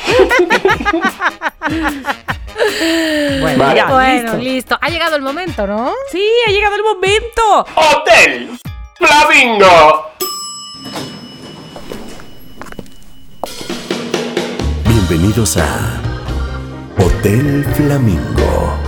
[3.40, 3.76] Bueno, Vale.
[3.76, 4.36] ya, Bueno, listo.
[4.38, 4.78] listo.
[4.80, 5.92] Ha llegado el momento, ¿no?
[6.10, 7.66] Sí, ha llegado el momento.
[7.74, 8.50] ¡Hotel
[8.96, 10.06] Flamingo!
[15.10, 16.00] Bienvenidos a
[16.96, 18.78] Hotel Flamingo.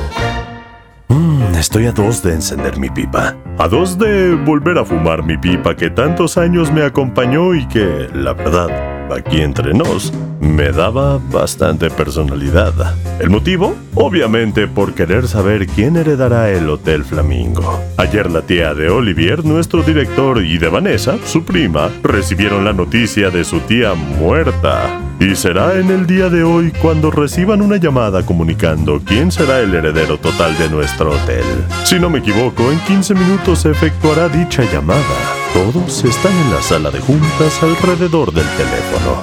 [1.08, 3.36] Mm, estoy a dos de encender mi pipa.
[3.58, 8.08] A dos de volver a fumar mi pipa que tantos años me acompañó y que,
[8.14, 12.72] la verdad, aquí entre nos, me daba bastante personalidad.
[13.20, 13.74] ¿El motivo?
[13.94, 17.80] Obviamente por querer saber quién heredará el Hotel Flamingo.
[17.96, 23.30] Ayer la tía de Olivier, nuestro director, y de Vanessa, su prima, recibieron la noticia
[23.30, 25.00] de su tía muerta.
[25.20, 29.74] Y será en el día de hoy cuando reciban una llamada comunicando quién será el
[29.74, 31.44] heredero total de nuestro hotel.
[31.84, 35.41] Si no me equivoco, en 15 minutos se efectuará dicha llamada.
[35.54, 39.22] Todos están en la sala de juntas alrededor del teléfono.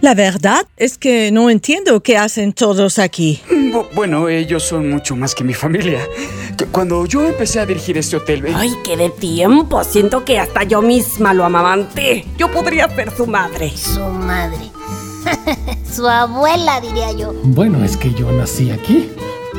[0.00, 3.40] La verdad es que no entiendo qué hacen todos aquí.
[3.48, 6.00] Bu- bueno, ellos son mucho más que mi familia.
[6.70, 9.82] Cuando yo empecé a dirigir este hotel, eh, Ay, qué de tiempo.
[9.84, 12.26] Siento que hasta yo misma lo amamanté.
[12.36, 13.70] Yo podría ser su madre.
[13.76, 14.58] Su madre.
[15.92, 17.32] Su abuela, diría yo.
[17.42, 19.10] Bueno, es que yo nací aquí.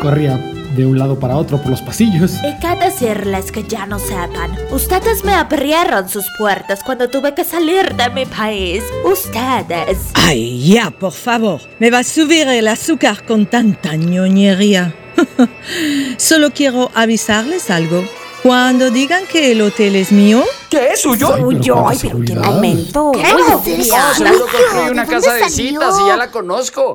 [0.01, 0.37] Corría
[0.77, 2.35] de un lado para otro por los pasillos.
[2.43, 4.55] Y que decirles que ya no sepan.
[4.71, 8.83] Ustedes me abrieron sus puertas cuando tuve que salir de mi país.
[9.03, 9.97] Ustedes.
[10.13, 11.59] Ay, ya, por favor.
[11.79, 14.93] Me va a subir el azúcar con tanta ñoñería.
[16.17, 18.03] Solo quiero avisarles algo.
[18.43, 20.43] Cuando digan que el hotel es mío...
[20.69, 21.35] ¿Qué es suyo?
[21.37, 23.11] Suyo, ay, pero qué momento.
[23.13, 23.87] ¿Qué Ay, va a ser Dios.
[23.87, 24.15] Eso?
[24.15, 26.93] seguro construí una ¿de casa de citas y ya la conozco.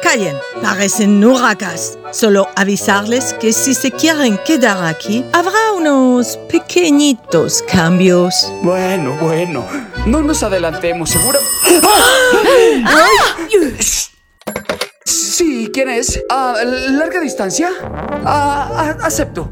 [0.00, 1.98] Callen, parecen huracas.
[2.12, 8.50] Solo avisarles que si se quieren quedar aquí, habrá unos pequeñitos cambios.
[8.62, 9.66] Bueno, bueno.
[10.06, 11.38] No nos adelantemos, seguro.
[15.04, 16.22] Sí, ¿quién es?
[16.30, 17.70] Ah, ¿Larga distancia?
[18.24, 19.50] Ah, acepto.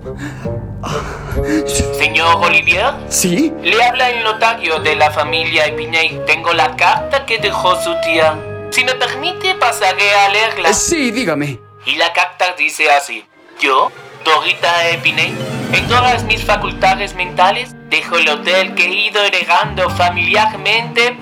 [1.99, 3.53] Señor Olivier, ¿Sí?
[3.63, 6.21] le habla el notario de la familia Epiney.
[6.27, 8.37] Tengo la carta que dejó su tía.
[8.71, 10.73] Si me permite, pasaré a leerla.
[10.73, 11.59] Sí, dígame.
[11.87, 13.25] Y la carta dice así.
[13.61, 13.91] Yo,
[14.25, 15.35] Dorita Epiney,
[15.73, 21.17] en todas mis facultades mentales, dejo el hotel que he ido heredando familiarmente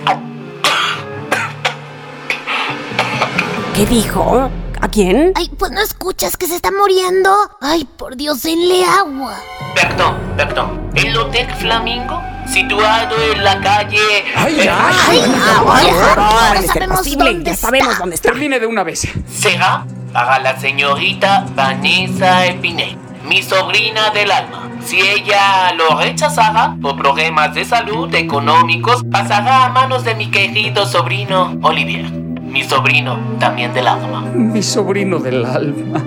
[3.76, 4.50] ¿Qué dijo?
[4.80, 5.32] ¿A quién?
[5.34, 7.30] Ay, pues no escuchas que se está muriendo.
[7.60, 9.34] Ay, por Dios, denle agua.
[9.74, 10.90] Perdón, perdón.
[10.94, 14.24] El Hotel Flamingo, situado en la calle...
[14.34, 14.90] ¡Ay, ya!
[15.08, 18.00] Ay, no, es sabemos posible, dónde ya sabemos está.
[18.00, 18.28] dónde está.
[18.30, 19.06] Termine de una vez.
[19.30, 24.70] será para la señorita Vanessa Epiney, mi sobrina del alma.
[24.86, 30.86] Si ella lo rechazara por problemas de salud económicos, pasará a manos de mi querido
[30.86, 32.06] sobrino Olivier,
[32.46, 34.22] mi sobrino también del alma.
[34.22, 36.02] Mi sobrino del alma.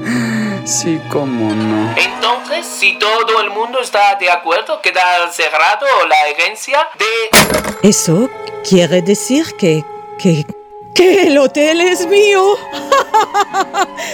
[0.66, 1.94] Sí, cómo no.
[1.96, 7.88] Entonces, si todo el mundo está de acuerdo, queda cerrado la herencia de...
[7.90, 8.30] Eso
[8.68, 9.84] quiere decir que...
[10.18, 10.46] que...
[10.96, 12.42] que el hotel es mío.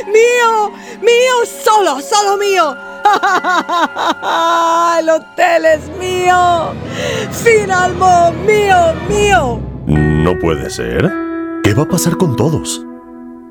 [0.08, 0.72] mío,
[1.02, 1.34] mío,
[1.64, 2.76] solo, solo mío.
[5.00, 6.74] el hotel es mío.
[7.44, 9.60] Finalmente mío, mío.
[9.86, 11.26] No puede ser.
[11.76, 12.86] ¿Qué va a pasar con todos?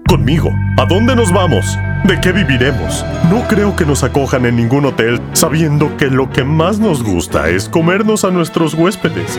[0.09, 0.49] Conmigo.
[0.79, 1.77] ¿A dónde nos vamos?
[2.05, 3.05] ¿De qué viviremos?
[3.29, 7.51] No creo que nos acojan en ningún hotel sabiendo que lo que más nos gusta
[7.51, 9.39] es comernos a nuestros huéspedes.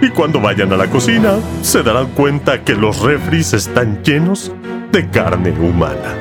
[0.00, 4.50] Y cuando vayan a la cocina, se darán cuenta que los refris están llenos
[4.92, 6.16] de carne humana.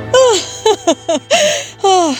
[1.81, 2.13] Ah,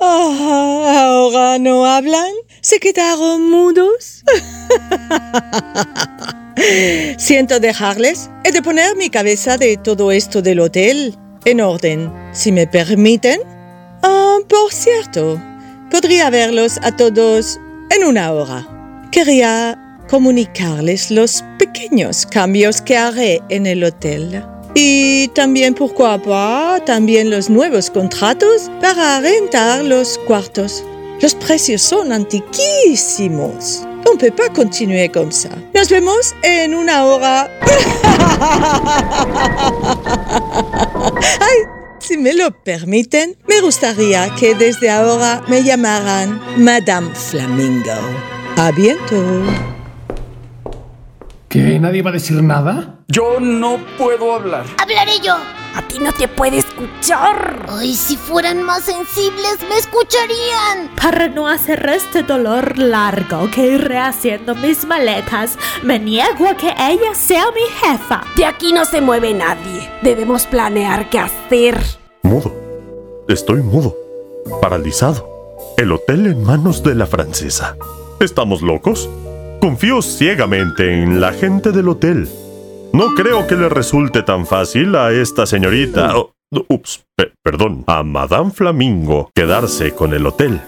[0.00, 2.30] ah, ahora no hablan,
[2.60, 4.22] se quedaron mudos.
[7.18, 8.30] Siento dejarles.
[8.44, 11.14] He de poner mi cabeza de todo esto del hotel
[11.44, 13.40] en orden, si me permiten.
[14.02, 15.40] Ah, por cierto,
[15.90, 17.58] podría verlos a todos
[17.90, 18.66] en una hora.
[19.12, 19.78] Quería
[20.08, 24.42] comunicarles los pequeños cambios que haré en el hotel.
[24.74, 30.84] Y también, pourquoi pas, también los nuevos contratos para rentar los cuartos.
[31.22, 33.86] Los precios son antiquísimos.
[34.08, 35.48] On peut pas continuer comme ça.
[35.74, 37.50] Nos vemos en una hora.
[41.40, 41.58] Ay,
[41.98, 47.92] si me lo permiten, me gustaría que desde ahora me llamaran Madame Flamingo.
[48.56, 49.44] A bientôt.
[51.48, 53.00] ¿Que nadie va a decir nada?
[53.08, 54.64] Yo no puedo hablar.
[54.78, 55.36] Hablaré yo.
[55.76, 57.66] A ti no te puede escuchar.
[57.68, 60.90] Ay, si fueran más sensibles, me escucharían.
[61.00, 66.68] Para no hacer este dolor largo que iré haciendo mis maletas, me niego a que
[66.68, 68.24] ella sea mi jefa.
[68.36, 69.90] De aquí no se mueve nadie.
[70.00, 71.78] Debemos planear qué hacer.
[72.22, 72.54] Mudo.
[73.28, 73.94] Estoy mudo.
[74.62, 75.28] Paralizado.
[75.76, 77.76] El hotel en manos de la francesa.
[78.18, 79.10] ¿Estamos locos?
[79.60, 82.30] Confío ciegamente en la gente del hotel.
[82.96, 86.16] No creo que le resulte tan fácil a esta señorita...
[86.16, 86.32] oh,
[86.70, 90.62] ups, pe- perdón, a Madame Flamingo quedarse con el hotel.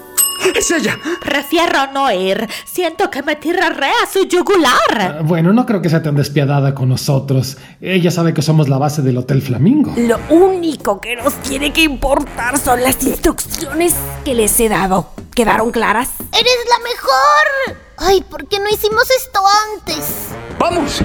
[0.55, 0.95] ¡Es ella!
[1.19, 2.47] Prefiero no ir.
[2.65, 4.77] Siento que me tiraré a su yugular.
[4.99, 7.57] Ah, Bueno, no creo que sea tan despiadada con nosotros.
[7.81, 9.95] Ella sabe que somos la base del Hotel Flamingo.
[9.97, 15.09] Lo único que nos tiene que importar son las instrucciones que les he dado.
[15.33, 16.09] ¿Quedaron claras?
[16.31, 17.79] ¡Eres la mejor!
[17.97, 19.39] Ay, ¿por qué no hicimos esto
[19.75, 20.27] antes?
[20.59, 21.01] ¡Vamos!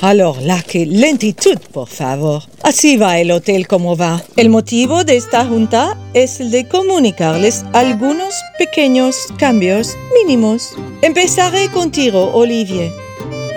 [0.00, 2.42] Alors là, que lentitud, por favor.
[2.62, 4.22] Así va el hotel como va.
[4.36, 10.74] El motivo de esta junta es el de comunicarles algunos pequeños cambios mínimos.
[11.02, 12.92] Empezaré contigo, Olivier.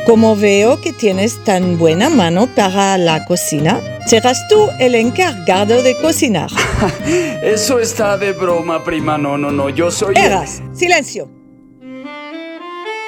[0.05, 5.99] Como veo que tienes tan buena mano para la cocina, serás tú el encargado de
[5.99, 6.51] cocinar.
[7.41, 9.17] Eso está de broma, prima.
[9.17, 9.69] No, no, no.
[9.69, 10.13] Yo soy.
[10.15, 11.44] Eras, silencio.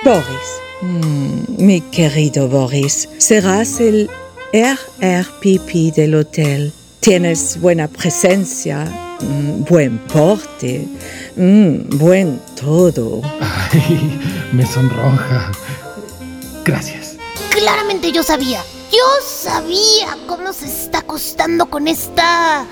[0.03, 4.10] Boris, mm, mi querido Boris, serás el
[4.53, 6.72] RRPP del hotel.
[6.99, 8.86] Tienes buena presencia,
[9.19, 10.88] mm, buen porte,
[11.36, 13.22] mm, buen todo.
[13.41, 14.19] Ay,
[14.53, 15.52] me sonroja.
[16.64, 17.15] Gracias.
[17.49, 18.64] Claramente yo sabía.
[18.91, 22.65] Yo sabía cómo se está acostando con esta.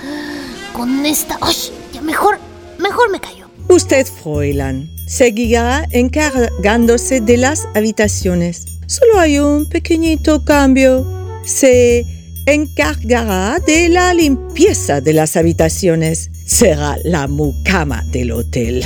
[0.74, 1.38] con esta.
[1.42, 1.56] ¡Ay!
[1.94, 2.38] Ya mejor.
[2.78, 3.48] Mejor me callo.
[3.70, 8.66] Usted, Fräulein, seguirá encargándose de las habitaciones.
[8.88, 11.06] Solo hay un pequeñito cambio.
[11.46, 12.06] Se
[12.46, 16.30] encargará de la limpieza de las habitaciones.
[16.46, 18.84] Será la mucama del hotel.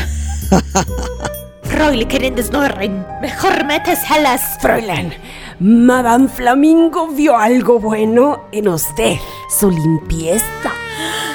[1.63, 4.41] Fräulein Snorren, mejor méteselas.
[4.59, 5.13] Fräulein,
[5.59, 9.15] Madame Flamingo vio algo bueno en usted.
[9.59, 10.73] Su limpieza.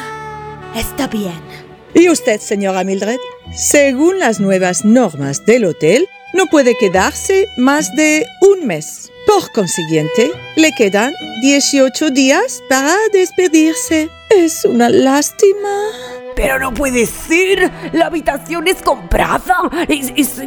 [0.74, 1.53] Está bien.
[1.94, 3.18] ¿Y usted, señora Mildred?
[3.54, 9.10] Según las nuevas normas del hotel, no puede quedarse más de un mes.
[9.26, 11.12] Por consiguiente, le quedan
[11.42, 14.08] 18 días para despedirse.
[14.30, 15.68] Es una lástima.
[16.34, 17.70] Pero no puede ser.
[17.92, 19.56] La habitación es comprada.
[19.88, 20.42] Es, es-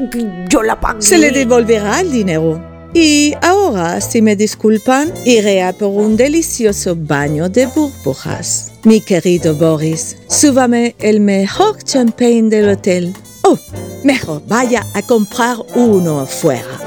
[0.50, 1.02] yo la pagué.
[1.02, 2.62] Se le devolverá el dinero.
[2.94, 8.67] Y ahora, si me disculpan, iré a por un delicioso baño de burbujas.
[8.84, 13.14] Mi querido Boris, súbame el mejor champagne del hotel.
[13.44, 13.58] Oh,
[14.04, 16.80] mejor vaya a comprar uno afuera.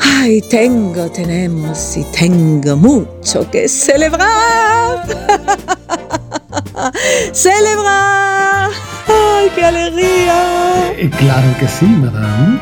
[0.00, 5.06] Ay, tengo, tenemos y tengo mucho que celebrar.
[7.32, 8.70] celebrar.
[9.06, 10.92] Ay, qué alegría.
[10.96, 12.60] Eh, claro que sí, madame.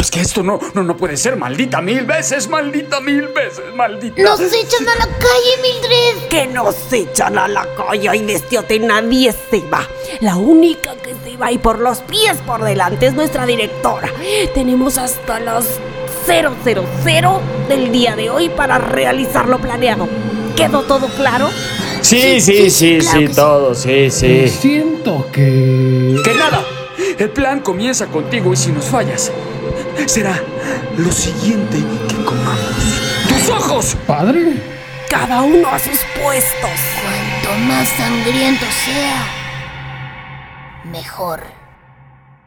[0.00, 1.36] Es que esto no, no, no puede ser.
[1.36, 4.22] Maldita mil veces, maldita mil veces, maldita.
[4.22, 6.28] ¡Nos echan a la calle, Mildred!
[6.28, 9.88] Que nos echan a la calle y de hotel nadie se va.
[10.20, 14.10] La única que se va y por los pies por delante es nuestra directora.
[14.54, 15.66] Tenemos hasta las
[16.26, 20.08] 000 del día de hoy para realizar lo planeado.
[20.56, 21.48] ¿Quedó todo claro?
[22.00, 23.34] Sí, sí, sí, claro sí, que sí.
[23.34, 24.48] todo, sí, sí.
[24.48, 26.16] Siento que...
[26.24, 26.64] ¡Que nada!
[27.18, 29.30] El plan comienza contigo y si nos fallas,
[30.06, 30.40] será
[30.96, 31.78] lo siguiente
[32.08, 33.00] que comamos.
[33.28, 33.96] ¡Tus ojos!
[34.06, 34.62] ¿Padre?
[35.08, 36.70] Cada uno a sus puestos.
[37.02, 39.26] Cuanto más sangriento sea,
[40.90, 41.40] mejor.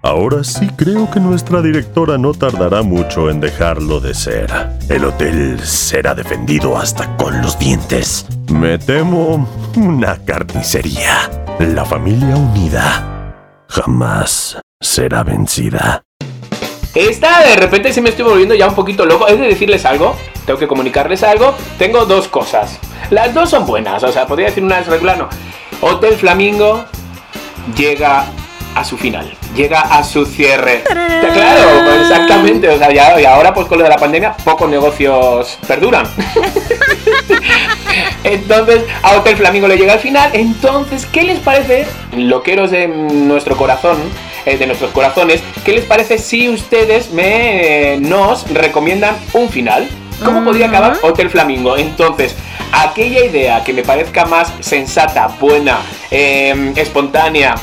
[0.01, 4.49] Ahora sí creo que nuestra directora no tardará mucho en dejarlo de ser.
[4.87, 8.25] El hotel será defendido hasta con los dientes.
[8.49, 11.29] Me temo una carnicería.
[11.59, 16.01] La familia unida jamás será vencida.
[16.95, 19.27] Esta de repente se me estoy volviendo ya un poquito loco.
[19.27, 21.53] Es de decirles algo, tengo que comunicarles algo.
[21.77, 22.79] Tengo dos cosas.
[23.09, 25.29] Las dos son buenas, o sea, podría decir una es regular, no.
[25.81, 26.85] Hotel Flamingo
[27.75, 28.25] llega
[28.75, 30.83] a su final, llega a su cierre.
[30.83, 32.69] Claro, exactamente.
[32.69, 36.07] O sea, ya, y ahora pues con lo de la pandemia, pocos negocios perduran.
[38.23, 40.31] Entonces, a Hotel Flamingo le llega al final.
[40.33, 43.97] Entonces, ¿qué les parece, loqueros de nuestro corazón,
[44.45, 49.87] eh, de nuestros corazones, qué les parece si ustedes me nos recomiendan un final?
[50.23, 51.77] ¿Cómo podría acabar Hotel Flamingo?
[51.77, 52.35] Entonces,
[52.73, 55.79] aquella idea que me parezca más sensata, buena,
[56.11, 57.55] eh, espontánea,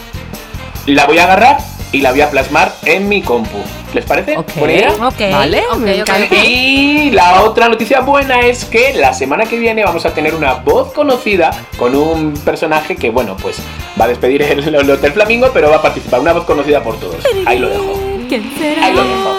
[0.86, 3.56] la voy a agarrar y la voy a plasmar en mi compu.
[3.94, 4.36] ¿Les parece?
[4.56, 4.90] Buena idea.
[5.06, 6.08] Ok, Vale, ok, me ok.
[6.08, 6.36] encanta.
[6.44, 10.54] Y la otra noticia buena es que la semana que viene vamos a tener una
[10.54, 13.56] voz conocida con un personaje que, bueno, pues
[13.98, 16.20] va a despedir el, el Hotel Flamingo, pero va a participar.
[16.20, 17.16] Una voz conocida por todos.
[17.46, 17.94] Ahí lo dejo.
[18.28, 18.84] ¿Quién será?
[18.86, 19.36] Ahí lo dejo.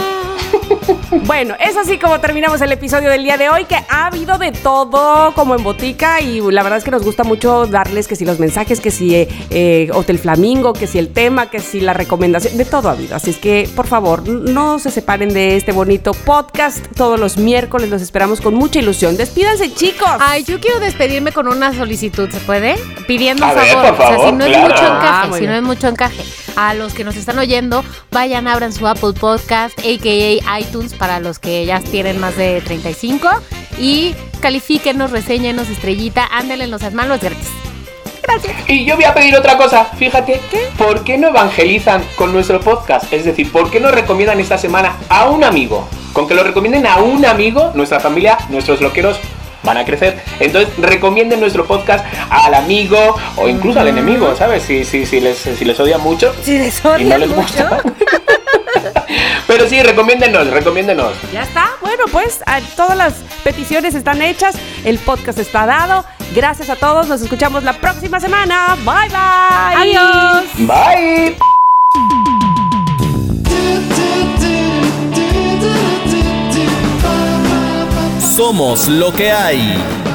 [1.26, 4.52] Bueno, es así como terminamos el episodio del día de hoy, que ha habido de
[4.52, 8.26] todo como en botica y la verdad es que nos gusta mucho darles que si
[8.26, 11.94] los mensajes, que si eh, eh, Hotel Flamingo, que si el tema, que si la
[11.94, 13.16] recomendación, de todo ha habido.
[13.16, 16.86] Así es que, por favor, no se separen de este bonito podcast.
[16.96, 19.18] Todos los miércoles los esperamos con mucha ilusión.
[19.18, 20.08] Despídanse, chicos.
[20.20, 22.76] Ay, yo quiero despedirme con una solicitud, ¿se puede?
[23.08, 23.92] Pidiendo A un ver, favor.
[23.94, 24.68] o sea, si no es claro.
[24.70, 26.24] mucho Ah, encaje, muy si no es mucho encaje.
[26.56, 30.60] A los que nos están oyendo, vayan, abran su Apple Podcast, a.k.a.
[30.60, 33.30] iTunes, para los que ya tienen más de 35.
[33.80, 37.48] Y califíquenos, reseñenos, estrellita, ándenle en los manos gratis.
[38.24, 38.56] Gracias.
[38.68, 40.42] Y yo voy a pedir otra cosa, fíjate,
[40.78, 43.12] ¿por qué no evangelizan con nuestro podcast?
[43.14, 45.88] Es decir, ¿por qué no recomiendan esta semana a un amigo?
[46.12, 49.18] Con que lo recomienden a un amigo, nuestra familia, nuestros loqueros
[49.64, 50.22] van a crecer.
[50.40, 54.64] Entonces, recomienden nuestro podcast al amigo o incluso al enemigo, ¿sabes?
[54.64, 57.82] Si, si, si, les, si les odia mucho Si les y no les gusta.
[59.48, 61.14] Pero sí, recomiéndenos, recomiéndenos.
[61.32, 61.72] Ya está.
[61.82, 62.40] Bueno, pues
[62.76, 63.14] todas las
[63.44, 64.56] peticiones están hechas.
[64.84, 66.06] El podcast está dado.
[66.36, 67.08] Gracias a todos.
[67.08, 68.76] Nos escuchamos la próxima semana.
[68.84, 69.98] Bye, bye.
[69.98, 70.46] Adiós.
[70.58, 71.38] Bye.
[78.36, 80.07] Somos lo que hay.